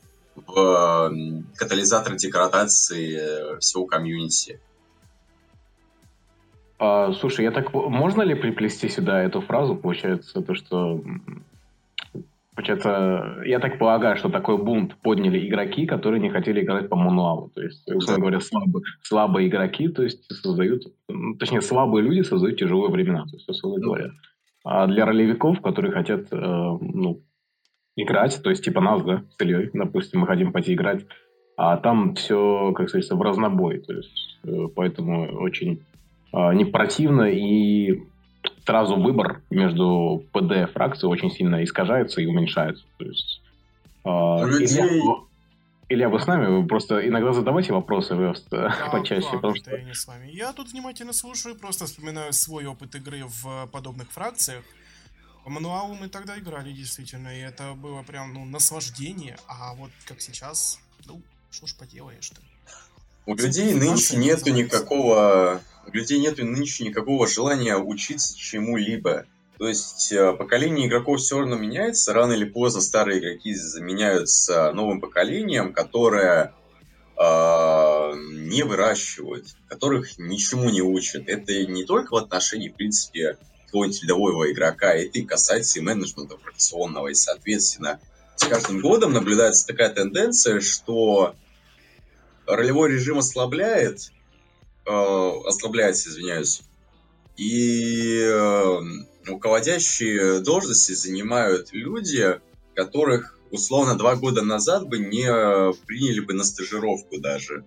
в 0.46 1.12
катализатор 1.56 2.14
деградации 2.16 3.18
э, 3.18 3.58
всего 3.58 3.86
комьюнити. 3.86 4.60
А, 6.78 7.12
слушай, 7.12 7.44
я 7.44 7.50
так 7.50 7.72
можно 7.72 8.22
ли 8.22 8.34
приплести 8.34 8.88
сюда 8.88 9.22
эту 9.22 9.40
фразу? 9.40 9.74
Получается, 9.74 10.40
то, 10.42 10.54
что 10.54 11.02
Получается, 12.58 13.36
я 13.44 13.60
так 13.60 13.78
полагаю, 13.78 14.16
что 14.16 14.30
такой 14.30 14.58
бунт 14.58 14.96
подняли 14.96 15.46
игроки, 15.46 15.86
которые 15.86 16.20
не 16.20 16.28
хотели 16.28 16.60
играть 16.60 16.88
по 16.88 16.96
мануалу. 16.96 17.52
То 17.54 17.62
есть, 17.62 17.88
условно 17.88 18.20
говоря, 18.20 18.40
слабые, 18.40 18.84
слабые 19.00 19.46
игроки, 19.46 19.86
то 19.86 20.02
есть 20.02 20.24
создают, 20.34 20.82
ну, 21.08 21.36
точнее, 21.36 21.60
слабые 21.60 22.02
люди 22.02 22.22
создают 22.22 22.58
тяжелые 22.58 22.90
времена, 22.90 23.26
то 23.26 23.36
есть, 23.36 23.48
условно 23.48 23.78
говоря. 23.78 24.10
А 24.64 24.88
для 24.88 25.06
ролевиков, 25.06 25.60
которые 25.60 25.92
хотят, 25.92 26.32
э, 26.32 26.36
ну, 26.36 27.22
играть, 28.02 28.40
то 28.42 28.50
есть 28.50 28.64
типа 28.64 28.80
нас, 28.80 29.02
да, 29.02 29.22
с 29.36 29.42
Ильей, 29.42 29.70
допустим, 29.72 30.20
мы 30.20 30.26
хотим 30.26 30.52
пойти 30.52 30.74
играть, 30.74 31.04
а 31.56 31.76
там 31.76 32.14
все, 32.14 32.72
как 32.72 32.88
сказать, 32.88 33.10
в 33.10 33.20
разнобой, 33.20 33.78
то 33.78 33.92
есть 33.92 34.38
э, 34.44 34.68
поэтому 34.74 35.26
очень 35.40 35.82
э, 36.32 36.54
не 36.54 36.64
противно 36.64 37.30
и 37.30 38.02
сразу 38.64 38.96
выбор 38.96 39.42
между 39.50 40.22
ПД 40.32 40.72
фракцией 40.72 41.10
очень 41.10 41.30
сильно 41.30 41.64
искажается 41.64 42.20
и 42.20 42.26
уменьшается. 42.26 42.84
То 42.98 43.04
есть, 43.04 43.42
э, 44.04 44.10
людей, 44.46 45.02
Илья... 45.90 46.10
Вы 46.10 46.20
с 46.20 46.26
нами? 46.26 46.46
Вы 46.46 46.66
просто 46.66 47.08
иногда 47.08 47.32
задавайте 47.32 47.72
вопросы 47.72 48.14
вы, 48.14 48.34
да, 48.50 48.74
почаще. 48.92 49.28
потому 49.32 49.54
что... 49.54 49.74
я 49.74 49.82
не 49.82 49.94
с 49.94 50.06
вами. 50.06 50.28
Я 50.30 50.52
тут 50.52 50.72
внимательно 50.72 51.14
слушаю, 51.14 51.56
просто 51.56 51.86
вспоминаю 51.86 52.32
свой 52.34 52.66
опыт 52.66 52.94
игры 52.94 53.22
в 53.24 53.66
подобных 53.72 54.10
фракциях. 54.10 54.62
По 55.48 55.52
мануалу 55.52 55.94
мы 55.94 56.10
тогда 56.10 56.38
играли, 56.38 56.72
действительно, 56.72 57.34
и 57.34 57.40
это 57.40 57.72
было 57.72 58.02
прям, 58.02 58.34
ну, 58.34 58.44
наслаждение. 58.44 59.38
А 59.46 59.72
вот 59.72 59.88
как 60.04 60.20
сейчас, 60.20 60.78
ну, 61.06 61.22
что 61.50 61.66
ж 61.66 61.74
поделаешь-то. 61.74 62.36
У 63.24 63.34
людей 63.34 63.72
нынче 63.72 64.18
нету 64.18 64.50
никакого... 64.50 65.62
У 65.86 65.90
людей 65.90 66.20
нету 66.20 66.44
нынче 66.44 66.84
никакого 66.84 67.26
желания 67.26 67.78
учиться 67.78 68.36
чему-либо. 68.36 69.24
То 69.56 69.66
есть 69.66 70.12
э, 70.12 70.34
поколение 70.34 70.86
игроков 70.86 71.20
все 71.20 71.38
равно 71.38 71.56
меняется, 71.56 72.12
рано 72.12 72.34
или 72.34 72.44
поздно 72.44 72.82
старые 72.82 73.18
игроки 73.18 73.54
заменяются 73.54 74.70
новым 74.72 75.00
поколением, 75.00 75.72
которое 75.72 76.52
э, 77.16 77.22
не 77.22 78.64
выращивают, 78.64 79.46
которых 79.66 80.18
ничему 80.18 80.68
не 80.68 80.82
учат. 80.82 81.26
Это 81.26 81.64
не 81.64 81.84
только 81.84 82.12
в 82.12 82.16
отношении, 82.16 82.68
в 82.68 82.74
принципе, 82.74 83.38
какого-нибудь 83.68 84.02
рядового 84.02 84.50
игрока, 84.50 84.94
и 84.96 85.22
касается 85.22 85.78
и 85.78 85.82
менеджмента 85.82 86.38
фракционного, 86.38 87.08
и, 87.08 87.14
соответственно, 87.14 88.00
с 88.36 88.44
каждым 88.44 88.80
годом 88.80 89.12
наблюдается 89.12 89.66
такая 89.66 89.90
тенденция, 89.90 90.60
что 90.60 91.34
ролевой 92.46 92.92
режим 92.92 93.18
ослабляет, 93.18 94.10
э, 94.86 94.90
ослабляется, 94.90 96.08
извиняюсь, 96.08 96.62
и 97.36 98.20
э, 98.22 98.80
руководящие 99.26 100.40
должности 100.40 100.92
занимают 100.92 101.68
люди, 101.72 102.40
которых 102.74 103.38
условно 103.50 103.98
два 103.98 104.16
года 104.16 104.42
назад 104.42 104.88
бы 104.88 104.98
не 104.98 105.26
приняли 105.86 106.20
бы 106.20 106.32
на 106.32 106.44
стажировку 106.44 107.20
даже. 107.20 107.64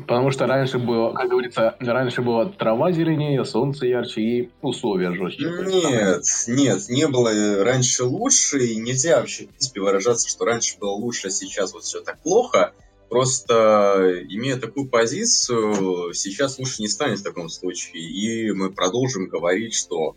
Потому 0.00 0.30
что 0.30 0.46
раньше 0.46 0.78
было, 0.78 1.12
как 1.12 1.30
говорится, 1.30 1.74
раньше 1.80 2.20
была 2.20 2.46
трава 2.46 2.92
зеленее, 2.92 3.44
солнце 3.44 3.86
ярче 3.86 4.20
и 4.20 4.50
условия 4.60 5.12
жестче. 5.12 5.44
Нет, 5.44 6.22
нет, 6.48 6.88
не 6.88 7.08
было 7.08 7.64
раньше 7.64 8.04
лучше, 8.04 8.64
и 8.66 8.76
нельзя 8.76 9.20
вообще, 9.20 9.44
в 9.44 9.48
принципе, 9.48 9.80
выражаться, 9.80 10.28
что 10.28 10.44
раньше 10.44 10.78
было 10.78 10.90
лучше, 10.90 11.28
а 11.28 11.30
сейчас 11.30 11.72
вот 11.72 11.84
все 11.84 12.00
так 12.00 12.20
плохо. 12.20 12.72
Просто, 13.08 14.24
имея 14.28 14.56
такую 14.56 14.88
позицию, 14.88 16.12
сейчас 16.12 16.58
лучше 16.58 16.82
не 16.82 16.88
станет 16.88 17.20
в 17.20 17.24
таком 17.24 17.48
случае. 17.48 18.02
И 18.02 18.50
мы 18.52 18.70
продолжим 18.70 19.28
говорить, 19.28 19.74
что 19.74 20.16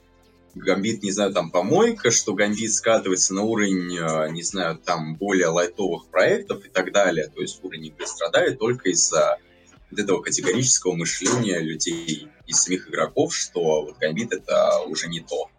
Гамбит, 0.55 1.03
не 1.03 1.11
знаю, 1.11 1.31
там 1.31 1.51
помойка, 1.51 2.11
что 2.11 2.33
Гамбит 2.33 2.73
скатывается 2.73 3.33
на 3.33 3.43
уровень, 3.43 3.95
э, 3.95 4.29
не 4.31 4.41
знаю, 4.41 4.77
там 4.77 5.15
более 5.15 5.47
лайтовых 5.47 6.07
проектов 6.07 6.65
и 6.65 6.69
так 6.69 6.91
далее. 6.91 7.27
То 7.27 7.41
есть 7.41 7.63
уровень 7.63 7.87
игры 7.87 8.07
страдает 8.07 8.59
только 8.59 8.89
из-за 8.89 9.37
вот 9.91 9.99
этого 9.99 10.21
категорического 10.21 10.93
мышления 10.93 11.59
людей 11.59 12.27
и 12.45 12.53
самих 12.53 12.89
игроков, 12.89 13.35
что 13.35 13.85
вот 13.85 13.97
Гамбит 13.97 14.31
это 14.31 14.79
уже 14.85 15.07
не 15.07 15.21
то. 15.21 15.49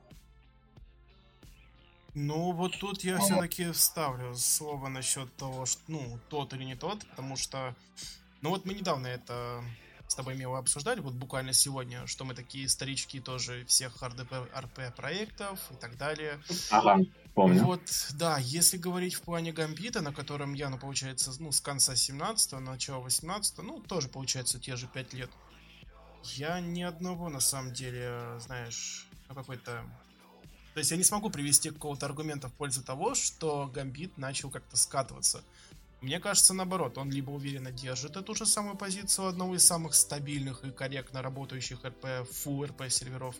Ну, 2.14 2.52
вот 2.52 2.78
тут 2.78 3.04
я 3.04 3.18
все-таки 3.18 3.70
вставлю 3.70 4.34
слово 4.34 4.88
насчет 4.88 5.34
того, 5.36 5.64
что, 5.66 5.80
ну, 5.86 6.18
тот 6.28 6.52
или 6.52 6.64
не 6.64 6.74
тот, 6.74 7.06
потому 7.06 7.36
что, 7.36 7.76
ну 8.40 8.50
вот 8.50 8.64
мы 8.64 8.74
недавно 8.74 9.06
это 9.06 9.62
с 10.08 10.14
тобой 10.16 10.34
мило 10.34 10.58
обсуждали, 10.58 10.98
вот 10.98 11.14
буквально 11.14 11.52
сегодня, 11.52 12.04
что 12.08 12.24
мы 12.24 12.34
такие 12.34 12.68
старички 12.68 13.20
тоже 13.20 13.64
всех 13.66 14.02
РДП, 14.02 14.32
РП 14.58 14.94
проектов 14.96 15.60
и 15.70 15.74
так 15.76 15.96
далее. 15.96 16.40
Ага, 16.70 17.04
помню. 17.34 17.64
Вот, 17.64 17.82
да, 18.14 18.38
если 18.38 18.76
говорить 18.76 19.14
в 19.14 19.22
плане 19.22 19.52
Гамбита, 19.52 20.00
на 20.00 20.12
котором 20.12 20.54
я, 20.54 20.68
ну, 20.70 20.78
получается, 20.78 21.32
ну, 21.38 21.52
с 21.52 21.60
конца 21.60 21.94
17-го, 21.94 22.60
начала 22.60 23.04
18-го, 23.04 23.62
ну, 23.62 23.80
тоже, 23.80 24.08
получается, 24.08 24.58
те 24.58 24.76
же 24.76 24.86
5 24.86 25.14
лет. 25.14 25.30
Я 26.24 26.60
ни 26.60 26.82
одного, 26.82 27.28
на 27.28 27.40
самом 27.40 27.72
деле, 27.72 28.38
знаешь, 28.40 29.06
ну, 29.28 29.34
какой-то 29.34 29.84
то 30.74 30.78
есть 30.78 30.90
я 30.92 30.96
не 30.96 31.04
смогу 31.04 31.30
привести 31.30 31.70
какого-то 31.70 32.06
аргумента 32.06 32.48
в 32.48 32.52
пользу 32.52 32.82
того, 32.82 33.14
что 33.14 33.66
Гамбит 33.74 34.16
начал 34.18 34.50
как-то 34.50 34.76
скатываться. 34.76 35.42
Мне 36.00 36.20
кажется, 36.20 36.54
наоборот, 36.54 36.96
он 36.96 37.10
либо 37.10 37.30
уверенно 37.30 37.70
держит 37.70 38.16
эту 38.16 38.34
же 38.34 38.46
самую 38.46 38.76
позицию 38.76 39.28
одного 39.28 39.56
из 39.56 39.64
самых 39.64 39.94
стабильных 39.94 40.64
и 40.64 40.70
корректно 40.70 41.20
работающих 41.22 41.84
РП, 41.84 42.26
фу 42.30 42.64
РП 42.64 42.88
серверов, 42.88 43.34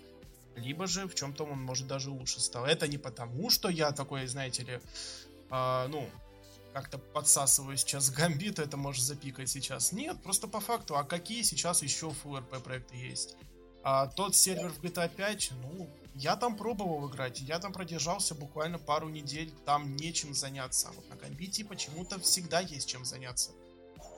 либо 0.57 0.87
же 0.87 1.07
в 1.07 1.15
чем-то 1.15 1.45
он 1.45 1.61
может 1.61 1.87
даже 1.87 2.11
лучше 2.11 2.41
стал. 2.41 2.65
Это 2.65 2.89
не 2.89 2.99
потому, 2.99 3.51
что 3.51 3.69
я 3.69 3.93
такой, 3.93 4.27
знаете 4.27 4.63
ли, 4.65 4.81
э, 5.51 5.87
ну, 5.89 6.09
как-то 6.73 6.99
подсасываю 6.99 7.77
сейчас 7.77 8.11
гамбит, 8.11 8.59
это 8.59 8.77
может 8.77 9.05
запикать 9.05 9.49
сейчас. 9.49 9.93
Нет, 9.93 10.23
просто 10.23 10.49
по 10.49 10.61
факту, 10.61 10.97
а 10.97 11.05
какие 11.05 11.43
сейчас 11.43 11.83
еще 11.83 12.11
РП 12.11 12.63
проекты 12.63 12.97
есть? 12.97 13.37
А 13.83 14.07
тот 14.09 14.37
сервер 14.37 14.71
в 14.71 14.83
GTA 14.83 15.09
5, 15.09 15.53
ну, 15.63 15.89
я 16.15 16.37
там 16.37 16.57
пробовал 16.57 17.09
играть, 17.09 17.41
я 17.41 17.59
там 17.59 17.73
продержался 17.73 18.35
буквально 18.35 18.79
пару 18.79 19.09
недель, 19.09 19.51
там 19.65 19.97
нечем 19.97 20.35
заняться. 20.35 20.89
А 20.89 20.93
вот 20.93 21.09
на 21.09 21.17
Гамбите 21.17 21.65
почему-то 21.65 22.21
всегда 22.21 22.61
есть 22.61 22.89
чем 22.89 23.05
заняться. 23.05 23.53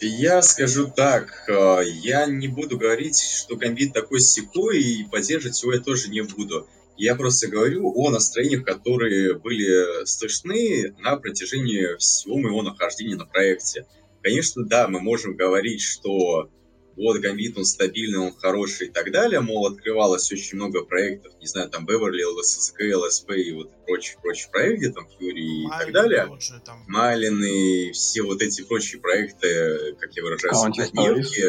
Я 0.05 0.43
скажу 0.43 0.89
так, 0.89 1.45
э, 1.49 1.85
я 1.87 2.27
не 2.27 2.49
буду 2.49 2.77
говорить, 2.77 3.21
что 3.21 3.55
Гамбит 3.55 3.93
такой 3.93 4.19
секой, 4.19 4.83
и 4.83 5.05
поддерживать 5.05 5.63
его 5.63 5.75
я 5.75 5.79
тоже 5.79 6.09
не 6.09 6.23
буду. 6.23 6.67
Я 6.97 7.15
просто 7.15 7.47
говорю 7.47 7.93
о 7.95 8.11
настроениях, 8.11 8.65
которые 8.65 9.39
были 9.39 10.05
слышны 10.05 10.93
на 10.99 11.17
протяжении 11.17 11.97
всего 11.99 12.37
моего 12.37 12.63
нахождения 12.63 13.15
на 13.15 13.27
проекте. 13.27 13.87
Конечно, 14.23 14.65
да, 14.65 14.89
мы 14.89 14.99
можем 14.99 15.37
говорить, 15.37 15.83
что 15.83 16.51
вот 16.97 17.19
Гамбит, 17.19 17.57
он 17.57 17.65
стабильный, 17.65 18.19
он 18.19 18.35
хороший 18.35 18.89
и 18.89 18.91
так 18.91 19.11
далее, 19.13 19.41
мол, 19.41 19.67
открывалось 19.67 20.31
очень 20.31 20.57
много 20.57 20.85
проектов, 20.85 21.33
не 21.41 21.47
знаю, 21.47 21.71
там 21.71 21.87
Беверли, 21.87 22.23
ЛССК, 22.23 22.81
ЛСП 22.95 23.31
и 23.31 23.53
вот 23.53 23.71
прочие, 23.87 24.19
прочие 24.21 24.51
проекты, 24.51 24.93
там 24.93 25.09
Фьюри 25.09 25.65
и 25.65 25.69
так 25.69 25.93
далее. 25.93 26.29
Там... 26.65 26.85
Малин 26.89 27.43
и 27.43 27.93
все 27.93 28.23
вот 28.23 28.43
эти 28.43 28.63
прочие 28.63 29.01
проекты, 29.01 29.97
как 29.99 30.15
я 30.15 30.23
выражаюсь, 30.23 30.57
а, 30.57 30.67
однодневки, 30.67 31.45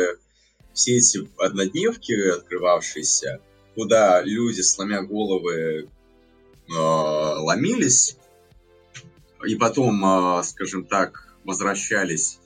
все 0.73 0.97
эти 0.97 1.29
однодневки 1.37 2.13
открывавшиеся, 2.29 3.41
куда 3.75 4.21
люди, 4.21 4.61
сломя 4.61 5.01
головы, 5.01 5.89
э, 6.69 6.73
ломились, 6.73 8.17
и 9.45 9.55
потом, 9.55 10.39
э, 10.39 10.43
скажем 10.43 10.85
так, 10.85 11.33
возвращались 11.43 12.39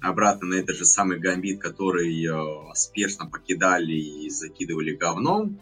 обратно 0.00 0.48
на 0.48 0.54
этот 0.54 0.76
же 0.76 0.84
самый 0.84 1.18
гамбит, 1.18 1.60
который 1.60 2.24
э, 2.24 2.74
спешно 2.74 3.26
покидали 3.26 3.92
и 3.92 4.30
закидывали 4.30 4.96
говном, 4.96 5.60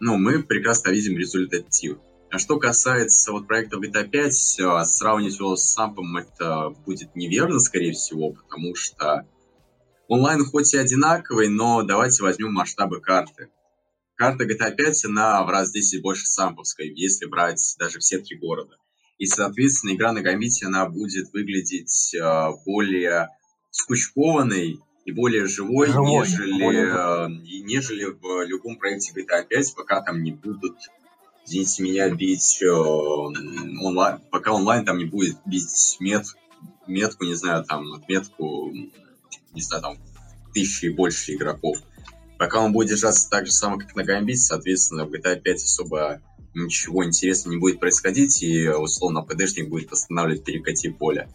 ну, 0.00 0.16
мы 0.16 0.42
прекрасно 0.42 0.90
видим 0.90 1.16
результатив. 1.16 1.98
А 2.30 2.38
что 2.38 2.58
касается 2.58 3.32
вот 3.32 3.46
проекта 3.46 3.78
GTA 3.78 4.08
5, 4.08 4.60
э, 4.60 4.84
сравнивать 4.84 5.38
его 5.38 5.56
с 5.56 5.64
сампом 5.64 6.16
это 6.16 6.70
будет 6.84 7.14
неверно, 7.14 7.58
скорее 7.60 7.92
всего, 7.92 8.32
потому 8.32 8.74
что 8.74 9.26
онлайн 10.08 10.44
хоть 10.44 10.74
и 10.74 10.78
одинаковый, 10.78 11.48
но 11.48 11.82
давайте 11.82 12.22
возьмем 12.22 12.52
масштабы 12.52 13.00
карты. 13.00 13.48
Карта 14.16 14.44
GTA 14.44 14.74
5, 14.74 15.04
она 15.06 15.44
в 15.44 15.48
раз 15.50 15.70
10 15.70 16.02
больше 16.02 16.26
самповской, 16.26 16.88
если 16.88 17.26
брать 17.26 17.76
даже 17.78 18.00
все 18.00 18.18
три 18.18 18.38
города. 18.38 18.76
И, 19.18 19.26
соответственно, 19.26 19.94
игра 19.94 20.12
на 20.12 20.20
Гамбите, 20.20 20.66
она 20.66 20.86
будет 20.86 21.32
выглядеть 21.32 22.14
э, 22.14 22.50
более 22.64 23.28
скучкованный 23.76 24.80
и 25.04 25.12
более 25.12 25.46
живой, 25.46 25.88
живой 25.88 26.10
нежели, 26.10 26.62
более... 26.62 26.86
Э, 26.86 27.28
нежели 27.28 28.04
в 28.04 28.44
любом 28.46 28.76
проекте 28.76 29.12
GTA 29.12 29.46
5, 29.46 29.74
пока 29.74 30.00
там 30.00 30.22
не 30.22 30.32
будут, 30.32 30.76
извините 31.44 31.82
меня, 31.82 32.10
бить 32.10 32.62
э, 32.62 32.68
онлайн, 32.68 34.20
пока 34.30 34.52
онлайн 34.52 34.84
там 34.84 34.98
не 34.98 35.04
будет 35.04 35.36
бить 35.44 35.96
мет, 36.00 36.26
метку, 36.86 37.24
не 37.24 37.34
знаю, 37.34 37.64
там, 37.64 37.92
отметку, 37.92 38.72
не 39.52 39.60
знаю, 39.60 39.82
там, 39.82 39.98
тысячи 40.54 40.86
и 40.86 40.90
больше 40.90 41.34
игроков. 41.34 41.78
Пока 42.38 42.60
он 42.60 42.72
будет 42.72 42.88
держаться 42.88 43.28
так 43.30 43.46
же 43.46 43.52
само, 43.52 43.78
как 43.78 43.94
на 43.94 44.04
Гамбите, 44.04 44.40
соответственно, 44.40 45.04
в 45.04 45.12
GTA 45.12 45.36
5 45.36 45.64
особо 45.64 46.20
ничего 46.54 47.04
интересного 47.04 47.54
не 47.54 47.60
будет 47.60 47.78
происходить, 47.78 48.42
и 48.42 48.68
условно 48.68 49.22
ПДшник 49.22 49.68
будет 49.68 49.90
восстанавливать 49.90 50.44
перекати 50.44 50.88
поле. 50.88 51.28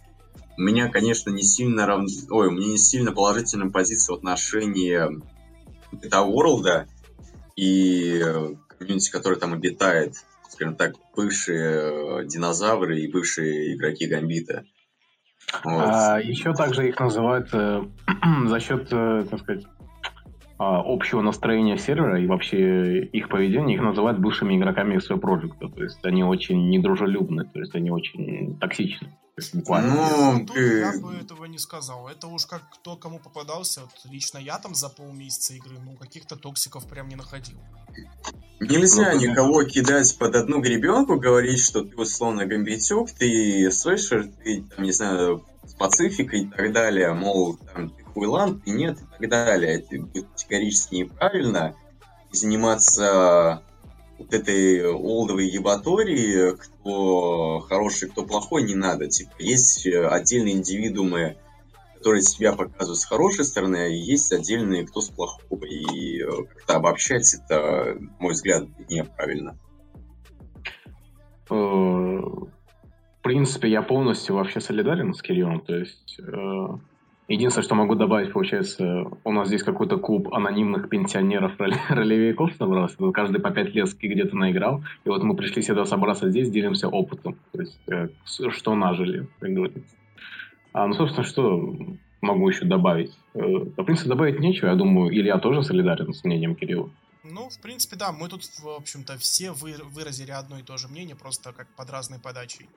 У 0.57 0.61
меня, 0.61 0.89
конечно, 0.89 1.29
не 1.29 1.43
сильно 1.43 1.85
рав... 1.85 2.03
Ой, 2.29 2.47
у 2.47 2.51
меня 2.51 2.67
не 2.67 2.77
сильно 2.77 3.11
положительная 3.11 3.69
позиция 3.69 4.15
в 4.15 4.17
отношении 4.17 4.99
World 5.91 6.85
и 7.55 8.23
комьюнити, 8.77 9.11
который 9.11 9.37
там 9.37 9.53
обитает, 9.53 10.15
скажем 10.49 10.75
так, 10.75 10.95
бывшие 11.15 12.21
э, 12.21 12.25
динозавры 12.25 12.99
и 12.99 13.11
бывшие 13.11 13.75
игроки 13.75 14.07
Гамбита. 14.07 14.63
Вот. 15.63 15.83
А, 15.85 16.19
еще 16.19 16.53
также 16.53 16.89
их 16.89 16.99
называют 16.99 17.49
э, 17.53 17.83
за 18.47 18.59
счет, 18.59 18.87
э, 18.91 19.25
так 19.29 19.41
сказать, 19.41 19.65
общего 20.63 21.21
настроения 21.21 21.77
сервера 21.77 22.21
и 22.21 22.27
вообще 22.27 23.03
их 23.03 23.29
поведения, 23.29 23.75
их 23.75 23.81
называют 23.81 24.19
бывшими 24.19 24.57
игроками 24.57 24.99
своего 24.99 25.21
проекта. 25.21 25.69
То 25.69 25.83
есть 25.83 26.03
они 26.03 26.23
очень 26.23 26.69
недружелюбны, 26.69 27.45
то 27.45 27.59
есть 27.59 27.73
они 27.73 27.89
очень 27.89 28.57
токсичны. 28.59 29.17
Буквально. 29.53 29.95
Ну, 29.95 30.45
ты... 30.45 30.79
я 30.79 30.93
бы 31.01 31.15
этого 31.15 31.45
не 31.45 31.57
сказал. 31.57 32.07
Это 32.07 32.27
уж 32.27 32.45
как 32.45 32.61
кто 32.69 32.95
кому 32.95 33.17
попадался. 33.17 33.81
Вот 33.81 34.13
лично 34.13 34.37
я 34.37 34.59
там 34.59 34.75
за 34.75 34.89
полмесяца 34.89 35.53
игры, 35.55 35.77
ну, 35.83 35.95
каких-то 35.95 36.35
токсиков 36.35 36.87
прям 36.87 37.07
не 37.07 37.15
находил. 37.15 37.57
Нельзя 38.59 39.13
ну, 39.13 39.19
никого 39.19 39.63
кидать 39.63 40.15
под 40.19 40.35
одну 40.35 40.61
гребенку, 40.61 41.19
говорить, 41.19 41.59
что 41.59 41.83
ты 41.83 41.95
условно 41.95 42.45
гамбитюк, 42.45 43.09
ты 43.11 43.71
слышишь, 43.71 44.27
ты, 44.43 44.63
там, 44.75 44.85
не 44.85 44.91
знаю, 44.91 45.43
с 45.65 45.73
пацификой 45.73 46.41
и 46.41 46.47
так 46.47 46.71
далее, 46.71 47.11
мол, 47.13 47.57
там, 47.73 47.91
ты 48.13 48.19
хуйлан, 48.19 48.59
ты 48.59 48.71
нет 48.71 48.99
и 48.99 49.05
так 49.19 49.29
далее. 49.29 49.79
Это 49.79 49.97
категорически 50.33 50.95
неправильно. 50.95 51.75
заниматься 52.31 53.63
вот 54.17 54.33
этой 54.33 54.87
олдовой 54.87 55.47
ебатории, 55.47 56.55
кто 56.55 57.59
хороший, 57.67 58.09
кто 58.09 58.23
плохой, 58.23 58.63
не 58.63 58.75
надо. 58.75 59.07
Типа, 59.07 59.31
есть 59.39 59.85
отдельные 59.87 60.55
индивидуумы, 60.55 61.37
которые 61.95 62.21
себя 62.21 62.53
показывают 62.53 62.99
с 62.99 63.05
хорошей 63.05 63.45
стороны, 63.45 63.77
а 63.77 63.87
есть 63.87 64.31
отдельные, 64.31 64.85
кто 64.85 65.01
с 65.01 65.09
плохой. 65.09 65.69
И 65.69 66.23
как-то 66.23 66.75
обобщать 66.75 67.33
это, 67.33 67.97
на 67.99 68.11
мой 68.19 68.33
взгляд, 68.33 68.67
неправильно. 68.89 69.57
Э, 71.49 71.53
в 71.53 72.49
принципе, 73.21 73.69
я 73.69 73.81
полностью 73.81 74.35
вообще 74.35 74.61
солидарен 74.61 75.13
с 75.13 75.21
Кириллом. 75.21 75.61
То 75.61 75.75
есть 75.75 76.19
э, 76.19 76.67
Единственное, 77.27 77.63
что 77.63 77.75
могу 77.75 77.95
добавить, 77.95 78.33
получается, 78.33 79.05
у 79.23 79.31
нас 79.31 79.47
здесь 79.47 79.63
какой-то 79.63 79.97
клуб 79.97 80.33
анонимных 80.33 80.89
пенсионеров 80.89 81.53
ролевиков 81.89 82.51
собрался. 82.57 82.97
Каждый 83.11 83.39
по 83.39 83.51
пять 83.51 83.73
лет 83.73 83.89
где-то 83.97 84.35
наиграл. 84.35 84.83
И 85.05 85.09
вот 85.09 85.23
мы 85.23 85.35
пришли 85.35 85.61
сюда 85.61 85.85
собраться 85.85 86.29
здесь, 86.29 86.49
делимся 86.49 86.89
опытом. 86.89 87.37
То 87.53 87.61
есть, 87.61 87.79
э, 87.87 88.09
что 88.25 88.75
нажили, 88.75 89.27
как 89.39 89.51
говорится. 89.51 89.95
А, 90.73 90.87
ну, 90.87 90.93
собственно, 90.93 91.25
что 91.25 91.75
могу 92.21 92.49
еще 92.49 92.65
добавить? 92.65 93.17
Э, 93.33 93.39
в 93.41 93.83
принципе, 93.83 94.09
добавить 94.09 94.39
нечего. 94.39 94.67
Я 94.67 94.75
думаю, 94.75 95.13
Илья 95.13 95.37
тоже 95.37 95.63
солидарен 95.63 96.13
с 96.13 96.23
мнением 96.23 96.55
Кирилла. 96.55 96.89
Ну, 97.23 97.49
в 97.49 97.61
принципе, 97.61 97.95
да, 97.97 98.11
мы 98.11 98.29
тут, 98.29 98.43
в 98.43 98.67
общем-то, 98.67 99.17
все 99.17 99.51
вы, 99.51 99.75
выразили 99.93 100.31
одно 100.31 100.57
и 100.57 100.63
то 100.63 100.77
же 100.77 100.87
мнение, 100.87 101.15
просто 101.15 101.53
как 101.53 101.67
под 101.75 101.89
разной 101.91 102.19
подачей. 102.19 102.67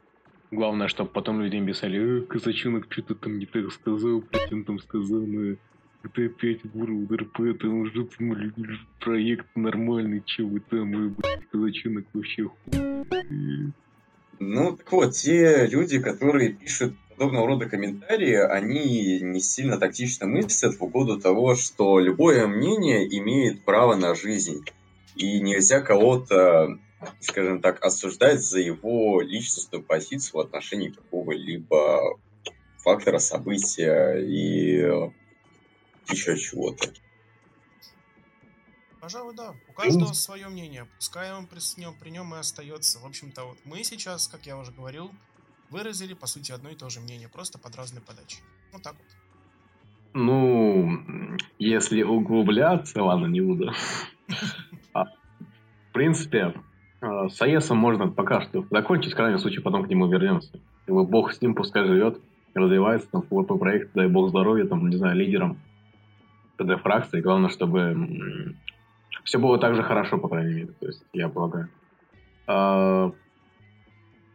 Главное, 0.55 0.87
чтобы 0.87 1.11
потом 1.11 1.43
людям 1.43 1.67
писали, 1.67 2.21
э, 2.21 2.21
казачонок 2.23 2.87
что-то 2.89 3.17
там 3.17 3.41
не 3.41 3.47
так 3.47 3.73
сказал, 3.73 4.21
причем 4.21 4.65
там 4.65 4.79
сказал, 4.79 5.23
ну, 5.23 5.57
это 6.05 6.25
опять 6.27 6.61
World 6.63 7.09
RP, 7.09 7.55
там 7.55 7.81
уже 7.81 8.07
проект 9.01 9.47
нормальный, 9.57 10.23
че 10.25 10.45
вы 10.45 10.61
там, 10.61 10.95
и, 10.95 11.09
блядь, 11.09 11.49
казачонок 11.51 12.05
вообще 12.15 12.45
хуй. 12.45 13.73
Ну, 14.39 14.77
так 14.77 14.93
вот, 14.93 15.11
те 15.15 15.67
люди, 15.67 15.99
которые 15.99 16.53
пишут 16.53 16.95
подобного 17.11 17.49
рода 17.49 17.69
комментарии, 17.69 18.37
они 18.37 19.21
не 19.23 19.41
сильно 19.41 19.77
тактично 19.77 20.29
мыслят 20.29 20.79
в 20.79 20.85
угоду 20.85 21.19
того, 21.19 21.57
что 21.57 21.99
любое 21.99 22.47
мнение 22.47 23.09
имеет 23.19 23.65
право 23.65 23.97
на 23.97 24.15
жизнь. 24.15 24.65
И 25.17 25.41
нельзя 25.41 25.81
кого-то 25.81 26.79
скажем 27.21 27.61
так, 27.61 27.85
осуждать 27.85 28.43
за 28.43 28.61
его 28.61 29.21
личностную 29.21 29.83
позицию 29.83 30.37
в 30.37 30.47
отношении 30.47 30.89
какого-либо 30.89 32.19
фактора, 32.79 33.19
события 33.19 34.19
и 34.19 35.11
еще 36.11 36.37
чего-то. 36.37 36.93
Пожалуй, 39.01 39.35
да. 39.35 39.55
У 39.69 39.73
каждого 39.75 40.11
mm. 40.11 40.15
свое 40.15 40.49
мнение. 40.49 40.87
Пускай 40.97 41.33
он 41.35 41.47
при 41.47 41.61
нем, 41.79 41.95
при 41.99 42.09
нем 42.09 42.35
и 42.35 42.39
остается. 42.39 43.01
В 43.01 43.07
общем-то, 43.07 43.45
вот 43.45 43.59
мы 43.65 43.85
сейчас, 43.85 44.29
как 44.29 44.47
я 44.47 44.57
уже 44.57 44.73
говорил, 44.73 45.11
выразили, 45.69 46.15
по 46.15 46.27
сути, 46.27 46.53
одно 46.53 46.71
и 46.71 46.75
то 46.75 46.89
же 46.89 47.01
мнение, 47.01 47.29
просто 47.29 47.59
под 47.59 47.77
разной 47.77 48.01
подачей. 48.01 48.39
Вот 48.73 48.83
так 48.83 48.95
вот. 48.95 49.07
Ну, 50.15 51.37
если 51.59 52.03
углубляться, 52.03 53.03
ладно, 53.03 53.27
не 53.27 53.41
буду. 53.41 53.73
А, 54.95 55.07
в 55.07 55.93
принципе, 55.93 56.55
с 57.29 57.41
АЭСом 57.41 57.79
можно 57.79 58.09
пока 58.09 58.41
что 58.41 58.65
закончить, 58.71 59.13
в 59.13 59.17
крайнем 59.17 59.39
случае 59.39 59.63
потом 59.63 59.85
к 59.85 59.89
нему 59.89 60.07
вернемся. 60.07 60.59
Его 60.87 61.05
бог 61.05 61.33
с 61.33 61.41
ним 61.41 61.55
пускай 61.55 61.85
живет, 61.87 62.19
развивается, 62.55 63.09
там, 63.11 63.23
по 63.23 63.43
проект, 63.43 63.93
дай 63.95 64.09
бог 64.09 64.29
здоровья, 64.29 64.65
там, 64.65 64.89
не 64.89 64.97
знаю, 64.97 65.17
лидером 65.17 65.59
ТД-фракции. 66.57 67.21
Главное, 67.21 67.51
чтобы 67.51 68.55
все 69.25 69.39
было 69.39 69.59
так 69.59 69.75
же 69.75 69.83
хорошо, 69.83 70.19
по 70.19 70.29
крайней 70.29 70.55
мере, 70.55 70.73
то 70.81 70.87
есть, 70.87 71.05
я 71.13 71.29
полагаю. 71.29 71.69
А, 72.47 73.13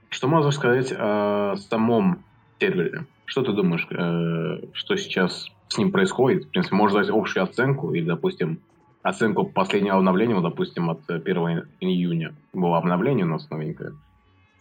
что 0.09 0.27
можно 0.27 0.51
сказать 0.51 0.93
о 0.97 1.55
самом 1.57 2.23
сервере? 2.59 3.05
Что 3.25 3.43
ты 3.43 3.53
думаешь, 3.53 3.87
э, 3.91 4.67
что 4.73 4.95
сейчас 4.95 5.51
с 5.67 5.77
ним 5.77 5.91
происходит? 5.91 6.45
В 6.45 6.49
принципе, 6.49 6.75
можно 6.75 7.01
дать 7.01 7.09
общую 7.09 7.43
оценку 7.43 7.93
или, 7.93 8.05
допустим, 8.05 8.59
оценку 9.01 9.45
последнего 9.45 9.97
обновления, 9.97 10.39
допустим, 10.41 10.89
от 10.89 11.09
1 11.09 11.67
июня. 11.79 12.35
Было 12.53 12.77
обновление 12.77 13.25
у 13.25 13.29
нас 13.29 13.49
новенькое. 13.49 13.93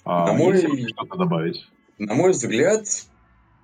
А, 0.04 0.26
на 0.26 0.32
мой... 0.32 0.56
что-то 0.56 1.16
добавить? 1.16 1.68
На 1.98 2.14
мой 2.14 2.30
взгляд, 2.30 2.86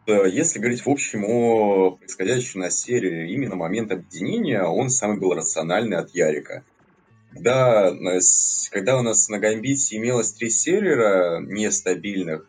э, 0.07 0.29
если 0.29 0.59
говорить 0.59 0.85
в 0.85 0.91
общем 0.91 1.25
о 1.25 1.93
происходящем 1.93 2.61
на 2.61 2.71
серии 2.71 3.33
именно 3.33 3.55
момент 3.55 3.93
объединения, 3.93 4.63
он 4.63 4.91
самый 4.91 5.19
был 5.19 5.35
рациональный 5.35 5.97
от 5.97 6.11
Ярика. 6.11 6.65
Когда, 7.33 7.93
когда 8.71 8.99
у 8.99 9.03
нас 9.03 9.29
на 9.29 9.39
Гамбите 9.39 9.97
имелось 9.97 10.33
три 10.33 10.51
сервера 10.51 11.41
нестабильных, 11.41 12.47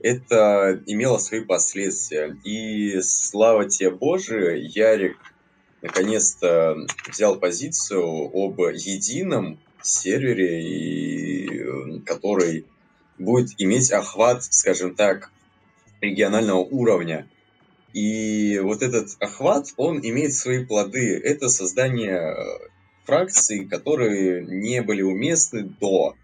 это 0.00 0.82
имело 0.86 1.18
свои 1.18 1.40
последствия. 1.40 2.36
И 2.44 3.00
слава 3.00 3.68
тебе 3.68 3.90
Боже, 3.90 4.58
Ярик 4.58 5.16
наконец-то 5.84 6.78
взял 7.06 7.36
позицию 7.36 8.04
об 8.32 8.58
едином 8.60 9.58
сервере, 9.82 10.62
и, 10.62 12.00
который 12.06 12.64
будет 13.18 13.50
иметь 13.58 13.92
охват, 13.92 14.44
скажем 14.44 14.94
так, 14.94 15.30
регионального 16.00 16.60
уровня. 16.60 17.28
И 17.92 18.58
вот 18.62 18.82
этот 18.82 19.10
охват, 19.20 19.74
он 19.76 20.00
имеет 20.00 20.32
свои 20.32 20.64
плоды. 20.64 21.20
Это 21.22 21.50
создание 21.50 22.34
фракций, 23.04 23.66
которые 23.66 24.42
не 24.46 24.80
были 24.80 25.02
уместны 25.02 25.64
до. 25.64 26.14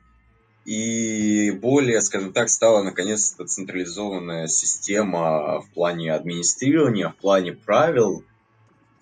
И 0.64 1.50
более, 1.50 2.00
скажем 2.00 2.32
так, 2.32 2.48
стала 2.48 2.82
наконец-то 2.82 3.44
централизованная 3.44 4.46
система 4.46 5.60
в 5.60 5.68
плане 5.74 6.14
администрирования, 6.14 7.10
в 7.10 7.16
плане 7.16 7.52
правил, 7.52 8.24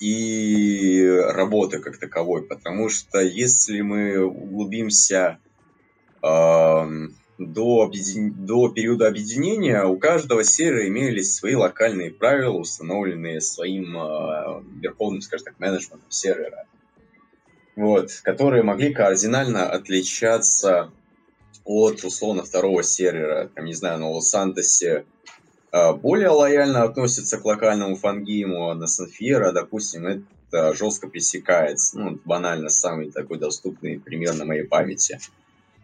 и 0.01 1.05
работы 1.29 1.81
как 1.81 1.99
таковой, 1.99 2.43
потому 2.43 2.89
что 2.89 3.21
если 3.21 3.81
мы 3.81 4.25
углубимся 4.25 5.39
э, 6.23 6.87
до, 7.39 7.83
объедин... 7.83 8.47
до 8.47 8.69
периода 8.69 9.09
объединения, 9.09 9.85
у 9.85 9.97
каждого 9.99 10.45
сервера 10.45 10.89
имелись 10.89 11.35
свои 11.35 11.55
локальные 11.55 12.11
правила, 12.11 12.57
установленные 12.57 13.41
своим 13.41 13.97
э, 13.97 14.63
верховным, 14.81 15.21
скажем 15.21 15.47
так, 15.47 15.59
менеджментом 15.59 16.11
сервера, 16.11 16.67
вот, 17.77 18.11
которые 18.23 18.63
могли 18.63 18.93
кардинально 18.93 19.69
отличаться 19.69 20.91
от, 21.65 22.03
условно, 22.03 22.45
второго 22.45 22.83
сервера. 22.83 23.51
Там, 23.55 23.67
не 23.67 23.75
знаю, 23.75 23.99
на 23.99 24.09
Лос-Сантосе 24.09 25.05
более 25.73 26.31
лояльно 26.31 26.83
относится 26.83 27.39
к 27.39 27.45
локальному 27.45 27.97
фангейму, 27.97 28.71
а 28.71 28.75
на 28.75 28.87
Санфьера, 28.87 29.53
допустим, 29.53 30.07
это 30.07 30.75
жестко 30.75 31.09
пресекается. 31.09 31.99
Ну, 31.99 32.19
банально, 32.25 32.69
самый 32.69 33.11
такой 33.11 33.39
доступный 33.39 34.01
пример 34.01 34.35
на 34.35 34.45
моей 34.45 34.64
памяти. 34.64 35.19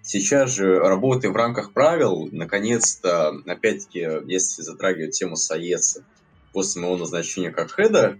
Сейчас 0.03 0.51
же 0.51 0.79
работы 0.79 1.31
в 1.31 1.37
рамках 1.37 1.73
правил, 1.73 2.29
наконец-то, 2.31 3.35
опять-таки, 3.47 4.07
если 4.27 4.63
затрагивать 4.63 5.19
тему 5.19 5.37
Саеса, 5.37 6.05
после 6.53 6.83
моего 6.83 6.99
назначения 6.99 7.51
как 7.51 7.75
хеда, 7.75 8.19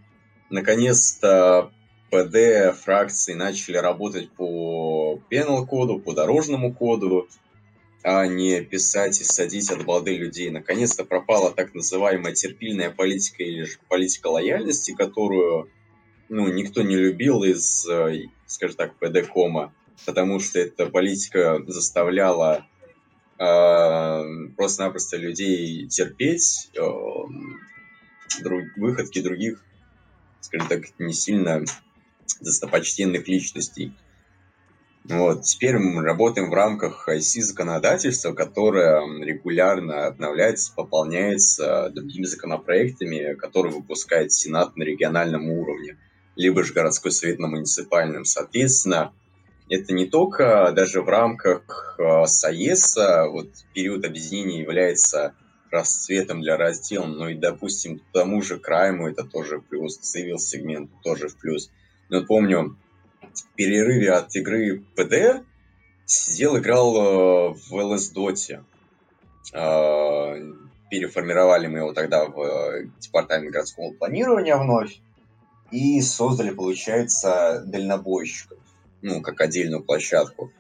наконец-то 0.51 1.71
ПД 2.11 2.75
фракции 2.83 3.35
начали 3.35 3.77
работать 3.77 4.31
по 4.31 5.21
пенал 5.29 5.67
коду, 5.67 5.99
по 5.99 6.13
дорожному 6.13 6.73
коду, 6.73 7.29
а 8.05 8.27
не 8.27 8.61
писать 8.61 9.19
и 9.23 9.25
садить 9.25 9.71
от 9.71 9.87
балды 9.87 10.15
людей. 10.15 10.51
Наконец-то 10.51 11.05
пропала 11.05 11.51
так 11.51 11.75
называемая 11.75 12.35
терпильная 12.35 12.91
политика 12.91 13.43
или 13.43 13.63
же 13.63 13.79
политика 13.89 14.27
лояльности, 14.27 14.95
которую 14.95 15.71
ну, 16.29 16.47
никто 16.53 16.83
не 16.83 16.97
любил 16.97 17.45
из, 17.45 17.89
э, 17.89 18.27
скажем 18.47 18.77
так, 18.77 18.99
ПД-кома, 18.99 19.73
потому 20.05 20.39
что 20.39 20.59
эта 20.59 20.87
политика 20.87 21.63
заставляла 21.67 22.67
э, 23.39 24.49
просто-напросто 24.55 25.17
людей 25.17 25.87
терпеть 25.89 26.71
э, 26.75 26.81
друг, 28.43 28.65
выходки 28.77 29.23
других, 29.23 29.65
скажем 30.43 30.69
так, 30.69 30.83
не 30.99 31.15
сильно 31.15 31.65
достопочтенных 32.43 33.27
личностей. 33.29 33.95
Вот. 35.05 35.43
Теперь 35.43 35.77
мы 35.77 36.03
работаем 36.03 36.49
в 36.49 36.55
рамках 36.55 37.09
IC-законодательства, 37.09 38.33
которое 38.33 39.03
регулярно 39.23 40.07
обновляется, 40.07 40.73
пополняется 40.75 41.91
другими 41.91 42.25
законопроектами, 42.25 43.35
которые 43.35 43.75
выпускает 43.75 44.33
Сенат 44.33 44.77
на 44.77 44.83
региональном 44.83 45.51
уровне, 45.51 45.99
либо 46.37 46.65
же 46.65 46.73
городской 46.73 47.13
совет 47.13 47.39
на 47.39 47.49
муниципальном. 47.49 48.25
Соответственно, 48.25 49.13
это 49.69 49.93
не 49.93 50.07
только 50.07 50.73
даже 50.75 51.03
в 51.03 51.09
рамках 51.09 51.97
э, 51.99 52.27
САЕСа, 52.27 53.27
вот 53.29 53.49
период 53.75 54.07
объединения 54.07 54.61
является 54.61 55.35
расцветом 55.71 56.41
для 56.41 56.57
раздела, 56.57 57.07
но 57.07 57.29
и, 57.29 57.35
допустим, 57.35 58.01
тому 58.13 58.41
же 58.41 58.59
Крайму 58.59 59.09
это 59.09 59.25
тоже 59.25 59.61
плюс, 59.61 59.99
цивил 59.99 60.39
сегмент 60.39 60.91
тоже 61.03 61.29
в 61.29 61.37
плюс. 61.37 61.71
Но 62.09 62.25
помню, 62.25 62.77
в 63.43 63.55
перерыве 63.55 64.13
от 64.13 64.35
игры 64.37 64.83
ПД 64.97 65.45
сидел, 66.07 66.59
играл 66.59 66.97
э, 66.97 67.55
в 67.69 67.73
ЛС 67.73 68.11
Доте. 68.11 68.65
Э, 69.53 70.35
переформировали 70.91 71.67
мы 71.67 71.79
его 71.79 71.93
тогда 71.93 72.27
в 72.27 72.41
э, 72.41 72.87
департамент 73.01 73.53
городского 73.53 73.93
планирования 73.93 74.57
вновь 74.57 75.01
и 75.71 76.01
создали, 76.01 76.51
получается, 76.51 77.63
дальнобойщиков, 77.67 78.59
ну, 79.03 79.23
как 79.23 79.41
отдельную 79.41 79.83
площадку. 79.83 80.53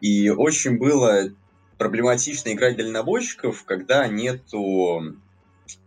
И 0.00 0.28
очень 0.30 0.78
было 0.78 1.30
проблематично 1.78 2.52
играть 2.52 2.76
дальнобойщиков, 2.76 3.64
когда 3.64 4.06
нету, 4.08 5.16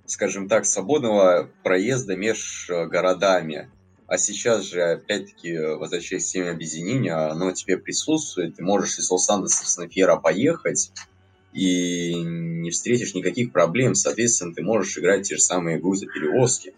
скажем 0.06 0.48
так, 0.48 0.66
свободного 0.66 1.50
проезда 1.64 2.16
между 2.16 2.88
городами. 2.88 3.70
А 4.12 4.18
сейчас 4.18 4.66
же, 4.66 4.82
опять-таки, 4.82 5.58
возвращаясь 5.58 6.28
к 6.28 6.34
теме 6.34 6.50
объединения, 6.50 7.14
оно 7.14 7.54
тебе 7.54 7.78
присутствует. 7.78 8.58
Ты 8.58 8.62
можешь 8.62 9.00
из 9.00 9.10
Лос-Андреса 9.10 9.64
в 9.64 9.70
Снайпера 9.70 10.18
поехать, 10.18 10.92
и 11.54 12.14
не 12.16 12.72
встретишь 12.72 13.16
никаких 13.16 13.54
проблем. 13.54 13.96
Соответственно, 13.96 14.54
ты 14.54 14.64
можешь 14.64 14.98
играть 14.98 15.30
те 15.30 15.36
же 15.36 15.42
самые 15.42 15.80
грузоперевозки. 15.80 16.74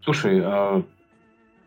Слушай, 0.00 0.40
а, 0.42 0.82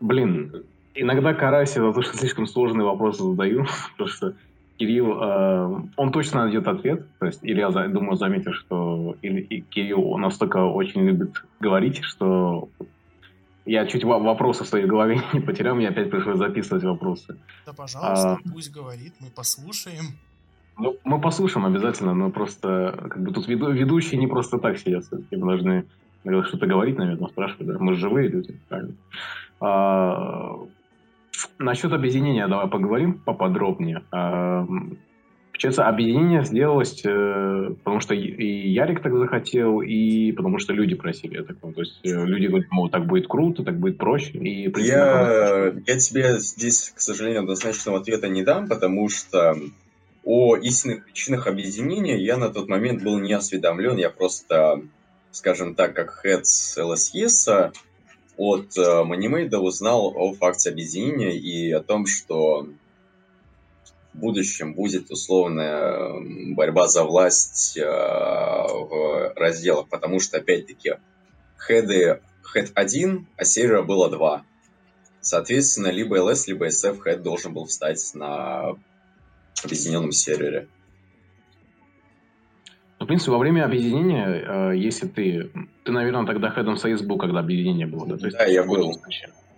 блин, 0.00 0.64
иногда 0.92 1.32
караюсь 1.32 1.72
за 1.72 1.92
то, 1.92 2.02
что 2.02 2.18
слишком 2.18 2.48
сложные 2.48 2.86
вопросы 2.86 3.22
задаю, 3.22 3.66
потому 3.92 4.08
что 4.08 4.34
Кирилл, 4.80 5.22
э, 5.22 5.82
он 5.98 6.10
точно 6.10 6.44
найдет 6.44 6.66
ответ. 6.66 7.06
То 7.18 7.26
есть 7.26 7.40
Илья, 7.42 7.68
думаю, 7.68 8.16
заметил, 8.16 8.54
что 8.54 9.14
Кирилл 9.20 10.16
настолько 10.16 10.64
очень 10.64 11.02
любит 11.02 11.44
говорить, 11.60 12.02
что 12.02 12.70
я 13.66 13.84
чуть 13.84 14.04
вопросы 14.04 14.64
в 14.64 14.68
своей 14.68 14.86
голове 14.86 15.20
не 15.34 15.40
потерял, 15.40 15.74
мне 15.74 15.88
опять 15.88 16.10
пришлось 16.10 16.38
записывать 16.38 16.82
вопросы. 16.82 17.36
Да, 17.66 17.74
пожалуйста, 17.74 18.32
а, 18.32 18.38
пусть 18.50 18.72
говорит, 18.72 19.12
мы 19.20 19.28
послушаем. 19.28 20.16
Ну, 20.78 20.96
мы 21.04 21.20
послушаем 21.20 21.66
обязательно, 21.66 22.14
но 22.14 22.30
просто 22.30 22.98
как 23.10 23.22
бы 23.22 23.32
тут 23.32 23.48
веду, 23.48 23.70
ведущие 23.70 24.18
не 24.18 24.28
просто 24.28 24.56
так 24.56 24.78
сидят, 24.78 25.04
мы 25.30 25.38
должны 25.46 25.84
что-то 26.44 26.66
говорить, 26.66 26.96
наверное, 26.96 27.28
спрашивать, 27.28 27.66
да? 27.66 27.76
мы 27.78 27.96
живые 27.96 28.28
люди, 28.28 28.58
правильно. 28.70 28.94
А, 29.60 30.56
Насчет 31.58 31.92
объединения 31.92 32.46
давай 32.48 32.68
поговорим 32.68 33.14
поподробнее. 33.14 34.02
Получается, 35.60 35.86
объединение 35.86 36.42
сделалось, 36.42 37.02
э, 37.04 37.74
потому 37.84 38.00
что 38.00 38.14
и 38.14 38.70
Ярик 38.70 39.02
так 39.02 39.14
захотел, 39.14 39.82
и 39.82 40.32
потому 40.32 40.58
что 40.58 40.72
люди 40.72 40.94
просили. 40.94 41.42
Так 41.42 41.58
То 41.60 41.80
есть 41.80 42.00
э, 42.02 42.24
люди 42.24 42.46
говорят, 42.46 42.70
мол, 42.70 42.88
так 42.88 43.06
будет 43.06 43.28
круто, 43.28 43.62
так 43.62 43.78
будет 43.78 43.98
проще. 43.98 44.38
И, 44.38 44.72
я, 44.80 45.74
я 45.86 45.98
тебе 45.98 46.38
здесь, 46.38 46.94
к 46.96 47.00
сожалению, 47.00 47.40
однозначного 47.40 47.98
ответа 47.98 48.28
не 48.28 48.42
дам, 48.42 48.68
потому 48.68 49.10
что 49.10 49.54
о 50.24 50.56
истинных 50.56 51.04
причинах 51.04 51.46
объединения 51.46 52.16
я 52.16 52.38
на 52.38 52.48
тот 52.48 52.68
момент 52.68 53.02
был 53.02 53.18
не 53.18 53.34
осведомлен. 53.34 53.98
Я 53.98 54.08
просто, 54.08 54.80
скажем 55.30 55.74
так, 55.74 55.94
как 55.94 56.24
head 56.24 56.44
ЛСЕСа, 56.82 57.72
от 58.40 58.78
э, 58.78 59.04
Манимейда 59.04 59.58
узнал 59.58 60.14
о 60.16 60.32
факте 60.32 60.70
объединения 60.70 61.36
и 61.36 61.70
о 61.72 61.82
том, 61.82 62.06
что 62.06 62.66
в 64.14 64.18
будущем 64.18 64.72
будет 64.72 65.10
условная 65.10 66.14
борьба 66.54 66.88
за 66.88 67.04
власть 67.04 67.76
э, 67.76 67.84
в 67.84 69.34
разделах, 69.36 69.88
потому 69.90 70.20
что, 70.20 70.38
опять-таки, 70.38 70.94
хеды, 71.66 72.22
хед 72.50 72.72
1, 72.74 73.26
а 73.36 73.44
сервера 73.44 73.82
было 73.82 74.08
2. 74.08 74.42
Соответственно, 75.20 75.88
либо 75.88 76.16
LS, 76.16 76.44
либо 76.46 76.68
SF 76.68 77.04
хед 77.04 77.22
должен 77.22 77.52
был 77.52 77.66
встать 77.66 78.10
на 78.14 78.74
объединенном 79.62 80.12
сервере. 80.12 80.66
В 83.10 83.12
принципе, 83.12 83.32
во 83.32 83.38
время 83.38 83.64
объединения, 83.64 84.70
э, 84.72 84.76
если 84.76 85.08
ты... 85.08 85.50
Ты, 85.82 85.90
наверное, 85.90 86.24
тогда 86.26 86.48
хедом 86.50 86.76
союз 86.76 87.02
был, 87.02 87.18
когда 87.18 87.40
объединение 87.40 87.88
было, 87.88 88.06
да? 88.06 88.16
То 88.16 88.26
есть, 88.26 88.38
да, 88.38 88.44
я 88.44 88.62
был. 88.62 89.00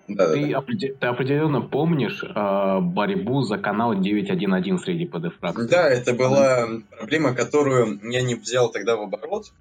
Да, 0.09 0.33
ты, 0.33 0.51
да, 0.51 0.57
определ... 0.57 0.97
ты 0.99 1.07
определенно 1.07 1.61
помнишь 1.61 2.25
э, 2.25 2.81
борьбу 2.81 3.43
за 3.43 3.59
канал 3.59 3.93
9.1.1 3.93 4.79
среди 4.79 5.05
PD-фракций? 5.05 5.69
Да, 5.69 5.87
это 5.87 6.15
была 6.15 6.67
проблема, 6.97 7.35
которую 7.35 8.01
я 8.11 8.23
не 8.23 8.37
взял 8.37 8.71
тогда 8.71 8.97
в 8.97 9.03
оборот. 9.03 9.53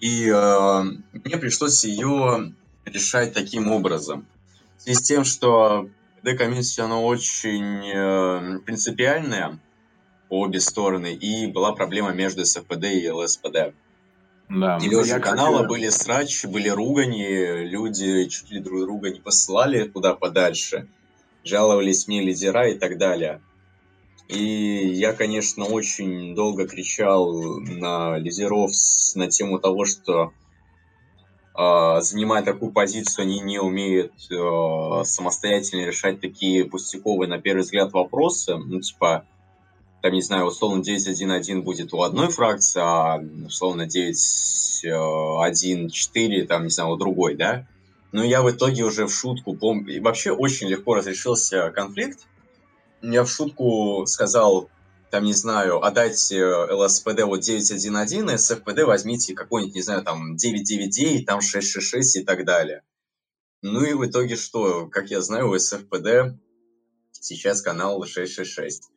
И 0.00 0.28
э, 0.28 0.82
мне 1.12 1.36
пришлось 1.36 1.84
ее 1.84 2.52
решать 2.84 3.32
таким 3.34 3.70
образом. 3.70 4.26
В 4.78 4.82
связи 4.82 4.98
с 4.98 5.02
тем, 5.02 5.22
что 5.22 5.88
PD-комьюнити, 6.24 6.80
оно 6.80 7.06
очень 7.06 7.88
э, 7.88 8.58
принципиальное, 8.66 9.50
по 9.50 9.69
обе 10.30 10.60
стороны, 10.60 11.12
и 11.12 11.46
была 11.46 11.72
проблема 11.72 12.12
между 12.12 12.44
СФПД 12.44 12.84
и 12.84 13.10
ЛСПД. 13.10 13.74
Да, 14.48 14.78
Дележи 14.80 15.20
канала 15.20 15.56
кстати... 15.58 15.68
были 15.68 15.88
срач, 15.90 16.44
были 16.44 16.68
ругани, 16.68 17.64
люди 17.64 18.24
чуть 18.26 18.50
ли 18.50 18.60
друг 18.60 18.80
друга 18.80 19.10
не 19.10 19.20
посылали 19.20 19.86
куда 19.86 20.14
подальше, 20.14 20.88
жаловались 21.44 22.08
мне 22.08 22.20
лидера 22.22 22.68
и 22.68 22.74
так 22.78 22.98
далее. 22.98 23.40
И 24.28 24.88
я, 24.94 25.12
конечно, 25.12 25.64
очень 25.64 26.34
долго 26.36 26.66
кричал 26.66 27.60
на 27.60 28.16
лидеров 28.16 28.70
на 29.16 29.28
тему 29.28 29.58
того, 29.58 29.84
что 29.84 30.32
э, 31.58 32.00
занимая 32.00 32.44
такую 32.44 32.70
позицию, 32.70 33.24
они 33.24 33.40
не 33.40 33.58
умеют 33.58 34.12
э, 34.30 35.04
самостоятельно 35.04 35.84
решать 35.84 36.20
такие 36.20 36.64
пустяковые, 36.64 37.28
на 37.28 37.40
первый 37.40 37.62
взгляд, 37.62 37.92
вопросы. 37.92 38.56
Ну, 38.56 38.80
типа, 38.80 39.26
там, 40.02 40.12
не 40.12 40.22
знаю, 40.22 40.46
условно 40.46 40.82
9.1.1 40.82 41.62
будет 41.62 41.92
у 41.92 42.02
одной 42.02 42.28
фракции, 42.28 42.80
а 42.82 43.22
условно 43.46 43.82
9.1.4, 43.82 46.46
там, 46.46 46.64
не 46.64 46.70
знаю, 46.70 46.90
у 46.90 46.96
другой, 46.96 47.36
да? 47.36 47.68
Но 48.12 48.24
я 48.24 48.42
в 48.42 48.50
итоге 48.50 48.82
уже 48.84 49.06
в 49.06 49.12
шутку 49.12 49.54
помню... 49.54 50.02
Вообще 50.02 50.32
очень 50.32 50.68
легко 50.68 50.94
разрешился 50.94 51.70
конфликт. 51.70 52.26
Я 53.02 53.24
в 53.24 53.30
шутку 53.30 54.04
сказал, 54.06 54.70
там, 55.10 55.24
не 55.24 55.34
знаю, 55.34 55.84
отдайте 55.84 56.38
э, 56.38 56.72
ЛСПД 56.72 57.22
вот 57.22 57.40
9.1.1, 57.40 58.32
а 58.32 58.38
СФПД 58.38 58.84
возьмите 58.84 59.34
какой-нибудь, 59.34 59.74
не 59.74 59.82
знаю, 59.82 60.02
там 60.02 60.36
9.9.9, 60.36 61.24
там 61.24 61.40
6.6.6 61.40 62.00
и 62.14 62.24
так 62.24 62.44
далее. 62.44 62.82
Ну 63.62 63.84
и 63.84 63.92
в 63.92 64.06
итоге 64.06 64.36
что? 64.36 64.86
Как 64.86 65.10
я 65.10 65.20
знаю, 65.20 65.50
у 65.50 65.58
СФПД 65.58 66.38
сейчас 67.12 67.60
канал 67.60 68.02
666. 68.04 68.88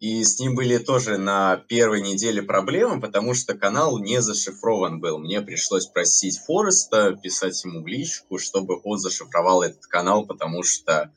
И 0.00 0.24
с 0.24 0.40
ним 0.40 0.54
были 0.54 0.78
тоже 0.78 1.18
на 1.18 1.58
первой 1.58 2.00
неделе 2.00 2.42
проблемы, 2.42 3.02
потому 3.02 3.34
что 3.34 3.54
канал 3.54 3.98
не 3.98 4.22
зашифрован 4.22 4.98
был. 4.98 5.18
Мне 5.18 5.42
пришлось 5.42 5.84
просить 5.84 6.38
Фореста, 6.46 7.18
писать 7.22 7.62
ему 7.64 7.82
в 7.82 7.86
личку, 7.86 8.38
чтобы 8.38 8.80
он 8.82 8.98
зашифровал 8.98 9.62
этот 9.62 9.84
канал, 9.86 10.24
потому 10.24 10.62
что 10.62 11.12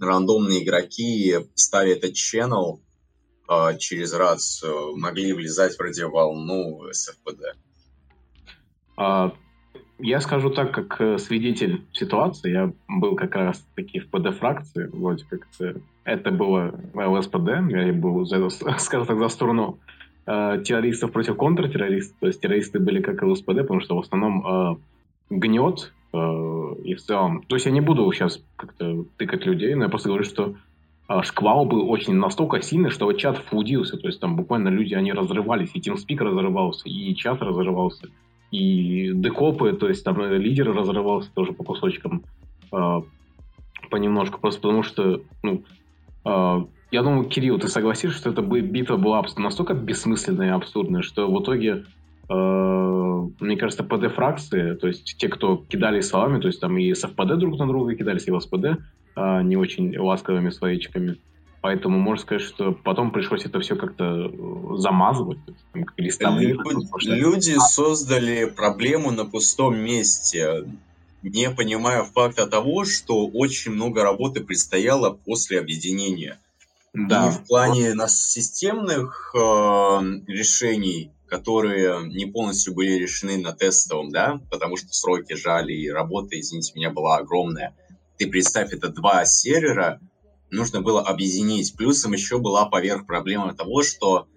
рандомные 0.00 0.64
игроки, 0.64 1.36
ставя 1.54 1.92
этот 1.92 2.14
channel 2.14 2.80
э, 3.48 3.78
через 3.78 4.12
рацию, 4.12 4.96
могли 4.96 5.32
влезать 5.32 5.76
в 5.76 5.80
радиоволну 5.80 6.92
СФПД. 6.92 7.56
А, 8.96 9.32
я 10.00 10.20
скажу 10.20 10.50
так, 10.50 10.74
как 10.74 11.00
э, 11.00 11.18
свидетель 11.18 11.86
ситуации, 11.92 12.50
я 12.50 12.72
был 12.88 13.14
как 13.14 13.36
раз 13.36 13.64
таки 13.76 14.00
в 14.00 14.10
ПД-фракции, 14.10 14.88
вроде 14.92 15.24
как 15.24 15.46
это 16.04 16.30
было 16.30 16.74
ЛСПД, 16.94 17.70
я 17.70 17.92
был, 17.92 18.24
за, 18.24 18.48
скажем 18.78 19.06
так, 19.06 19.18
за 19.18 19.28
сторону 19.28 19.78
э, 20.26 20.62
террористов 20.64 21.12
против 21.12 21.36
контртеррористов, 21.36 22.16
то 22.20 22.26
есть 22.26 22.40
террористы 22.40 22.78
были 22.78 23.00
как 23.00 23.22
ЛСПД, 23.22 23.58
потому 23.58 23.80
что 23.80 23.96
в 23.96 24.00
основном 24.00 24.46
э, 24.46 24.76
гнет 25.30 25.92
э, 26.12 26.16
и 26.84 26.94
в 26.94 27.00
целом, 27.00 27.42
то 27.46 27.56
есть 27.56 27.66
я 27.66 27.72
не 27.72 27.80
буду 27.80 28.10
сейчас 28.12 28.42
как-то 28.56 29.04
тыкать 29.16 29.46
людей, 29.46 29.74
но 29.74 29.84
я 29.84 29.88
просто 29.88 30.08
говорю, 30.08 30.24
что 30.24 30.54
э, 31.08 31.22
шквал 31.22 31.64
был 31.64 31.90
очень 31.90 32.14
настолько 32.14 32.60
сильный, 32.62 32.90
что 32.90 33.12
чат 33.12 33.38
фудился, 33.38 33.96
то 33.96 34.06
есть 34.06 34.20
там 34.20 34.36
буквально 34.36 34.68
люди, 34.68 34.94
они 34.94 35.12
разрывались, 35.12 35.70
и 35.74 35.80
TeamSpeak 35.80 36.18
разрывался, 36.18 36.88
и 36.88 37.14
чат 37.14 37.40
разрывался, 37.42 38.08
и 38.50 39.10
декопы, 39.14 39.72
то 39.72 39.88
есть 39.88 40.04
там 40.04 40.20
лидеры 40.20 40.72
разрывался 40.72 41.30
тоже 41.34 41.52
по 41.52 41.64
кусочкам. 41.64 42.22
э, 42.72 43.00
понемножку, 43.90 44.40
просто 44.40 44.60
потому 44.60 44.82
что, 44.82 45.20
ну, 45.42 45.62
э, 45.62 45.83
я 46.24 47.02
думаю, 47.02 47.24
Кирилл, 47.24 47.58
ты 47.58 47.68
согласишься, 47.68 48.18
что 48.18 48.30
эта 48.30 48.42
битва 48.42 48.96
была 48.96 49.24
настолько 49.36 49.74
бессмысленная 49.74 50.48
и 50.48 50.50
абсурдная, 50.50 51.02
что 51.02 51.30
в 51.30 51.42
итоге, 51.42 51.84
э, 52.28 53.28
мне 53.40 53.56
кажется, 53.56 53.82
ПД-фракции, 53.82 54.74
то 54.74 54.86
есть 54.86 55.16
те, 55.18 55.28
кто 55.28 55.56
кидали 55.56 56.00
словами, 56.00 56.40
то 56.40 56.46
есть 56.46 56.60
там 56.60 56.78
и 56.78 56.94
с 56.94 57.02
ФПД 57.02 57.36
друг 57.36 57.58
на 57.58 57.66
друга 57.66 57.94
кидались, 57.94 58.28
и 58.28 58.30
в 58.30 58.40
СПД 58.40 58.78
э, 59.16 59.42
не 59.42 59.56
очень 59.56 59.96
ласковыми 59.98 60.50
словечками, 60.50 61.16
Поэтому 61.64 61.98
можно 61.98 62.22
сказать, 62.22 62.42
что 62.42 62.72
потом 62.72 63.10
пришлось 63.10 63.46
это 63.46 63.58
все 63.60 63.74
как-то 63.74 64.04
э, 64.04 64.76
замазывать, 64.76 65.38
там, 66.18 66.38
Люди, 66.38 67.08
люди 67.08 67.54
создали 67.58 68.44
проблему 68.44 69.10
на 69.12 69.24
пустом 69.24 69.78
месте, 69.78 70.66
не 71.30 71.50
понимая 71.50 72.04
факта 72.04 72.46
того, 72.46 72.84
что 72.84 73.26
очень 73.26 73.72
много 73.72 74.02
работы 74.02 74.40
предстояло 74.40 75.10
после 75.10 75.58
объединения. 75.58 76.38
Да. 76.92 77.28
И 77.28 77.30
в 77.32 77.46
плане 77.46 77.94
нас 77.94 78.30
системных 78.30 79.34
э, 79.34 79.38
решений, 80.28 81.10
которые 81.26 82.06
не 82.06 82.26
полностью 82.26 82.74
были 82.74 82.92
решены 82.92 83.38
на 83.38 83.52
тестовом, 83.52 84.10
да, 84.10 84.40
потому 84.50 84.76
что 84.76 84.92
сроки 84.92 85.34
жали 85.34 85.72
и 85.72 85.90
работа, 85.90 86.38
извините 86.38 86.72
меня, 86.76 86.90
была 86.90 87.16
огромная. 87.16 87.74
Ты 88.16 88.28
представь, 88.28 88.72
это 88.72 88.90
два 88.90 89.24
сервера, 89.24 90.00
нужно 90.50 90.82
было 90.82 91.02
объединить. 91.02 91.74
Плюсом 91.74 92.12
еще 92.12 92.38
была 92.38 92.66
поверх 92.66 93.06
проблема 93.06 93.54
того, 93.54 93.82
что 93.82 94.28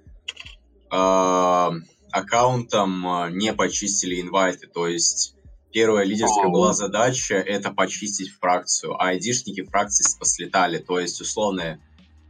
э, 0.89 1.71
аккаунтом 2.11 3.07
э, 3.07 3.31
не 3.33 3.53
почистили 3.53 4.21
инвайты, 4.21 4.65
то 4.65 4.87
есть 4.87 5.36
первая 5.71 6.05
лидерская 6.05 6.47
была 6.47 6.73
задача 6.73 7.35
это 7.35 7.71
почистить 7.71 8.31
фракцию, 8.31 9.01
а 9.01 9.09
айдишники 9.09 9.63
фракции 9.63 10.05
послетали, 10.19 10.79
то 10.79 10.99
есть 10.99 11.19
условно 11.21 11.79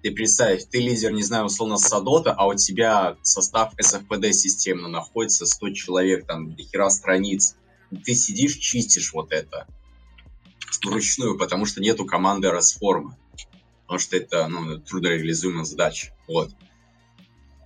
ты 0.04 0.12
представь, 0.12 0.66
ты 0.70 0.80
лидер, 0.80 1.12
не 1.12 1.24
знаю, 1.24 1.46
условно 1.46 1.78
Садота, 1.78 2.32
а 2.32 2.46
у 2.46 2.54
тебя 2.54 3.18
состав 3.24 3.74
SFPD 3.78 4.32
системно 4.32 4.88
находится 4.88 5.46
100 5.46 5.70
человек, 5.72 6.28
там, 6.28 6.54
до 6.54 6.64
хера 6.64 6.90
страниц. 6.92 7.56
Ты 8.06 8.14
сидишь, 8.14 8.58
чистишь 8.58 9.12
вот 9.14 9.32
это 9.32 9.66
вручную, 10.86 11.38
потому 11.38 11.66
что 11.66 11.82
нету 11.82 12.06
команды 12.06 12.52
расформы 12.52 13.18
потому 13.88 14.00
что 14.00 14.18
это 14.18 14.48
ну, 14.50 14.80
трудореализуемая 14.80 15.64
задача. 15.64 16.14
Вот. 16.28 16.52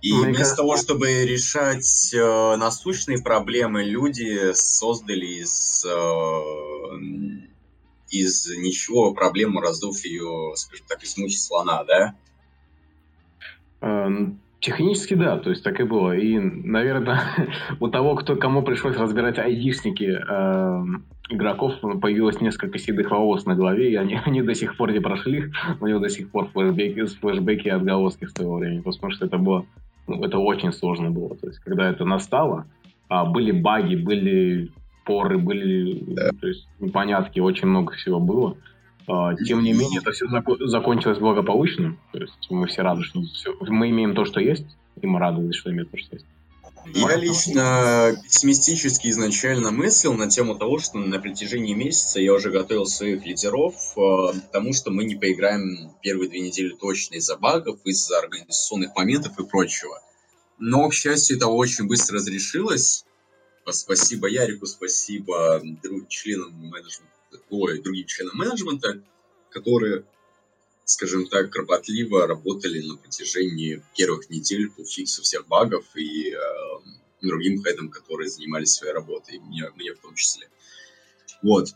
И 0.02 0.12
Мне 0.12 0.24
вместо 0.24 0.38
кажется... 0.38 0.56
того, 0.56 0.76
чтобы 0.76 1.24
решать 1.24 2.12
э, 2.12 2.56
насущные 2.56 3.22
проблемы, 3.22 3.84
люди 3.84 4.52
создали 4.52 5.26
из, 5.26 5.86
э, 5.88 7.48
из 8.10 8.48
ничего 8.56 9.14
проблему, 9.14 9.60
раздув 9.60 10.04
ее, 10.04 10.54
скажем 10.56 10.86
так, 10.88 11.04
из 11.04 11.16
мухи 11.16 11.36
слона, 11.36 11.84
да? 11.84 12.14
Эм, 13.80 14.40
технически 14.58 15.14
да, 15.14 15.38
то 15.38 15.50
есть 15.50 15.62
так 15.62 15.78
и 15.78 15.84
было. 15.84 16.16
И, 16.16 16.36
наверное, 16.36 17.22
у 17.80 17.86
того, 17.86 18.16
кто, 18.16 18.34
кому 18.34 18.62
пришлось 18.62 18.96
разбирать 18.96 19.38
айдишники 19.38 20.18
э, 20.18 20.84
игроков, 21.30 21.74
появилось 22.00 22.40
несколько 22.40 22.78
седых 22.80 23.12
волос 23.12 23.44
на 23.44 23.54
голове, 23.54 23.92
и 23.92 23.94
они, 23.94 24.18
они 24.24 24.42
до 24.42 24.54
сих 24.54 24.76
пор 24.76 24.90
не 24.90 25.00
прошли, 25.00 25.52
у 25.80 25.86
него 25.86 26.00
до 26.00 26.08
сих 26.08 26.28
пор 26.30 26.48
флешбеки, 26.48 27.06
флешбеки 27.06 27.68
отголоски 27.68 28.24
с 28.24 28.32
того 28.32 28.56
времени, 28.56 28.80
потому 28.80 29.12
что 29.12 29.26
это 29.26 29.38
было, 29.38 29.64
ну, 30.06 30.24
это 30.24 30.38
очень 30.38 30.72
сложно 30.72 31.10
было. 31.10 31.36
То 31.36 31.48
есть, 31.48 31.58
когда 31.60 31.88
это 31.88 32.04
настало, 32.04 32.66
а, 33.08 33.24
были 33.24 33.52
баги, 33.52 33.96
были 33.96 34.70
поры, 35.04 35.38
были 35.38 36.02
да. 36.14 36.30
то 36.40 36.46
есть, 36.46 36.68
непонятки, 36.80 37.40
очень 37.40 37.68
много 37.68 37.92
всего 37.92 38.20
было. 38.20 38.56
А, 39.08 39.34
тем 39.34 39.62
не 39.62 39.72
менее, 39.72 40.00
это 40.00 40.12
все 40.12 40.26
закончилось 40.60 41.18
благополучно. 41.18 41.96
То 42.12 42.20
есть 42.20 42.46
мы 42.50 42.66
все 42.66 42.82
рады, 42.82 43.02
что 43.02 43.20
все, 43.22 43.54
мы 43.60 43.90
имеем 43.90 44.14
то, 44.14 44.24
что 44.24 44.40
есть, 44.40 44.66
и 45.00 45.06
мы 45.06 45.18
рады, 45.18 45.52
что 45.52 45.70
имеем 45.70 45.86
то, 45.86 45.98
что 45.98 46.16
есть. 46.16 46.26
Я 46.86 47.16
лично 47.16 48.20
пессимистически 48.24 49.08
изначально 49.08 49.70
мыслил 49.70 50.14
на 50.14 50.28
тему 50.28 50.56
того, 50.56 50.78
что 50.78 50.98
на 50.98 51.20
протяжении 51.20 51.74
месяца 51.74 52.20
я 52.20 52.32
уже 52.32 52.50
готовил 52.50 52.86
своих 52.86 53.24
лидеров 53.24 53.74
э, 53.96 54.38
к 54.38 54.50
тому, 54.50 54.72
что 54.72 54.90
мы 54.90 55.04
не 55.04 55.14
поиграем 55.14 55.92
первые 56.02 56.28
две 56.28 56.40
недели 56.40 56.74
точно 56.74 57.16
из-за 57.16 57.36
багов, 57.36 57.78
из-за 57.84 58.18
организационных 58.18 58.96
моментов 58.96 59.38
и 59.38 59.44
прочего. 59.44 60.02
Но, 60.58 60.88
к 60.88 60.94
счастью, 60.94 61.36
это 61.36 61.46
очень 61.46 61.86
быстро 61.86 62.16
разрешилось. 62.16 63.04
Спасибо 63.70 64.28
Ярику, 64.28 64.66
спасибо 64.66 65.60
другим 65.82 66.08
членам 66.08 66.52
менеджмента, 66.52 67.14
ой, 67.50 67.80
другим 67.80 68.06
членам 68.06 68.36
менеджмента, 68.36 69.00
которые 69.50 70.04
скажем 70.84 71.26
так, 71.28 71.50
кропотливо 71.50 72.26
работали 72.26 72.82
на 72.86 72.96
протяжении 72.96 73.82
первых 73.96 74.30
недель 74.30 74.70
по 74.70 74.84
фиксу 74.84 75.22
всех 75.22 75.46
багов 75.46 75.84
и 75.94 76.32
э, 76.32 76.38
другим 77.22 77.62
хедам, 77.62 77.88
которые 77.88 78.28
занимались 78.28 78.74
своей 78.74 78.92
работой, 78.92 79.38
мне, 79.38 79.70
мне 79.76 79.94
в 79.94 80.00
том 80.00 80.14
числе. 80.14 80.48
Вот. 81.42 81.68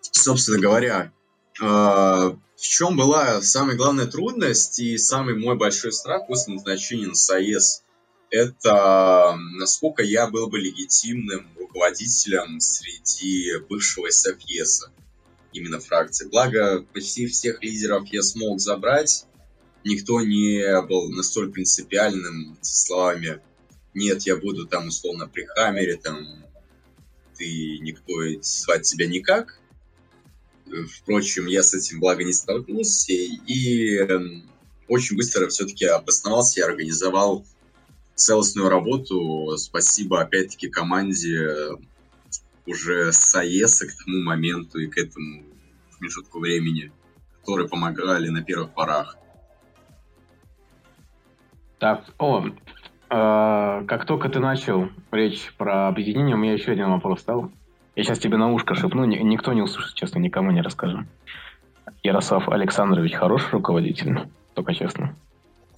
Собственно 0.00 0.58
говоря, 0.58 1.12
э, 1.60 1.64
в 1.64 2.36
чем 2.60 2.96
была 2.96 3.42
самая 3.42 3.76
главная 3.76 4.06
трудность 4.06 4.78
и 4.78 4.96
самый 4.98 5.34
мой 5.34 5.56
большой 5.56 5.92
страх 5.92 6.26
после 6.26 6.54
назначения 6.54 7.06
на 7.06 7.14
САЕС? 7.14 7.82
Это 8.30 9.36
насколько 9.54 10.02
я 10.02 10.26
был 10.28 10.48
бы 10.48 10.58
легитимным 10.58 11.48
руководителем 11.58 12.60
среди 12.60 13.56
бывшего 13.68 14.10
СФЕСа 14.10 14.92
именно 15.52 15.80
фракции. 15.80 16.28
Благо, 16.28 16.84
почти 16.92 17.26
всех 17.26 17.62
лидеров 17.62 18.06
я 18.08 18.22
смог 18.22 18.60
забрать. 18.60 19.26
Никто 19.84 20.20
не 20.20 20.82
был 20.82 21.10
настолько 21.10 21.52
принципиальным 21.52 22.58
словами 22.60 23.40
«нет, 23.94 24.22
я 24.22 24.36
буду 24.36 24.66
там 24.66 24.88
условно 24.88 25.28
при 25.28 25.44
Хаммере, 25.44 25.96
там 25.96 26.44
ты 27.36 27.78
никто 27.78 28.12
звать 28.42 28.82
тебя 28.82 29.06
никак». 29.06 29.60
Впрочем, 30.66 31.46
я 31.46 31.62
с 31.62 31.72
этим 31.72 31.98
благо 31.98 32.22
не 32.24 32.34
столкнулся 32.34 33.12
и 33.12 33.96
эм, 33.96 34.48
очень 34.86 35.16
быстро 35.16 35.48
все-таки 35.48 35.86
обосновался 35.86 36.60
и 36.60 36.62
организовал 36.62 37.46
целостную 38.14 38.68
работу. 38.68 39.56
Спасибо, 39.56 40.20
опять-таки, 40.20 40.68
команде 40.68 41.78
уже 42.68 43.12
с 43.12 43.34
АЕСа 43.34 43.86
к 43.86 44.04
тому 44.04 44.22
моменту 44.22 44.78
и 44.78 44.86
к 44.86 44.98
этому 44.98 45.42
промежутку 45.98 46.38
времени, 46.38 46.92
которые 47.40 47.68
помогали 47.68 48.28
на 48.28 48.42
первых 48.42 48.70
порах. 48.74 49.16
Так, 51.78 52.04
о, 52.18 52.44
э, 52.46 52.50
как 53.08 54.04
только 54.04 54.28
ты 54.28 54.38
начал 54.38 54.88
речь 55.10 55.52
про 55.56 55.88
объединение, 55.88 56.34
у 56.34 56.38
меня 56.38 56.52
еще 56.52 56.72
один 56.72 56.90
вопрос 56.90 57.20
стал. 57.20 57.50
Я 57.96 58.04
сейчас 58.04 58.18
тебе 58.18 58.36
на 58.36 58.52
ушко 58.52 58.74
шепну, 58.74 59.04
ни, 59.04 59.16
никто 59.16 59.52
не 59.52 59.62
услышит, 59.62 59.94
честно, 59.94 60.18
никому 60.18 60.50
не 60.50 60.60
расскажу. 60.60 61.04
Ярослав 62.02 62.48
Александрович 62.48 63.14
хороший 63.14 63.50
руководитель, 63.52 64.28
только 64.54 64.74
честно. 64.74 65.16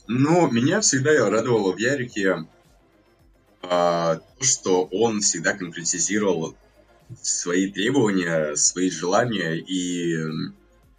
Ну, 0.07 0.51
меня 0.51 0.80
всегда 0.80 1.30
радовало 1.30 1.72
в 1.72 1.78
Ярике 1.78 2.47
э, 3.62 3.66
то, 3.68 4.20
что 4.41 4.84
он 4.91 5.20
всегда 5.20 5.53
конкретизировал 5.55 6.57
свои 7.22 7.70
требования, 7.70 8.54
свои 8.56 8.90
желания 8.90 9.54
и, 9.56 10.16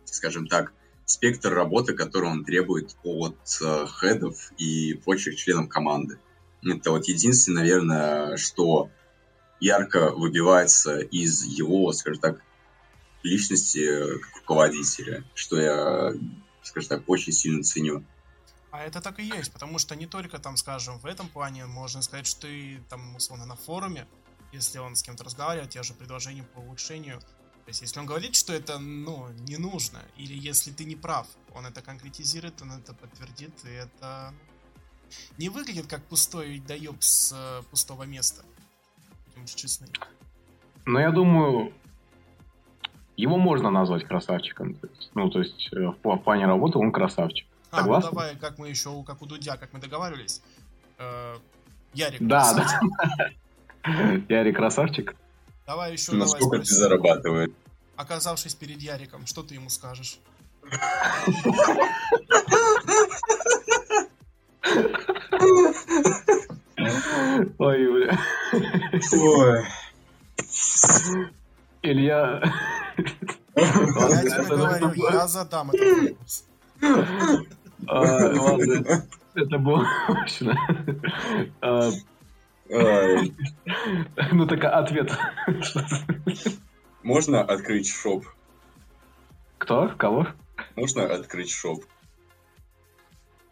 скажем 0.06 0.48
так, 0.48 0.74
спектр 1.06 1.54
работы, 1.54 1.94
который 1.94 2.30
он 2.30 2.46
требует 2.46 2.96
от 3.04 3.38
э, 3.62 3.86
хедов 3.88 4.52
и 4.58 4.94
прочих 4.94 5.36
членов 5.36 5.70
команды. 5.70 6.20
Это 6.64 6.92
вот 6.92 7.06
единственное, 7.06 7.64
наверное, 7.64 8.38
что 8.38 8.90
ярко 9.60 10.12
выбивается 10.12 11.00
из 11.00 11.44
его, 11.44 11.92
скажем 11.92 12.22
так, 12.22 12.42
личности 13.24 14.20
как 14.20 14.36
руководителя, 14.38 15.24
что 15.34 15.60
я, 15.60 16.14
скажем 16.64 16.90
так, 16.90 17.10
очень 17.10 17.34
сильно 17.34 17.64
ценю. 17.64 18.04
А 18.72 18.84
это 18.86 19.02
так 19.02 19.20
и 19.20 19.24
есть, 19.24 19.52
потому 19.52 19.80
что 19.80 19.96
не 19.96 20.08
только 20.08 20.40
там, 20.40 20.56
скажем, 20.56 20.98
в 21.00 21.06
этом 21.06 21.28
плане 21.28 21.66
можно 21.66 22.02
сказать, 22.02 22.26
что 22.26 22.48
ты 22.48 22.82
там, 22.90 23.16
условно, 23.16 23.46
на 23.46 23.58
форуме 23.58 24.08
если 24.52 24.80
он 24.80 24.96
с 24.96 25.04
кем-то 25.04 25.24
разговаривает, 25.24 25.70
те 25.70 25.84
же 25.84 25.94
предложения 25.94 26.44
по 26.44 26.60
улучшению. 26.60 27.20
То 27.20 27.68
есть, 27.68 27.82
если 27.82 28.00
он 28.00 28.06
говорит, 28.06 28.36
что 28.36 28.54
это, 28.54 28.80
ну, 28.80 29.30
не 29.48 29.58
нужно, 29.58 30.00
или 30.18 30.34
если 30.34 30.72
ты 30.72 30.86
не 30.86 30.96
прав, 30.96 31.28
он 31.54 31.66
это 31.66 31.82
конкретизирует, 31.82 32.62
он 32.62 32.72
это 32.72 32.94
подтвердит, 32.94 33.54
и 33.66 33.70
это 33.70 34.34
не 35.38 35.50
выглядит 35.50 35.88
как 35.88 36.04
пустой 36.04 36.60
доеб 36.60 36.96
с 37.00 37.34
э, 37.34 37.64
пустого 37.70 38.04
места. 38.04 38.44
Будем 39.28 39.46
честны. 39.46 39.88
Но 40.86 41.00
я 41.00 41.12
думаю, 41.12 41.74
его 43.18 43.38
можно 43.38 43.70
назвать 43.70 44.06
красавчиком. 44.06 44.78
Ну, 45.14 45.30
то 45.30 45.40
есть, 45.40 45.70
э, 45.74 45.94
в 46.04 46.18
плане 46.18 46.48
работы 46.48 46.78
он 46.80 46.92
красавчик. 46.92 47.48
А, 47.70 47.86
ну 47.86 48.02
давай, 48.02 48.36
как 48.36 48.58
мы 48.58 48.70
еще, 48.70 49.04
как 49.04 49.22
у 49.22 49.26
Дудя, 49.26 49.56
как 49.58 49.72
мы 49.74 49.80
договаривались. 49.80 50.42
Э, 50.98 51.38
Ярик, 51.94 52.22
да, 52.22 52.54
да. 52.54 53.30
Ярик 54.30 54.56
красавчик. 54.56 55.16
Давай 55.66 55.94
еще. 55.94 56.14
Насколько 56.14 56.60
ты 56.60 56.66
зарабатывает? 56.66 57.54
оказавшись 58.02 58.56
перед 58.56 58.82
Яриком, 58.82 59.26
что 59.26 59.44
ты 59.44 59.56
ему 59.56 59.70
скажешь? 59.70 60.20
Ой, 67.58 67.92
бля. 67.92 68.20
Ой. 69.14 69.66
Илья... 71.84 72.42
Я 73.56 74.24
тебе 74.24 74.56
говорю, 74.56 74.94
я 75.12 75.28
задам 75.28 75.72
этот 75.72 76.10
вопрос. 76.10 76.46
А, 77.88 78.00
ладно, 78.40 79.06
это 79.36 79.58
было 79.58 79.86
точно. 80.08 80.56
Ну 84.32 84.48
так 84.48 84.64
ответ. 84.64 85.12
Можно 87.04 87.42
открыть 87.42 87.90
шоп? 87.90 88.26
Кто? 89.58 89.90
Кого? 89.98 90.28
Можно 90.76 91.04
открыть 91.04 91.52
шоп? 91.52 91.84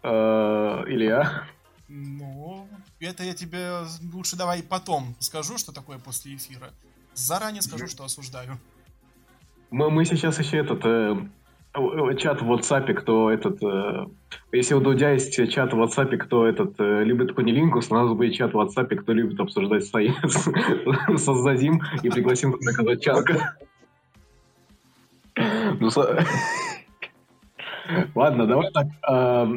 А, 0.04 0.84
Илья? 0.88 1.44
Ну, 1.88 2.68
это 3.00 3.24
я 3.24 3.34
тебе 3.34 3.82
лучше 4.14 4.36
давай 4.36 4.64
потом 4.64 5.16
скажу, 5.20 5.58
что 5.58 5.74
такое 5.74 5.98
после 5.98 6.36
эфира. 6.36 6.70
Заранее 7.14 7.62
скажу, 7.62 7.88
что 7.88 8.04
осуждаю. 8.04 8.58
Мы, 9.72 9.90
мы 9.90 10.06
сейчас 10.06 10.40
еще 10.40 10.58
этот 10.58 10.86
э, 10.86 11.16
чат 12.18 12.42
в 12.42 12.52
WhatsApp, 12.52 12.94
кто 12.94 13.30
этот... 13.32 13.62
Э, 13.64 14.06
если 14.52 14.74
у 14.74 14.82
Дудя 14.82 15.12
есть 15.12 15.36
чат 15.52 15.74
в 15.74 15.82
WhatsApp, 15.82 16.18
кто 16.18 16.48
этот 16.48 16.80
э, 16.80 17.04
любит 17.04 17.34
кунилингус, 17.34 17.92
у 17.92 17.96
нас 17.96 18.12
будет 18.12 18.34
чат 18.34 18.54
в 18.54 18.60
WhatsApp, 18.60 18.96
кто 18.96 19.14
любит 19.14 19.40
обсуждать 19.40 19.86
стоец. 19.86 20.16
Создадим 21.18 21.82
и 22.02 22.10
пригласим 22.10 22.54
туда 22.54 22.72
казачанка. 22.74 23.56
Ну, 25.80 25.90
Ладно, 28.16 28.46
давай 28.46 28.72
так. 28.72 28.88
Э, 29.08 29.48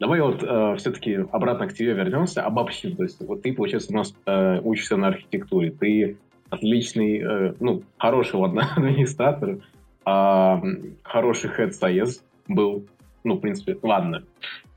давай 0.00 0.20
вот 0.20 0.42
э, 0.42 0.76
все-таки 0.78 1.24
обратно 1.32 1.68
к 1.68 1.74
тебе 1.74 1.92
вернемся, 1.92 2.42
обобщим. 2.42 2.96
То 2.96 3.04
есть 3.04 3.20
вот 3.20 3.42
ты, 3.42 3.52
получается, 3.52 3.92
у 3.92 3.96
нас 3.96 4.14
э, 4.26 4.60
учишься 4.60 4.96
на 4.96 5.08
архитектуре, 5.08 5.70
ты 5.70 6.18
отличный, 6.50 7.18
э, 7.18 7.54
ну, 7.60 7.82
хороший 7.98 8.36
ладно, 8.36 8.68
администратор, 8.76 9.58
а 10.06 10.62
хороший 11.02 11.50
head 11.50 11.70
science 11.70 12.22
был, 12.46 12.86
ну, 13.24 13.34
в 13.34 13.40
принципе, 13.40 13.76
ладно, 13.82 14.22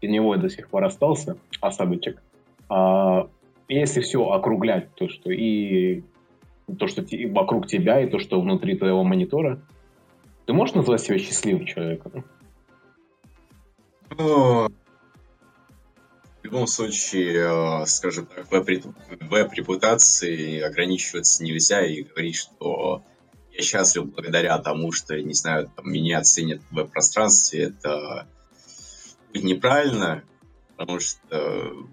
теневой 0.02 0.40
до 0.40 0.50
сих 0.50 0.70
пор 0.70 0.86
остался, 0.86 1.38
осадочек. 1.62 2.22
А, 2.68 3.30
если 3.68 4.02
все 4.02 4.28
округлять, 4.28 4.92
то, 4.96 5.08
что 5.08 5.32
и 5.32 6.04
то, 6.80 6.88
что 6.88 7.06
вокруг 7.30 7.68
тебя, 7.68 8.02
и 8.02 8.10
то, 8.10 8.18
что 8.18 8.42
внутри 8.42 8.76
твоего 8.76 9.04
монитора, 9.04 9.62
ты 10.48 10.54
можешь 10.54 10.74
назвать 10.74 11.02
себя 11.02 11.20
счастливым 11.20 11.68
человеком? 11.68 12.26
Ну, 14.18 14.68
в 16.42 16.44
любом 16.44 16.66
случае, 16.66 17.82
э, 17.82 17.86
скажем 17.86 18.26
так, 18.26 18.48
веб-репутации 18.50 20.60
ограничиваться 20.60 21.44
нельзя 21.44 21.86
и 21.86 22.02
говорить, 22.02 22.36
что 22.36 23.04
я 23.60 23.64
счастлив 23.64 24.06
благодаря 24.06 24.58
тому, 24.58 24.92
что, 24.92 25.20
не 25.22 25.34
знаю, 25.34 25.70
там, 25.76 25.92
меня 25.92 26.20
оценят 26.20 26.62
в 26.70 26.76
веб-пространстве, 26.76 27.66
это 27.66 28.28
неправильно, 29.34 30.24
потому 30.78 31.00
что 31.00 31.88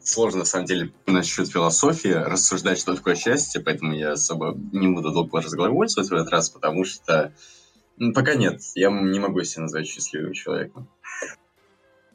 сложно, 0.00 0.40
на 0.40 0.44
самом 0.44 0.66
деле, 0.66 0.92
насчет 1.06 1.48
философии 1.48 2.08
рассуждать, 2.08 2.78
что 2.78 2.94
такое 2.94 3.16
счастье, 3.16 3.60
поэтому 3.60 3.92
я 3.94 4.12
особо 4.12 4.56
не 4.72 4.88
буду 4.88 5.12
долго 5.12 5.40
разговаривать 5.40 5.92
в 5.92 5.98
этот 5.98 6.30
раз, 6.30 6.48
потому 6.48 6.84
что 6.84 7.32
ну, 7.98 8.12
пока 8.12 8.34
нет, 8.34 8.60
я 8.74 8.90
не 8.90 9.18
могу 9.18 9.42
себя 9.42 9.62
назвать 9.62 9.86
счастливым 9.86 10.32
человеком. 10.32 10.88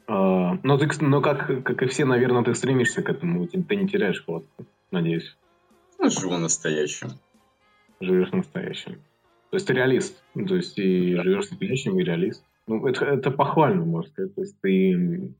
А, 0.06 0.58
но 0.62 0.78
ты, 0.78 0.88
но 1.00 1.20
как, 1.20 1.46
как 1.64 1.82
и 1.82 1.86
все, 1.86 2.04
наверное, 2.04 2.44
ты 2.44 2.54
стремишься 2.54 3.02
к 3.02 3.08
этому, 3.08 3.46
ты, 3.46 3.62
ты 3.62 3.76
не 3.76 3.88
теряешь 3.88 4.24
хвост, 4.24 4.46
надеюсь. 4.90 5.36
Ну, 5.98 6.10
живу 6.10 6.36
настоящим. 6.38 7.10
Живешь 8.02 8.32
настоящим. 8.32 9.00
То 9.50 9.56
есть 9.56 9.66
ты 9.66 9.74
реалист, 9.74 10.22
то 10.34 10.56
есть 10.56 10.78
и 10.78 11.14
да. 11.14 11.22
живешь 11.22 11.50
настоящим 11.50 11.98
и 11.98 12.02
реалист. 12.02 12.42
Ну, 12.66 12.86
это, 12.86 13.04
это 13.04 13.30
похвально, 13.30 13.84
можно 13.84 14.10
сказать. 14.10 14.34
То 14.34 14.40
есть 14.40 14.60
ты... 14.60 15.34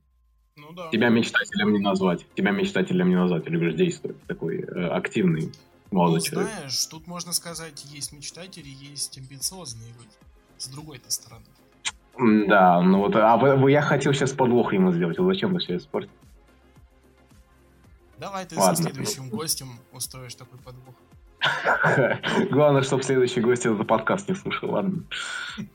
Ну, 0.55 0.71
да. 0.73 0.89
Тебя 0.91 1.09
мечтателем 1.09 1.73
не 1.73 1.79
назвать. 1.79 2.25
Тебя 2.35 2.51
мечтателем 2.51 3.09
не 3.09 3.15
назвать. 3.15 3.45
Ты 3.45 3.49
любишь 3.49 3.73
действовать. 3.73 4.21
Такой 4.27 4.59
э, 4.59 4.87
активный 4.87 5.51
молодой 5.91 6.19
ну, 6.19 6.25
человек. 6.25 6.51
знаешь, 6.51 6.85
тут 6.85 7.07
можно 7.07 7.33
сказать, 7.33 7.83
есть 7.85 8.13
мечтатели, 8.13 8.67
есть 8.67 9.17
амбициозные 9.17 9.89
люди. 9.89 10.15
С 10.57 10.67
другой-то 10.67 11.11
стороны. 11.11 11.45
Да, 12.47 12.81
ну 12.81 12.99
вот, 12.99 13.15
а 13.15 13.69
я 13.69 13.81
хотел 13.81 14.13
сейчас 14.13 14.31
подвох 14.31 14.73
ему 14.73 14.91
сделать, 14.91 15.17
зачем 15.17 15.53
вы 15.53 15.59
все 15.59 15.77
испортили? 15.77 16.13
Давай 18.19 18.45
ты 18.45 18.55
Ладно. 18.55 18.75
со 18.75 18.83
следующим 18.83 19.29
гостем 19.29 19.79
устроишь 19.91 20.35
такой 20.35 20.59
подвох. 20.59 20.93
Главное, 22.51 22.81
чтобы 22.83 23.03
следующий 23.03 23.41
гость 23.41 23.65
этот 23.65 23.85
подкаст 23.87 24.29
не 24.29 24.35
слушал, 24.35 24.71
ладно. 24.71 25.03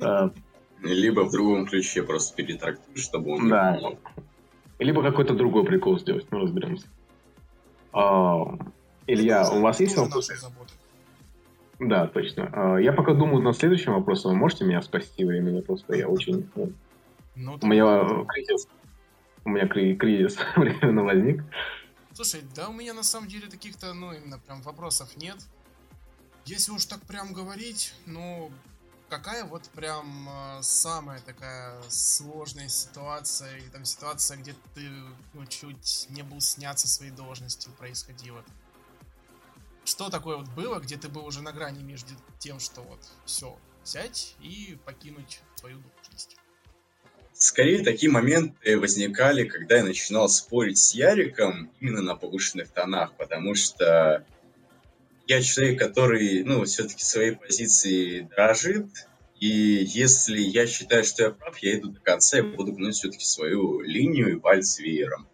А. 0.01 0.31
Либо 0.83 1.23
в 1.23 1.33
другом 1.33 1.67
ключе 1.67 2.03
просто 2.03 2.37
перетрактуешь, 2.37 3.03
чтобы 3.03 3.33
он 3.33 3.49
да. 3.49 3.79
Либо 4.79 5.03
какой-то 5.03 5.35
другой 5.35 5.65
прикол 5.65 5.99
сделать, 5.99 6.27
ну 6.31 6.41
разберемся. 6.41 6.87
А, 7.93 8.57
Илья, 9.07 9.51
у 9.51 9.61
вас 9.61 9.81
есть 9.81 9.97
вопросы? 9.97 10.35
Да, 11.81 12.07
точно. 12.07 12.51
А, 12.53 12.77
я 12.79 12.93
пока 12.93 13.15
думаю 13.15 13.43
над 13.43 13.57
следующим 13.57 13.95
вопросом. 13.95 14.33
Вы 14.33 14.37
можете 14.37 14.65
меня 14.65 14.83
спасти 14.83 15.25
временно? 15.25 15.63
Просто 15.63 15.97
я 15.97 16.09
очень... 16.09 16.49
Ну, 16.55 16.73
ну, 17.35 17.59
у 17.61 17.67
меня 17.67 18.25
кризис. 18.27 18.69
У 19.45 19.51
меня 19.51 19.67
кризис 19.67 20.39
временно 20.57 21.05
возник. 21.05 21.43
Слушай, 22.13 22.43
да 22.55 22.69
у 22.69 22.73
меня 22.73 22.95
на 22.95 23.05
самом 23.05 23.29
деле 23.29 23.49
таких-то, 23.49 23.95
ну, 23.95 24.13
именно 24.13 24.39
прям 24.39 24.61
вопросов 24.63 25.17
нет. 25.17 25.37
Если 26.49 26.73
уж 26.73 26.87
так 26.87 27.03
прям 27.03 27.35
говорить, 27.35 27.93
ну, 28.07 28.51
какая 29.11 29.45
вот 29.45 29.65
прям 29.75 30.31
э, 30.31 30.63
самая 30.63 31.21
такая 31.21 31.79
сложная 31.91 32.69
ситуация, 32.69 33.59
или 33.59 33.69
там 33.69 33.85
ситуация, 33.85 34.39
где 34.39 34.55
ты 34.75 34.89
ну, 35.35 35.45
чуть 35.45 36.07
не 36.09 36.23
был 36.23 36.41
снят 36.41 36.79
со 36.79 36.89
своей 36.89 37.13
должности, 37.13 37.69
происходила? 37.79 38.43
Что 39.85 40.09
такое 40.09 40.39
вот 40.39 40.49
было, 40.55 40.79
где 40.79 40.97
ты 40.97 41.11
был 41.11 41.27
уже 41.27 41.43
на 41.43 41.53
грани 41.53 41.83
между 41.83 42.15
тем, 42.39 42.61
что 42.61 42.81
вот 42.81 43.01
все, 43.27 43.55
сядь 43.85 44.35
и 44.41 44.79
покинуть 44.87 45.43
свою 45.57 45.77
должность? 45.81 46.39
Скорее, 47.35 47.85
такие 47.85 48.11
моменты 48.11 48.81
возникали, 48.81 49.45
когда 49.45 49.77
я 49.77 49.85
начинал 49.85 50.31
спорить 50.31 50.79
с 50.79 50.95
Яриком 50.95 51.71
именно 51.79 52.01
на 52.01 52.17
повышенных 52.17 52.71
тонах, 52.71 53.13
потому 53.19 53.55
что 53.55 54.25
я 55.29 55.43
человек, 55.43 55.79
который, 55.79 56.43
ну, 56.43 56.65
все-таки 56.65 57.05
своей 57.05 57.33
позиции 57.33 58.29
дорожит, 58.35 58.87
и 59.39 59.47
если 59.47 60.41
я 60.41 60.67
считаю, 60.67 61.05
что 61.05 61.25
я 61.25 61.31
прав, 61.31 61.57
я 61.59 61.79
иду 61.79 61.91
до 61.91 62.01
конца, 62.01 62.39
я 62.39 62.43
буду 62.43 62.73
гнуть 62.73 62.97
все-таки 62.97 63.25
свою 63.25 63.81
линию 63.81 64.33
и 64.33 64.41
пальцы 64.41 64.83
веером. 64.83 65.29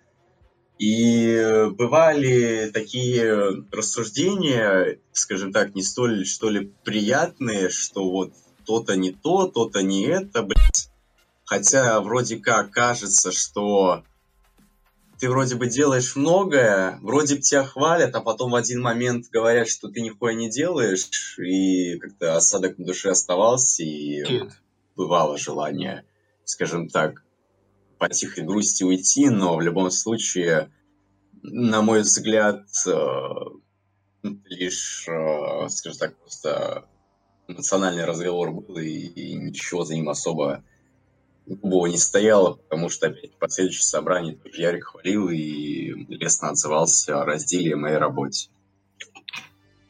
И 0.78 1.68
бывали 1.70 2.70
такие 2.74 3.64
рассуждения, 3.70 4.99
скажем 5.12 5.53
так, 5.53 5.76
не 5.76 5.82
столь, 5.82 6.26
что 6.26 6.51
ли, 6.51 6.72
приятные, 6.82 7.70
что 7.70 8.11
вот 8.11 8.34
то-то 8.66 8.97
не 8.97 9.12
то, 9.12 9.47
то-то 9.47 9.82
не 9.82 10.07
это, 10.07 10.42
блядь. 10.42 10.90
Хотя 11.45 12.01
вроде 12.01 12.38
как 12.38 12.72
кажется, 12.72 13.30
что 13.30 14.03
ты 15.19 15.29
вроде 15.31 15.57
бы 15.57 15.67
делаешь 15.67 16.17
многое, 16.17 16.99
вроде 17.03 17.37
бы 17.37 17.41
тебя 17.41 17.65
хвалят, 17.65 18.15
а 18.15 18.21
потом 18.21 18.53
в 18.53 18.55
один 18.55 18.81
момент 18.81 19.27
говорят, 19.31 19.69
что 19.69 19.89
ты 19.89 20.01
нихуя 20.01 20.35
не 20.35 20.51
делаешь, 20.51 21.39
и 21.39 21.99
как-то 21.99 22.37
осадок 22.37 22.79
на 22.79 22.87
душе 22.87 23.11
оставался, 23.11 23.83
и 23.83 24.43
бывало 24.97 25.39
желание, 25.39 26.05
скажем 26.45 26.89
так, 26.89 27.23
по 27.99 28.09
тихой 28.09 28.45
грусти 28.45 28.85
уйти, 28.85 29.29
но 29.29 29.57
в 29.57 29.61
любом 29.61 29.91
случае, 29.91 30.71
на 31.43 31.83
мой 31.83 32.01
взгляд, 32.01 32.67
э, 32.87 33.29
лишь, 34.47 35.07
э, 35.09 35.69
скажем 35.69 35.99
так, 35.99 36.17
просто 36.19 36.87
эмоциональный 37.47 38.05
разговор 38.05 38.53
был, 38.53 38.79
и, 38.79 38.89
и 38.89 39.35
ничего 39.35 39.85
за 39.85 39.95
ним 39.95 40.09
особо 40.09 40.65
грубого 41.47 41.86
не 41.86 41.99
стояло, 41.99 42.55
потому 42.55 42.88
что 42.88 43.09
опять 43.09 43.34
по 43.34 43.49
следующем 43.49 43.82
собрании 43.82 44.34
тоже 44.34 44.61
Ярик 44.61 44.84
хвалил 44.84 45.28
и 45.28 46.07
лестно 46.09 46.51
отзывался 46.51 47.22
о 47.22 47.24
разделе 47.24 47.76
моей 47.76 47.97
работе. 47.97 48.49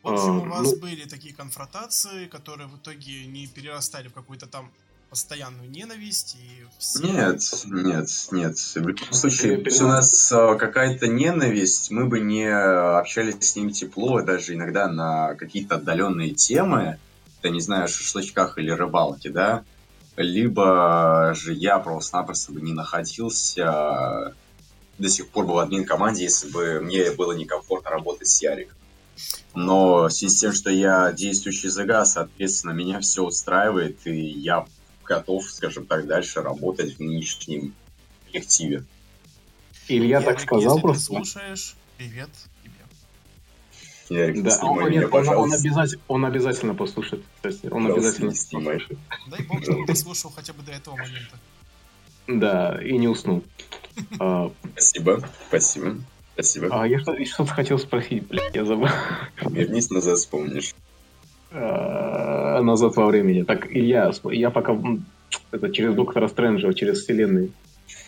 В 0.03 0.09
общем, 0.09 0.41
у 0.41 0.45
а, 0.45 0.49
вас 0.49 0.73
ну... 0.73 0.81
были 0.81 1.05
такие 1.05 1.35
конфронтации, 1.35 2.27
которые 2.27 2.69
в 2.69 2.77
итоге 2.77 3.27
не 3.27 3.47
перерастали 3.47 4.09
в 4.09 4.13
какую-то 4.13 4.47
там 4.47 4.71
постоянную 5.09 5.71
ненависть 5.71 6.37
и 6.41 6.67
все... 6.79 7.07
Нет, 7.07 7.41
нет, 7.67 8.09
нет. 8.33 8.59
В 8.59 8.77
любом 8.77 9.13
случае, 9.13 9.63
если 9.65 9.85
у 9.85 9.89
нас 9.89 10.33
а, 10.33 10.57
какая-то 10.57 11.07
ненависть, 11.07 11.91
мы 11.91 12.07
бы 12.07 12.21
не 12.21 12.47
общались 12.47 13.37
с 13.41 13.57
ним 13.57 13.71
тепло, 13.71 14.21
даже 14.21 14.55
иногда 14.55 14.89
на 14.89 15.35
какие-то 15.37 15.77
отдаленные 15.77 16.35
темы. 16.35 16.99
каких-то, 17.45 17.51
не 17.51 17.61
знаю, 17.61 17.89
шашлычках 17.89 18.59
или 18.59 18.71
рыбалке, 18.71 19.31
да, 19.31 19.65
либо 20.17 21.33
же 21.35 21.55
я 21.55 21.79
просто-напросто 21.79 22.53
бы 22.53 22.61
не 22.61 22.73
находился, 22.73 24.35
до 24.99 25.09
сих 25.09 25.29
пор 25.29 25.47
был 25.47 25.55
в 25.55 25.59
админ 25.59 25.85
команде, 25.85 26.25
если 26.25 26.51
бы 26.51 26.81
мне 26.81 27.11
было 27.11 27.33
некомфортно 27.33 27.91
работать 27.91 28.29
с 28.29 28.41
Яриком. 28.43 28.77
Но 29.55 30.05
в 30.05 30.11
связи 30.11 30.35
с 30.35 30.41
тем, 30.41 30.53
что 30.53 30.71
я 30.71 31.13
действующий 31.13 31.69
ЗГА, 31.69 32.05
соответственно, 32.05 32.73
меня 32.73 33.01
все 33.01 33.25
устраивает, 33.25 34.07
и 34.07 34.15
я 34.15 34.67
готов, 35.05 35.45
скажем 35.51 35.87
так, 35.87 36.07
дальше 36.07 36.43
работать 36.43 36.97
в 36.97 37.01
нынешнем 37.01 37.75
коллективе. 38.27 38.85
Илья 39.89 40.21
так 40.21 40.41
сказал 40.41 40.77
Если 40.77 40.81
просто. 40.81 41.01
ты 41.01 41.07
слушаешь, 41.07 41.77
привет. 41.99 42.31
Ярик, 44.11 44.43
Да, 44.43 44.51
снимай 44.51 44.85
он, 44.85 44.91
меня, 44.91 45.01
нет, 45.01 45.15
он, 45.15 45.29
он 45.29 45.53
обязательно, 45.53 46.03
он 46.09 46.25
обязательно 46.27 46.75
послушает. 46.75 47.23
Кстати, 47.37 47.67
он 47.67 47.85
Пожалуйста, 47.85 47.95
обязательно 47.95 48.29
не 48.31 48.35
снимай. 48.35 48.79
Дай 49.31 49.43
бог, 49.47 49.63
чтобы 49.63 49.87
ты 49.87 49.95
слушал 49.95 50.31
хотя 50.35 50.53
бы 50.53 50.63
до 50.63 50.73
этого 50.73 50.97
момента. 50.97 51.37
Да, 52.27 52.79
и 52.83 52.97
не 52.99 53.09
уснул. 53.09 53.43
А, 54.19 54.51
Спасибо, 54.73 55.23
спасибо, 55.49 55.97
спасибо. 56.35 56.69
а 56.73 56.87
я 56.87 56.99
что- 56.99 57.25
что-то 57.25 57.53
хотел 57.53 57.79
спросить, 57.79 58.27
блядь, 58.27 58.55
я 58.55 58.65
забыл. 58.65 58.89
Вернись 59.43 59.89
назад, 59.91 60.19
вспомнишь. 60.19 60.75
А, 61.53 62.61
Назад 62.63 62.97
во 62.97 63.07
времени. 63.07 63.43
Так, 63.45 63.67
Илья, 63.71 64.11
я 64.33 64.51
пока 64.51 64.77
это 65.53 65.71
через 65.73 65.95
доктора 65.95 66.27
Стрэнджа, 66.29 66.73
через 66.73 67.03
вселенную. 67.03 67.53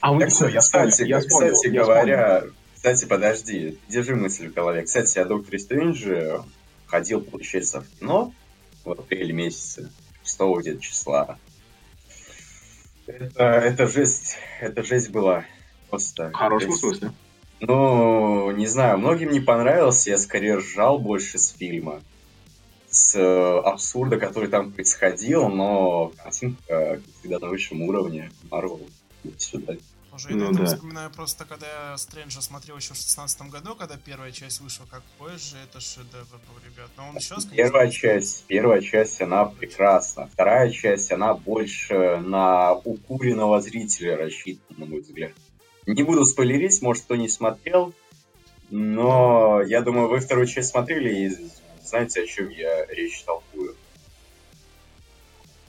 А 0.00 0.12
вы 0.12 0.20
Так, 0.22 0.30
всё, 0.30 0.48
я 0.48 0.60
вспомнил, 0.60 0.90
кстати, 0.90 1.08
я 1.08 1.20
вспомнил, 1.20 1.52
кстати 1.52 1.72
я 1.72 1.84
говоря, 1.84 2.44
кстати, 2.86 3.04
подожди, 3.04 3.78
держи 3.88 4.14
мысль 4.14 4.48
в 4.48 4.54
голове. 4.54 4.84
Кстати, 4.84 5.18
о 5.18 5.24
Докторе 5.24 5.58
Стрэнджи 5.58 6.40
ходил, 6.86 7.20
получается, 7.20 7.80
в 7.80 7.98
кино 7.98 8.32
в 8.84 8.92
апреле 8.92 9.32
месяце, 9.32 9.90
6 10.22 10.40
где-то 10.60 10.80
числа. 10.80 11.36
Это, 13.08 13.42
это 13.42 13.88
жесть, 13.88 14.36
это 14.60 14.84
жесть 14.84 15.10
была. 15.10 15.44
Просто. 15.90 16.30
В 16.30 16.34
хорошем 16.34 16.68
То 16.68 16.74
есть, 16.74 16.80
смысле. 16.80 17.12
Ну, 17.58 18.52
не 18.52 18.68
знаю, 18.68 18.98
многим 18.98 19.32
не 19.32 19.40
понравился, 19.40 20.10
я 20.10 20.16
скорее 20.16 20.58
ржал 20.58 21.00
больше 21.00 21.38
с 21.38 21.48
фильма. 21.48 22.02
С 22.88 23.16
э, 23.16 23.58
абсурда, 23.64 24.16
который 24.16 24.48
там 24.48 24.70
происходил, 24.70 25.48
но 25.48 26.12
картинка, 26.22 27.00
всегда, 27.18 27.40
на 27.40 27.48
высшем 27.48 27.82
уровне. 27.82 28.30
Марвел. 28.48 28.80
Сюда. 29.38 29.74
Уже 30.16 30.30
я 30.30 30.36
Ну 30.36 30.50
это 30.50 30.60
да. 30.60 30.64
вспоминаю 30.66 31.10
просто, 31.10 31.44
когда 31.44 31.66
я 31.66 31.98
Стрэнджа 31.98 32.40
смотрел 32.40 32.76
еще 32.76 32.94
в 32.94 32.96
шестнадцатом 32.96 33.50
году, 33.50 33.74
когда 33.74 33.98
первая 33.98 34.32
часть 34.32 34.62
вышла, 34.62 34.86
какой 34.90 35.32
же 35.32 35.56
это 35.62 35.78
шедевр 35.78 36.24
был, 36.30 36.58
ребят. 36.64 36.88
Но 36.96 37.10
он 37.10 37.20
сейчас, 37.20 37.44
Первая 37.44 37.90
часть, 37.90 38.44
первая 38.46 38.80
часть, 38.80 39.20
она 39.20 39.44
прекрасна. 39.44 40.26
Вторая 40.32 40.70
часть, 40.70 41.12
она 41.12 41.34
больше 41.34 42.16
на 42.24 42.72
укуренного 42.72 43.60
зрителя 43.60 44.16
рассчитана, 44.16 44.78
на 44.78 44.86
мой 44.86 45.00
взгляд. 45.00 45.32
Не 45.86 46.02
буду 46.02 46.24
спойлерить, 46.24 46.80
может, 46.80 47.04
кто 47.04 47.14
не 47.14 47.28
смотрел, 47.28 47.92
но 48.70 49.60
я 49.62 49.82
думаю, 49.82 50.08
вы 50.08 50.20
вторую 50.20 50.46
часть 50.46 50.70
смотрели 50.70 51.26
и 51.26 51.50
знаете, 51.84 52.22
о 52.22 52.26
чем 52.26 52.48
я 52.48 52.86
речь 52.86 53.22
толкую. 53.22 53.76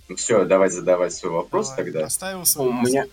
Ну 0.07 0.15
все, 0.15 0.45
давай 0.45 0.69
задавать 0.69 1.13
свой 1.13 1.33
вопрос 1.33 1.69
Давай, 1.71 1.83
тогда. 1.83 2.05
Оставил 2.05 2.45
свой 2.45 2.69
У 2.69 2.73
меня, 2.73 3.07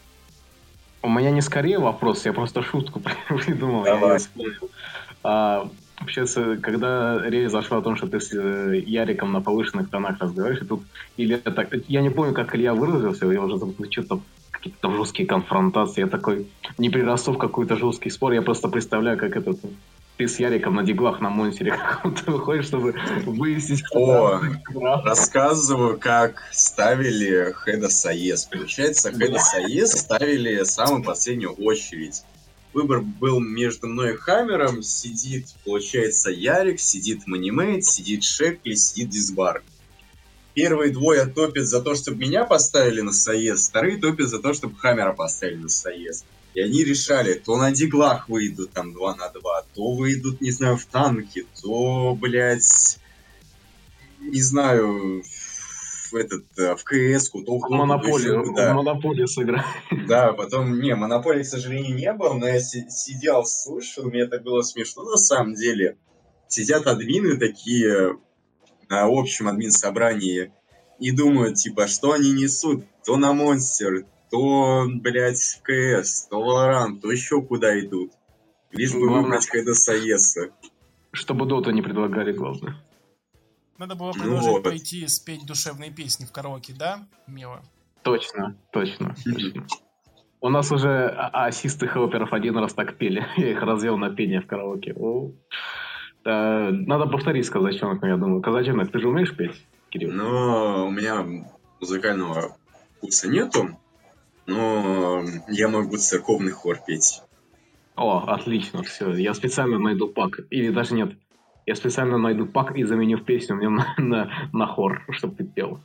у 1.05 1.09
меня 1.09 1.31
не 1.31 1.43
скорее 1.43 1.79
вопрос, 1.79 2.25
я 2.25 2.33
просто 2.33 2.63
шутку 2.63 3.01
придумал. 3.29 3.85
я 3.85 3.95
Давай. 3.95 4.19
вспомнил. 4.19 4.71
А, 5.23 5.69
э, 6.17 6.57
когда 6.63 7.21
речь 7.29 7.51
зашла 7.51 7.79
о 7.79 7.83
том, 7.83 7.97
что 7.97 8.07
ты 8.07 8.21
с 8.21 8.33
э, 8.33 8.83
Яриком 8.87 9.33
на 9.33 9.41
повышенных 9.43 9.91
тонах 9.91 10.19
разговариваешь, 10.21 10.63
и 10.63 10.67
тут 10.67 10.83
Илья 11.19 11.39
так... 11.39 11.69
Я 11.89 12.01
не 12.01 12.11
помню, 12.11 12.33
как 12.33 12.57
Илья 12.57 12.75
выразился, 12.75 13.27
я 13.27 13.43
уже 13.43 13.59
забыл, 13.59 13.75
ну, 13.79 13.87
что-то 13.91 14.21
какие-то 14.51 14.91
жесткие 14.91 15.29
конфронтации. 15.29 16.01
Я 16.01 16.07
такой 16.07 16.47
не 16.79 16.89
перерасту 16.89 17.33
в 17.33 17.39
какой-то 17.39 17.77
жесткий 17.77 18.11
спор, 18.11 18.33
я 18.33 18.43
просто 18.43 18.69
представляю, 18.69 19.19
как 19.19 19.37
этот 19.37 19.59
ты 20.17 20.29
с 20.29 20.39
Яриком 20.39 20.77
на 20.77 20.85
диглах 20.85 21.21
на 21.21 21.29
монстере 21.29 21.73
каком-то 21.77 22.31
выходишь, 22.31 22.67
чтобы 22.67 22.95
выяснить, 23.27 23.83
О, 23.93 24.41
прав. 24.73 25.05
Рассказываю, 25.05 25.99
как 25.99 26.43
ставили 26.53 27.55
Хеда 27.65 27.89
Саес. 27.89 28.45
Получается, 28.45 29.11
Хеда 29.13 29.39
Саес 29.39 29.93
ставили 29.93 30.63
самую 30.65 31.03
последнюю 31.03 31.53
очередь. 31.55 32.23
Выбор 32.73 33.01
был 33.01 33.41
между 33.41 33.87
мной 33.89 34.15
и 34.15 34.17
Хаммером. 34.17 34.83
Сидит, 34.83 35.47
получается, 35.65 36.31
Ярик, 36.31 36.81
сидит 36.81 37.27
Манимейт, 37.27 37.85
сидит 37.85 38.25
Шекли, 38.25 38.75
сидит 38.75 39.11
Дисбар. 39.11 39.63
Первые 40.55 40.93
двое 40.93 41.27
топят 41.27 41.67
за 41.67 41.83
то, 41.83 41.97
чтобы 41.97 42.19
меня 42.19 42.45
поставили 42.45 43.01
на 43.01 43.13
Саес, 43.13 43.69
вторые 43.69 43.99
топят 43.99 44.29
за 44.29 44.39
то, 44.39 44.55
чтобы 44.55 44.77
Хаммера 44.77 45.13
поставили 45.13 45.57
на 45.57 45.69
Саес. 45.69 46.25
И 46.55 46.61
они 46.61 46.85
решали, 46.85 47.35
то 47.35 47.57
на 47.57 47.73
диглах 47.73 48.29
выйдут 48.29 48.71
там 48.73 48.93
2 48.93 49.17
на 49.17 49.29
2, 49.29 49.65
то 49.75 49.93
выйдут, 49.93 50.41
не 50.41 50.53
знаю, 50.53 50.77
в 50.77 50.85
танки, 50.87 51.47
то, 51.61 52.15
блядь, 52.15 52.99
не 54.21 54.41
знаю, 54.41 55.23
в 56.11 56.15
этот, 56.15 56.45
э, 56.57 56.77
в 56.77 56.85
КС-ку, 56.85 57.43
то 57.43 57.59
в 57.59 57.69
монополию, 57.69 58.43
еще 58.43 58.53
в 58.53 58.75
монополию 58.75 59.27
сыграть. 59.27 59.65
Да, 60.07 60.33
потом, 60.33 60.81
не, 60.81 60.95
монополии, 60.95 61.43
к 61.43 61.47
сожалению, 61.47 61.97
не 61.97 62.13
было, 62.13 62.35
но 62.35 62.47
я 62.47 62.61
си- 62.61 62.89
сидел, 62.89 63.45
слушал, 63.45 64.05
мне 64.05 64.21
это 64.21 64.39
было 64.39 64.63
смешно 64.63 65.03
на 65.03 65.17
самом 65.17 65.55
деле. 65.55 65.97
Сидят 66.47 66.87
админы 66.87 67.37
такие 67.37 68.17
на 68.89 69.07
общем 69.07 69.49
админ-собрании 69.49 70.53
и 71.01 71.11
думают, 71.11 71.57
типа, 71.57 71.89
что 71.89 72.13
они 72.13 72.31
несут? 72.31 72.85
То 73.05 73.17
на 73.17 73.33
Монстер, 73.33 74.07
то, 74.35 74.87
блядь, 74.89 75.39
в 75.39 75.63
КС, 75.63 76.27
то 76.27 76.41
Valorant, 76.43 77.01
то 77.01 77.11
еще 77.13 77.41
куда 77.41 77.79
идут. 77.79 78.11
Лишь 78.73 78.93
бы 78.93 79.01
Главное- 79.07 79.23
выбрать 79.23 79.49
Хэда 79.49 79.75
Саеса. 79.75 80.51
Чтобы 81.13 81.47
доту 81.47 81.71
не 81.71 81.83
предлагали, 81.83 82.33
главное. 82.33 82.75
Надо 83.79 83.95
было 83.95 84.09
Ну 84.17 84.21
предложить 84.23 84.49
вот. 84.51 84.65
пойти 84.65 85.07
спеть 85.07 85.47
душевные 85.47 85.93
песни 85.93 86.25
в 86.25 86.33
караоке, 86.33 86.75
да, 86.77 87.07
Мила? 87.29 87.63
Точно, 88.03 88.57
точно, 88.73 89.15
точно. 89.25 89.67
У 90.41 90.49
нас 90.49 90.73
уже 90.73 91.07
а- 91.07 91.47
ассисты 91.47 91.87
хелперов 91.87 92.33
один 92.33 92.57
раз 92.59 92.75
так 92.75 92.97
пели. 92.99 93.25
Я 93.37 93.53
их 93.53 93.63
развел 93.63 93.97
на 93.99 94.11
пение 94.11 94.41
в 94.41 94.47
караоке. 94.49 94.95
О. 94.97 95.31
Э, 96.25 96.71
Надо 96.71 97.07
повторить 97.07 97.47
с 97.47 97.51
казачонком, 97.51 98.09
я 98.09 98.17
думаю. 98.17 98.43
Казачонок, 98.43 98.91
ты 98.91 98.99
же 98.99 99.09
умеешь 99.09 99.37
петь, 99.37 99.65
Кирилл? 99.91 100.11
Но 100.13 100.87
у 100.87 100.91
меня 100.91 101.25
музыкального 101.81 102.57
вкуса 102.97 103.29
нету, 103.29 103.79
но 104.47 105.23
я 105.49 105.69
могу 105.69 105.97
церковный 105.97 106.53
хор 106.53 106.79
петь. 106.87 107.23
О, 107.97 108.19
отлично, 108.27 108.83
все. 108.83 109.13
Я 109.15 109.35
специально 109.35 109.79
найду 109.79 110.09
пак. 110.09 110.41
Или 110.51 110.71
даже 110.71 110.95
нет. 110.95 111.17
Я 111.67 111.75
специально 111.77 112.19
найду 112.19 112.47
пак 112.47 112.77
и 112.77 112.85
заменю 112.85 113.19
в 113.19 113.25
песню 113.25 113.57
мне 113.57 113.69
на, 113.71 113.95
на, 113.99 114.49
на 114.53 114.67
хор, 114.67 115.05
чтобы 115.11 115.37
ты 115.37 115.45
пел. 115.45 115.81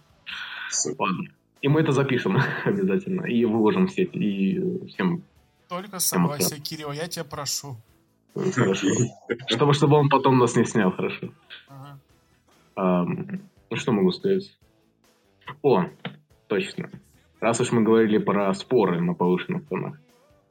Супер. 0.69 0.95
Ладно. 0.99 1.25
И 1.61 1.67
мы 1.67 1.81
это 1.81 1.91
запишем 1.91 2.37
обязательно. 2.65 3.25
И 3.25 3.45
выложим 3.45 3.87
в 3.87 3.91
сеть. 3.91 4.15
И 4.15 4.57
э, 4.57 4.87
всем 4.87 5.23
Только 5.67 5.99
согласие, 5.99 6.59
Кирилл, 6.59 6.91
я 6.91 7.07
тебя 7.07 7.25
прошу. 7.25 7.77
э, 8.35 8.51
хорошо. 8.51 8.87
Чтобы, 9.47 9.73
чтобы 9.73 9.97
он 9.97 10.09
потом 10.09 10.37
нас 10.39 10.55
не 10.55 10.65
снял, 10.65 10.91
хорошо. 10.91 11.29
Ага. 11.67 11.99
Ам, 12.75 13.41
ну, 13.69 13.77
что 13.77 13.91
могу 13.91 14.11
сказать? 14.11 14.57
О, 15.61 15.85
точно. 16.47 16.89
Раз 17.39 17.61
уж 17.61 17.71
мы 17.71 17.83
говорили 17.83 18.17
про 18.17 18.53
споры 18.53 18.99
на 19.01 19.13
повышенных 19.13 19.65
тонах. 19.67 19.99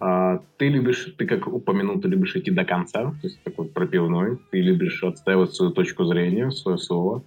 а, 0.01 0.41
ты 0.57 0.69
любишь, 0.69 1.15
ты 1.19 1.27
как 1.27 1.47
упомянул, 1.47 2.01
ты 2.01 2.09
любишь 2.09 2.37
идти 2.37 2.51
до 2.51 2.65
конца, 2.65 3.11
то 3.11 3.19
есть 3.27 3.43
такой 3.43 3.67
пропивной. 3.67 4.39
Ты 4.51 4.61
любишь 4.61 5.03
отстаивать 5.03 5.55
свою 5.55 5.73
точку 5.73 6.05
зрения, 6.05 6.51
свое 6.51 6.79
слово. 6.79 7.25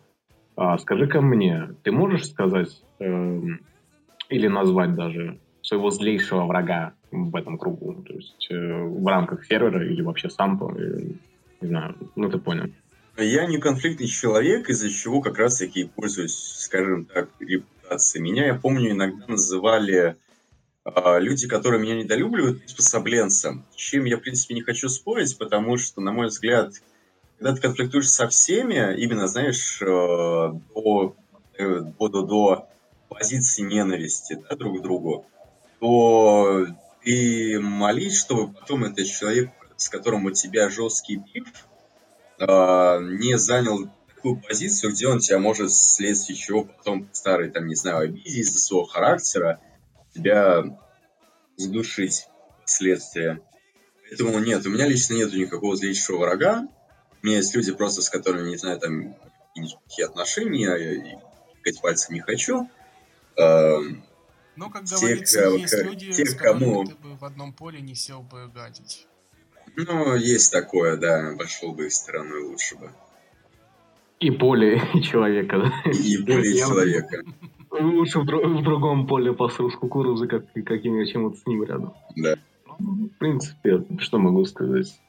А, 0.56 0.78
скажи-ка 0.78 1.22
мне, 1.22 1.70
ты 1.84 1.92
можешь 1.92 2.30
сказать 2.30 2.82
эм, 3.00 3.60
или 4.30 4.48
назвать 4.48 4.96
даже 4.96 5.40
своего 5.62 5.92
злейшего 5.92 6.46
врага 6.46 6.94
в 7.12 7.36
этом 7.36 7.58
кругу? 7.58 8.04
То 8.08 8.14
есть 8.14 8.48
э, 8.50 8.84
в 8.84 9.06
рамках 9.08 9.46
сервера 9.46 9.86
или 9.86 10.02
вообще 10.02 10.30
сам, 10.30 10.62
э, 10.76 11.14
не 11.62 11.68
знаю, 11.68 11.96
ну 12.16 12.30
ты 12.30 12.38
понял. 12.38 12.70
Я 13.18 13.46
не 13.46 13.58
конфликтный 13.58 14.08
человек, 14.08 14.70
из-за 14.70 14.90
чего 14.90 15.22
как 15.22 15.38
раз-таки 15.38 15.90
пользуюсь, 15.96 16.34
скажем 16.34 17.06
так, 17.06 17.30
репутацией. 17.92 18.24
Меня, 18.24 18.46
я 18.48 18.56
помню, 18.56 18.92
иногда 18.92 19.26
называли 19.28 20.16
а, 20.84 21.20
люди, 21.20 21.48
которые 21.48 21.82
меня 21.82 21.96
недолюбливают, 21.96 22.62
приспособленцем, 22.62 23.66
с 23.72 23.76
чем 23.76 24.06
я, 24.06 24.18
в 24.18 24.22
принципе, 24.22 24.56
не 24.56 24.62
хочу 24.62 24.90
спорить, 24.90 25.38
потому 25.38 25.78
что, 25.78 26.02
на 26.02 26.12
мой 26.12 26.28
взгляд, 26.28 26.74
когда 27.38 27.56
ты 27.56 27.62
конфликтуешь 27.62 28.10
со 28.10 28.28
всеми, 28.28 28.96
именно, 28.98 29.28
знаешь, 29.28 29.82
э, 29.82 29.86
до, 29.86 31.16
э, 31.58 31.80
до, 32.00 32.08
до, 32.08 32.22
до 32.22 32.68
позиции 33.10 33.64
ненависти 33.64 34.38
да, 34.50 34.56
друг 34.56 34.80
к 34.80 34.82
другу, 34.82 35.26
то 35.80 36.68
ты 37.04 37.60
молись, 37.60 38.20
чтобы 38.20 38.54
потом 38.54 38.86
этот 38.86 39.08
человек, 39.08 39.50
с 39.76 39.90
которым 39.90 40.26
у 40.26 40.32
тебя 40.32 40.70
жесткий 40.70 41.18
биф, 41.18 41.48
э, 42.38 43.00
не 43.20 43.38
занял 43.38 43.90
такую 44.22 44.40
позицию, 44.40 44.92
где 44.92 45.08
он 45.08 45.20
тебя 45.20 45.40
может 45.40 45.72
вследствие 45.72 46.38
чего 46.38 46.64
потом 46.64 47.10
старый, 47.12 47.50
там, 47.50 47.66
не 47.66 47.74
знаю, 47.74 47.98
обиде 48.06 48.42
из-за 48.42 48.60
своего 48.60 48.86
характера 48.86 49.60
тебя 50.14 50.64
задушить 51.58 52.28
следствие. 52.66 53.42
Поэтому 54.08 54.38
нет, 54.40 54.64
у 54.66 54.70
меня 54.70 54.88
лично 54.88 55.16
нету 55.16 55.38
никакого 55.38 55.76
злейшего 55.76 56.20
врага. 56.20 56.68
У 57.24 57.26
меня 57.26 57.38
есть 57.38 57.56
люди 57.56 57.72
просто, 57.72 58.04
с 58.04 58.10
которыми, 58.12 58.50
не 58.50 58.58
знаю, 58.58 58.80
там, 58.80 59.16
какие 59.56 60.06
отношения, 60.06 60.76
и 60.76 61.18
тыкать 61.56 61.82
пальцем 61.82 62.14
не 62.14 62.22
хочу. 62.22 62.70
Эм, 63.38 64.04
ну, 64.56 64.70
как 64.70 64.84
говорится, 64.84 65.50
те, 65.50 65.60
есть 65.62 65.76
как, 65.76 65.86
люди, 65.86 66.14
те, 66.14 66.26
с 66.26 66.36
кому... 66.36 66.86
ты 66.86 66.94
бы 66.96 67.16
в 67.16 67.26
одном 67.26 67.54
поле 67.54 67.82
не 67.82 67.96
сел 67.96 68.22
бы 68.22 68.48
гадить. 68.50 69.08
Ну, 69.76 70.16
есть 70.16 70.52
такое, 70.52 70.98
да, 70.98 71.34
пошел 71.40 71.74
бы 71.74 71.88
их 71.88 71.94
стороной 71.94 72.44
лучше 72.44 72.76
бы. 72.76 72.92
И 74.22 74.30
поле, 74.30 74.80
человека, 75.02 75.58
да? 75.58 75.92
И, 75.92 76.18
поле, 76.24 76.56
человека. 76.56 77.24
Лучше 77.72 78.20
в, 78.20 78.26
дру- 78.26 78.60
в 78.60 78.64
другом 78.64 79.08
поле 79.08 79.34
посру 79.34 79.70
с 79.72 79.76
кукурузы, 79.76 80.28
как, 80.28 80.46
каким 80.64 81.04
чем 81.06 81.24
вот 81.24 81.38
с 81.40 81.46
ним 81.48 81.64
рядом. 81.64 81.94
Да. 82.16 82.36
В 82.78 83.10
принципе, 83.18 83.84
что 84.00 84.20
могу 84.20 84.46
сказать? 84.46 85.00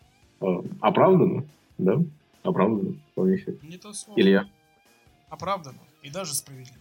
А, 0.40 0.62
оправданно, 0.80 1.44
да? 1.76 1.98
Оправданно, 2.42 2.94
вполне 3.12 3.38
себе. 3.38 3.58
Не 3.62 3.76
то 3.76 3.92
слово. 3.92 4.18
Илья. 4.18 4.48
Оправданно 5.28 5.78
и 6.02 6.10
даже 6.10 6.34
справедливо. 6.34 6.78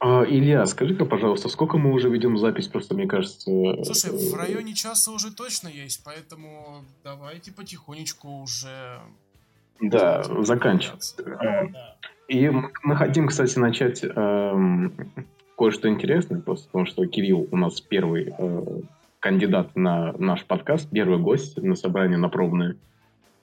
А, 0.00 0.24
Илья, 0.24 0.64
скажи-ка, 0.66 1.04
пожалуйста, 1.04 1.48
сколько 1.48 1.76
мы 1.78 1.92
уже 1.92 2.08
ведем 2.08 2.38
запись? 2.38 2.68
Просто 2.68 2.94
мне 2.94 3.06
кажется... 3.06 3.50
Слушай, 3.84 4.30
в 4.30 4.34
районе 4.34 4.74
часа 4.74 5.10
уже 5.12 5.32
точно 5.32 5.68
есть, 5.68 6.02
поэтому 6.04 6.84
давайте 7.02 7.52
потихонечку 7.52 8.42
уже... 8.42 9.00
Да, 9.80 10.22
заканчивать. 10.44 11.14
Да. 11.24 11.66
И 12.28 12.50
мы 12.82 12.96
хотим, 12.96 13.28
кстати, 13.28 13.58
начать 13.58 14.04
эм, 14.04 14.92
кое-что 15.56 15.88
интересное, 15.88 16.40
просто 16.40 16.66
потому 16.66 16.86
что 16.86 17.06
Кирилл 17.06 17.48
у 17.50 17.56
нас 17.56 17.80
первый 17.80 18.34
э, 18.36 18.62
кандидат 19.20 19.74
на 19.76 20.12
наш 20.18 20.44
подкаст, 20.44 20.90
первый 20.90 21.18
гость 21.18 21.56
на 21.56 21.74
собрание 21.74 22.18
на 22.18 22.28
пробное. 22.28 22.76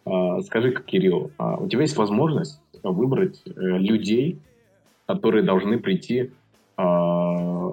Э, 0.05 0.41
скажи-ка, 0.45 0.83
Кирилл, 0.83 1.31
э, 1.37 1.55
у 1.59 1.67
тебя 1.67 1.81
есть 1.81 1.97
возможность 1.97 2.61
выбрать 2.83 3.41
э, 3.45 3.49
людей, 3.55 4.39
которые 5.07 5.43
должны 5.43 5.79
прийти 5.79 6.31
а, 6.77 7.71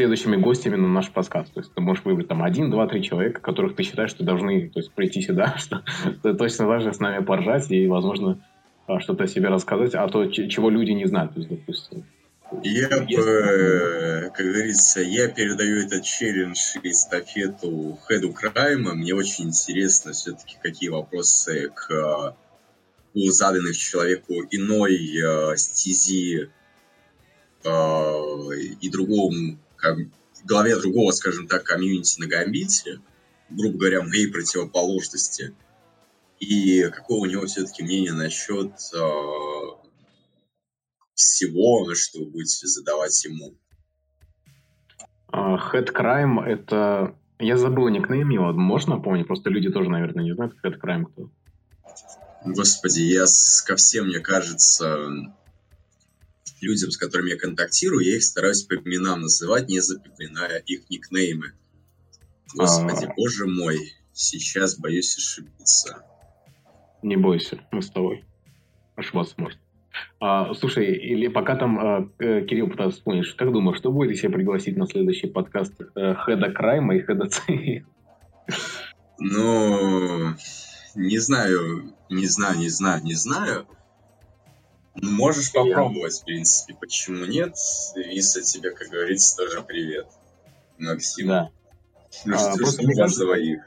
следующими 0.00 0.36
гостями 0.36 0.76
на 0.76 0.88
наш 0.88 1.10
подкаст. 1.10 1.52
То 1.52 1.60
есть 1.60 1.74
ты 1.74 1.80
можешь 1.82 2.02
выбрать 2.06 2.26
там 2.26 2.42
один, 2.42 2.70
два, 2.70 2.86
три 2.86 3.02
человека, 3.02 3.42
которых 3.42 3.76
ты 3.76 3.82
считаешь, 3.82 4.08
что 4.08 4.24
должны 4.24 4.70
то 4.70 4.80
есть, 4.80 4.92
прийти 4.92 5.20
сюда, 5.20 5.56
что 5.58 5.82
точно 6.22 6.64
должен 6.64 6.94
с 6.94 7.00
нами 7.00 7.22
поржать 7.22 7.70
и, 7.70 7.86
возможно, 7.86 8.42
а, 8.86 8.98
что-то 8.98 9.24
о 9.24 9.26
себе 9.26 9.48
рассказать, 9.48 9.94
а 9.94 10.08
то, 10.08 10.24
чего 10.26 10.70
люди 10.70 10.92
не 10.92 11.04
знают. 11.04 11.34
То 11.34 11.40
есть, 11.40 11.50
допустим, 11.50 12.04
я 12.62 12.88
бы, 12.88 14.30
как 14.34 14.46
говорится, 14.46 15.02
я 15.02 15.28
передаю 15.28 15.84
этот 15.84 16.02
челлендж 16.02 16.78
и 16.82 16.92
эстафету 16.92 17.98
Хеду 18.08 18.32
Крайма. 18.32 18.94
Мне 18.94 19.14
очень 19.14 19.48
интересно 19.48 20.12
все-таки, 20.12 20.56
какие 20.62 20.88
вопросы 20.88 21.70
к 21.74 22.34
у 23.12 23.28
заданных 23.28 23.76
человеку 23.76 24.32
иной 24.50 24.96
э, 24.96 25.56
стези 25.56 26.48
э, 27.64 27.70
и 28.80 28.88
другому, 28.88 29.58
как, 29.80 29.98
в 29.98 30.44
голове 30.44 30.76
другого, 30.76 31.10
скажем 31.12 31.48
так, 31.48 31.64
комьюнити 31.64 32.20
на 32.20 32.26
Гамбите, 32.26 33.00
грубо 33.50 33.78
говоря, 33.78 34.02
моей 34.02 34.28
противоположности, 34.28 35.54
и 36.38 36.88
какое 36.90 37.20
у 37.20 37.26
него 37.26 37.46
все-таки 37.46 37.82
мнение 37.82 38.12
насчет 38.12 38.72
э, 38.94 39.00
всего, 41.14 41.94
что 41.94 42.20
вы 42.20 42.26
будете 42.26 42.66
задавать 42.66 43.24
ему. 43.24 43.54
Head 45.32 45.92
Crime— 45.92 46.42
это... 46.46 47.14
Я 47.38 47.56
забыл 47.56 47.88
никнейм 47.88 48.30
его, 48.30 48.52
можно 48.52 48.98
помнить? 48.98 49.26
Просто 49.26 49.50
люди 49.50 49.70
тоже, 49.70 49.90
наверное, 49.90 50.24
не 50.24 50.34
знают, 50.34 50.54
Head 50.64 50.78
Crime 50.80 51.04
кто. 51.04 51.30
Господи, 52.44 53.00
я 53.00 53.24
ко 53.66 53.76
всем, 53.76 54.06
мне 54.06 54.20
кажется, 54.20 55.08
людям, 56.62 56.90
с 56.90 56.96
которыми 56.96 57.30
я 57.30 57.36
контактирую, 57.36 58.04
я 58.04 58.16
их 58.16 58.22
стараюсь 58.22 58.62
по 58.62 58.74
именам 58.74 59.22
называть, 59.22 59.68
не 59.68 59.80
запоминая 59.80 60.58
их 60.58 60.88
никнеймы. 60.90 61.52
Господи, 62.54 63.04
А-а-а. 63.04 63.14
боже 63.16 63.46
мой, 63.46 63.78
сейчас 64.12 64.78
боюсь 64.78 65.16
ошибиться. 65.16 66.04
Не 67.02 67.16
бойся, 67.16 67.58
мы 67.70 67.82
с 67.82 67.90
тобой. 67.90 68.24
Ошибаться 68.96 69.34
может. 69.38 69.58
А, 70.20 70.52
слушай, 70.54 70.86
или 70.86 71.28
пока 71.28 71.56
там 71.56 71.78
а, 71.78 72.08
э, 72.18 72.42
Кирилл 72.42 72.68
пытался 72.68 72.96
вспомнить, 72.96 73.34
как 73.36 73.52
думаешь, 73.52 73.78
что 73.78 73.90
будет, 73.90 74.12
если 74.12 74.28
пригласить 74.28 74.76
на 74.76 74.86
следующий 74.86 75.28
подкаст 75.28 75.74
э, 75.80 76.14
Хеда 76.26 76.50
Крайма 76.52 76.96
и 76.96 77.02
Хеда 77.02 77.28
Ци? 77.28 77.84
Ну, 79.18 80.34
не 80.94 81.18
знаю, 81.18 81.94
не 82.08 82.26
знаю, 82.26 82.58
не 82.58 82.68
знаю, 82.68 83.02
не 83.02 83.14
знаю. 83.14 83.66
Можешь 84.94 85.52
попробовать, 85.52 86.14
в 86.14 86.24
принципе. 86.24 86.74
Почему 86.78 87.24
нет? 87.24 87.54
Виса 87.96 88.42
тебе, 88.42 88.70
как 88.72 88.88
говорится, 88.88 89.36
тоже 89.36 89.62
привет. 89.62 90.06
Максим. 90.78 91.28
Да. 91.28 91.50
Ну, 92.24 92.34
а, 92.34 92.54
жду, 92.54 92.66
жду 92.66 92.98
вас 92.98 93.16
двоих. 93.16 93.62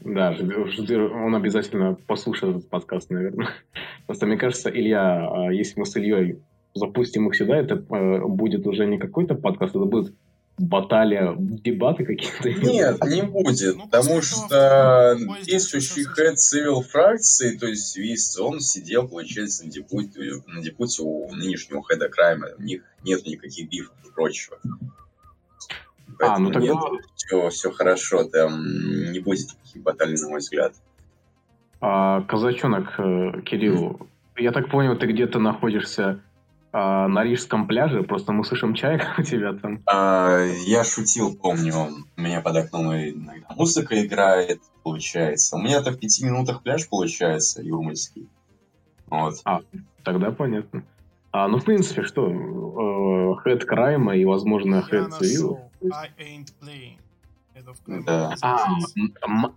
Да, 0.00 0.34
он 0.40 1.34
обязательно 1.36 1.94
послушает 1.94 2.56
этот 2.56 2.68
подкаст, 2.68 3.10
наверное. 3.10 3.50
Просто 4.06 4.26
мне 4.26 4.36
кажется, 4.36 4.68
Илья, 4.68 5.28
а, 5.28 5.52
если 5.52 5.78
мы 5.78 5.86
с 5.86 5.96
Ильей 5.96 6.42
запустим 6.74 7.28
их 7.28 7.36
сюда, 7.36 7.56
это 7.56 7.74
э, 7.74 8.26
будет 8.26 8.66
уже 8.66 8.86
не 8.86 8.98
какой-то 8.98 9.34
подкаст, 9.34 9.76
это 9.76 9.84
будет 9.84 10.14
баталия, 10.58 11.34
дебаты 11.38 12.04
какие-то? 12.04 12.50
Нет, 12.52 13.02
не 13.04 13.22
будет, 13.22 13.76
ну, 13.76 13.84
потому 13.84 14.22
что 14.22 15.16
действующий 15.44 16.04
хед 16.04 16.38
цивил 16.38 16.82
фракции, 16.82 17.56
то 17.56 17.66
есть 17.66 17.96
Вист, 17.96 18.38
он 18.38 18.60
сидел, 18.60 19.08
получается, 19.08 19.64
на 19.64 19.70
депуте, 19.70 20.42
на 20.46 20.62
депуте 20.62 21.02
у 21.02 21.32
нынешнего 21.34 21.82
хеда 21.82 22.08
Крайма, 22.08 22.48
у 22.58 22.62
них 22.62 22.82
нет 23.02 23.26
никаких 23.26 23.68
бифов 23.68 23.94
и 24.06 24.10
прочего. 24.12 24.58
Поэтому 26.18 26.36
а, 26.36 26.38
ну 26.38 26.50
тогда... 26.52 26.68
нет, 26.68 27.04
все, 27.16 27.48
все 27.48 27.70
хорошо, 27.72 28.24
там 28.24 28.62
не 29.12 29.20
будет 29.20 29.48
никаких 29.54 29.82
баталий, 29.82 30.20
на 30.20 30.28
мой 30.28 30.38
взгляд. 30.40 30.74
А, 31.80 32.20
казачонок, 32.22 32.94
э, 32.98 33.40
Кирилл, 33.44 34.08
mm. 34.36 34.42
я 34.42 34.52
так 34.52 34.70
понял, 34.70 34.96
ты 34.96 35.06
где-то 35.06 35.40
находишься 35.40 36.20
а, 36.74 37.06
на 37.06 37.22
Рижском 37.22 37.66
пляже, 37.66 38.02
просто 38.02 38.32
мы 38.32 38.44
слышим 38.44 38.74
чайк 38.74 39.02
у 39.18 39.22
тебя 39.22 39.52
там. 39.52 39.82
А, 39.86 40.38
я 40.66 40.84
шутил, 40.84 41.36
помню, 41.36 41.88
у 42.16 42.20
меня 42.20 42.40
под 42.40 42.56
окном 42.56 42.94
иногда 42.94 43.46
музыка 43.54 44.04
играет, 44.04 44.62
получается. 44.82 45.56
У 45.56 45.60
меня-то 45.60 45.92
в 45.92 45.98
пяти 45.98 46.24
минутах 46.24 46.62
пляж 46.62 46.88
получается, 46.88 47.62
юрмальский. 47.62 48.26
Вот. 49.08 49.34
А, 49.44 49.60
тогда 50.02 50.30
понятно. 50.30 50.82
А, 51.30 51.46
ну, 51.48 51.58
в 51.58 51.64
принципе, 51.64 52.04
что, 52.04 52.28
Head 52.30 53.66
Crime 53.68 54.16
и, 54.16 54.24
возможно, 54.24 54.86
ain't 54.90 56.52
playing. 56.60 56.98
Да. 58.06 58.34
А, 58.40 58.78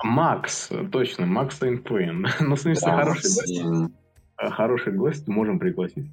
Макс, 0.04 0.70
точно, 0.92 1.26
Макс 1.26 1.62
playing. 1.62 2.28
ну, 2.42 2.56
в 2.56 2.60
смысле, 2.60 2.86
да, 2.86 2.98
хороший 2.98 3.30
гость. 3.30 3.94
Хороший 4.38 4.94
гость, 4.94 5.28
можем 5.30 5.60
пригласить 5.60 6.08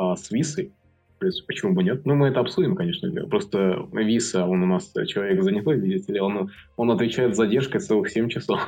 а, 0.00 0.16
с 0.16 0.30
висой. 0.30 0.72
Почему 1.18 1.74
бы 1.74 1.82
нет? 1.82 2.06
Ну, 2.06 2.14
мы 2.14 2.28
это 2.28 2.40
обсудим, 2.40 2.74
конечно. 2.74 3.10
Просто 3.26 3.86
виса, 3.92 4.46
он 4.46 4.62
у 4.62 4.66
нас 4.66 4.90
человек 5.06 5.42
занятой, 5.42 5.78
видите 5.78 6.14
ли, 6.14 6.20
он, 6.20 6.50
он 6.76 6.90
отвечает 6.90 7.34
с 7.34 7.36
задержкой 7.36 7.80
целых 7.80 8.08
7 8.08 8.28
часов. 8.30 8.66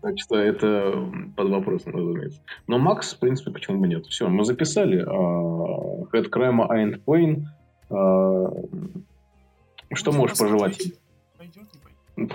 Так 0.00 0.14
что 0.18 0.36
это 0.38 1.04
под 1.36 1.48
вопросом, 1.48 1.94
разумеется. 1.94 2.40
Но 2.68 2.78
Макс, 2.78 3.12
в 3.12 3.18
принципе, 3.18 3.50
почему 3.50 3.80
бы 3.80 3.88
нет? 3.88 4.06
Все, 4.06 4.28
мы 4.28 4.44
записали. 4.44 5.04
Head 5.04 6.30
Crime 6.30 6.66
and 6.70 7.02
Pain. 7.04 7.42
Что 9.92 10.12
можешь 10.12 10.38
пожелать? 10.38 10.80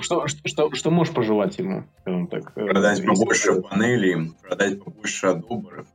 Что, 0.02 0.28
что, 0.28 0.48
что, 0.48 0.74
что 0.76 0.92
можешь 0.92 1.14
пожелать 1.14 1.58
ему, 1.58 1.86
скажем 2.02 2.28
так? 2.28 2.52
Э, 2.56 2.68
продать 2.68 3.04
побольше 3.04 3.62
панелей, 3.62 4.32
продать 4.44 4.84
побольше 4.84 5.28
адобров, 5.28 5.88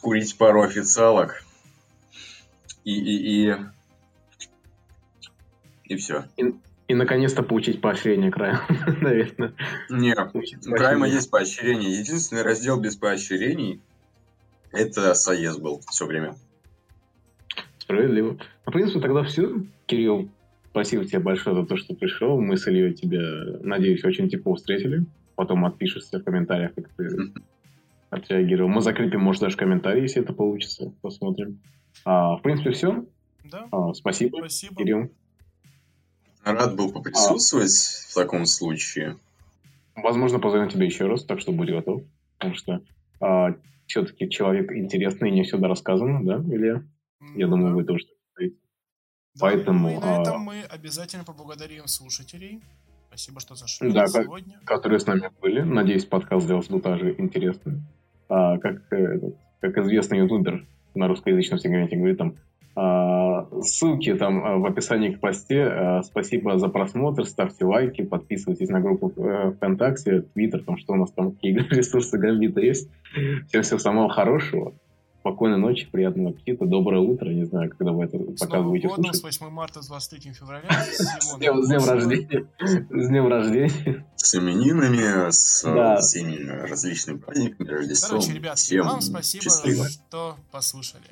курить 0.00 0.36
пару 0.36 0.62
официалок 0.62 1.44
и, 2.84 2.94
и, 2.94 3.50
и, 3.50 3.56
и 5.84 5.96
все. 5.96 6.24
И, 6.36 6.54
и 6.88 6.94
наконец-то 6.94 7.42
получить 7.42 7.80
поощрение 7.80 8.30
края, 8.30 8.60
наверное. 9.00 9.54
Нет, 9.90 10.18
у 10.34 10.72
Крайма 10.72 11.08
есть 11.08 11.30
поощрение. 11.30 11.98
Единственный 11.98 12.42
раздел 12.42 12.80
без 12.80 12.96
поощрений 12.96 13.80
это 14.72 15.14
Соез 15.14 15.58
был 15.58 15.80
все 15.90 16.06
время. 16.06 16.34
Справедливо. 17.78 18.32
Ну, 18.32 18.38
в 18.66 18.72
принципе, 18.72 19.00
тогда 19.00 19.22
все. 19.22 19.62
Кирилл, 19.86 20.28
спасибо 20.70 21.04
тебе 21.04 21.20
большое 21.20 21.56
за 21.56 21.66
то, 21.66 21.76
что 21.76 21.94
пришел. 21.94 22.40
Мы 22.40 22.56
с 22.56 22.66
Ильей 22.66 22.92
тебя, 22.92 23.58
надеюсь, 23.62 24.04
очень 24.04 24.28
тепло 24.28 24.54
встретили. 24.54 25.06
Потом 25.36 25.64
отпишешься 25.64 26.18
в 26.18 26.24
комментариях, 26.24 26.74
как 26.74 26.88
ты 26.96 27.08
отреагировал. 28.10 28.68
Мы 28.70 28.80
закрепим, 28.80 29.20
может, 29.20 29.42
даже 29.42 29.56
комментарий, 29.56 30.02
если 30.02 30.22
это 30.22 30.32
получится. 30.32 30.92
Посмотрим. 31.02 31.60
А, 32.04 32.36
в 32.36 32.42
принципе, 32.42 32.70
все. 32.72 33.04
Да. 33.44 33.66
А, 33.70 33.92
спасибо, 33.94 34.38
Спасибо. 34.38 34.74
Кирилл. 34.76 35.10
Рад 36.44 36.76
был 36.76 36.92
поприсутствовать 36.92 37.70
в 37.72 38.14
таком 38.14 38.46
случае. 38.46 39.16
Возможно, 39.96 40.38
позовем 40.38 40.68
тебя 40.68 40.86
еще 40.86 41.06
раз, 41.06 41.24
так 41.24 41.40
что 41.40 41.52
будь 41.52 41.70
готов. 41.70 42.02
Потому 42.38 42.54
что 42.54 42.82
а, 43.20 43.54
все-таки 43.86 44.30
человек 44.30 44.70
интересный, 44.72 45.30
не 45.30 45.42
всегда 45.42 45.68
рассказано, 45.68 46.24
да, 46.24 46.36
Илья? 46.54 46.82
Я 47.34 47.46
Ну 47.46 47.56
думаю, 47.56 47.70
да. 47.70 47.74
вы 47.76 47.84
тоже. 47.84 48.04
Да, 49.34 49.40
поэтому, 49.40 49.90
и 49.90 49.94
на 49.94 50.18
а, 50.18 50.22
этом 50.22 50.40
мы 50.40 50.62
обязательно 50.62 51.24
поблагодарим 51.24 51.86
слушателей. 51.86 52.60
Спасибо, 53.08 53.40
что 53.40 53.54
зашли 53.54 53.92
Да, 53.92 54.06
сегодня. 54.06 54.60
которые 54.64 54.98
с 55.00 55.06
нами 55.06 55.30
были. 55.40 55.60
Надеюсь, 55.60 56.04
подкаст 56.04 56.46
для 56.46 56.56
вас 56.56 56.66
был 56.66 56.80
также 56.80 57.14
интересный. 57.18 57.80
А, 58.28 58.58
как, 58.58 58.92
э, 58.92 59.20
как 59.60 59.78
известный 59.78 60.18
ютубер 60.18 60.66
на 60.94 61.08
русскоязычном 61.08 61.58
сегменте 61.58 61.96
говорит 61.96 62.18
там, 62.18 62.34
а, 62.80 63.48
ссылки 63.62 64.14
там 64.14 64.44
а, 64.44 64.56
в 64.56 64.66
описании 64.66 65.10
к 65.10 65.18
посте. 65.18 65.64
А, 65.64 66.02
спасибо 66.04 66.58
за 66.58 66.68
просмотр, 66.68 67.24
ставьте 67.24 67.64
лайки, 67.64 68.02
подписывайтесь 68.02 68.68
на 68.68 68.80
группу 68.80 69.12
э, 69.16 69.52
ВКонтакте, 69.56 70.22
Твиттер, 70.34 70.62
там 70.62 70.76
что 70.76 70.92
у 70.92 70.96
нас 70.96 71.10
там, 71.10 71.32
какие 71.32 71.54
ресурсы 71.74 72.18
Гамбита 72.18 72.60
есть. 72.60 72.88
Всем 73.48 73.62
всего 73.62 73.78
самого 73.78 74.08
хорошего. 74.08 74.74
Спокойной 75.20 75.58
ночи, 75.58 75.86
приятного 75.90 76.30
аппетита, 76.30 76.64
доброе 76.64 77.00
утро. 77.00 77.28
Не 77.28 77.44
знаю, 77.44 77.70
когда 77.70 77.92
вы 77.92 78.04
это 78.04 78.18
С 78.18 78.38
пока 78.40 78.58
Новым 78.58 78.70
будете 78.70 78.88
годом, 78.88 79.04
слушать. 79.12 79.34
с 79.34 79.40
8 79.40 79.50
марта, 79.52 79.82
с 79.82 79.88
23 79.88 80.32
февраля. 80.32 80.68
С 80.92 81.36
днем, 81.36 81.62
с 81.80 81.88
рождения. 81.88 82.46
С 82.60 83.08
днем 83.08 83.26
рождения. 83.26 84.06
С 84.16 84.34
именинами, 84.36 85.30
с 85.30 85.64
э, 85.64 85.74
Да. 85.74 85.96
всеми 86.00 86.46
различными 86.48 87.18
праздниками, 87.18 87.68
Рождеством. 87.68 88.20
Короче, 88.20 88.32
ребят, 88.32 88.58
Всем 88.58 88.86
вам 88.86 89.00
спасибо, 89.00 89.42
счастливо. 89.44 89.88
что 89.88 90.36
послушали. 90.52 91.02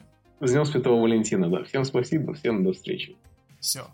С 0.41 0.53
днем 0.53 0.65
Святого 0.65 1.03
Валентина, 1.03 1.51
да. 1.51 1.65
Всем 1.65 1.85
спасибо, 1.85 2.33
всем 2.35 2.63
до 2.65 2.73
встречи. 2.73 3.17
Все, 3.61 3.87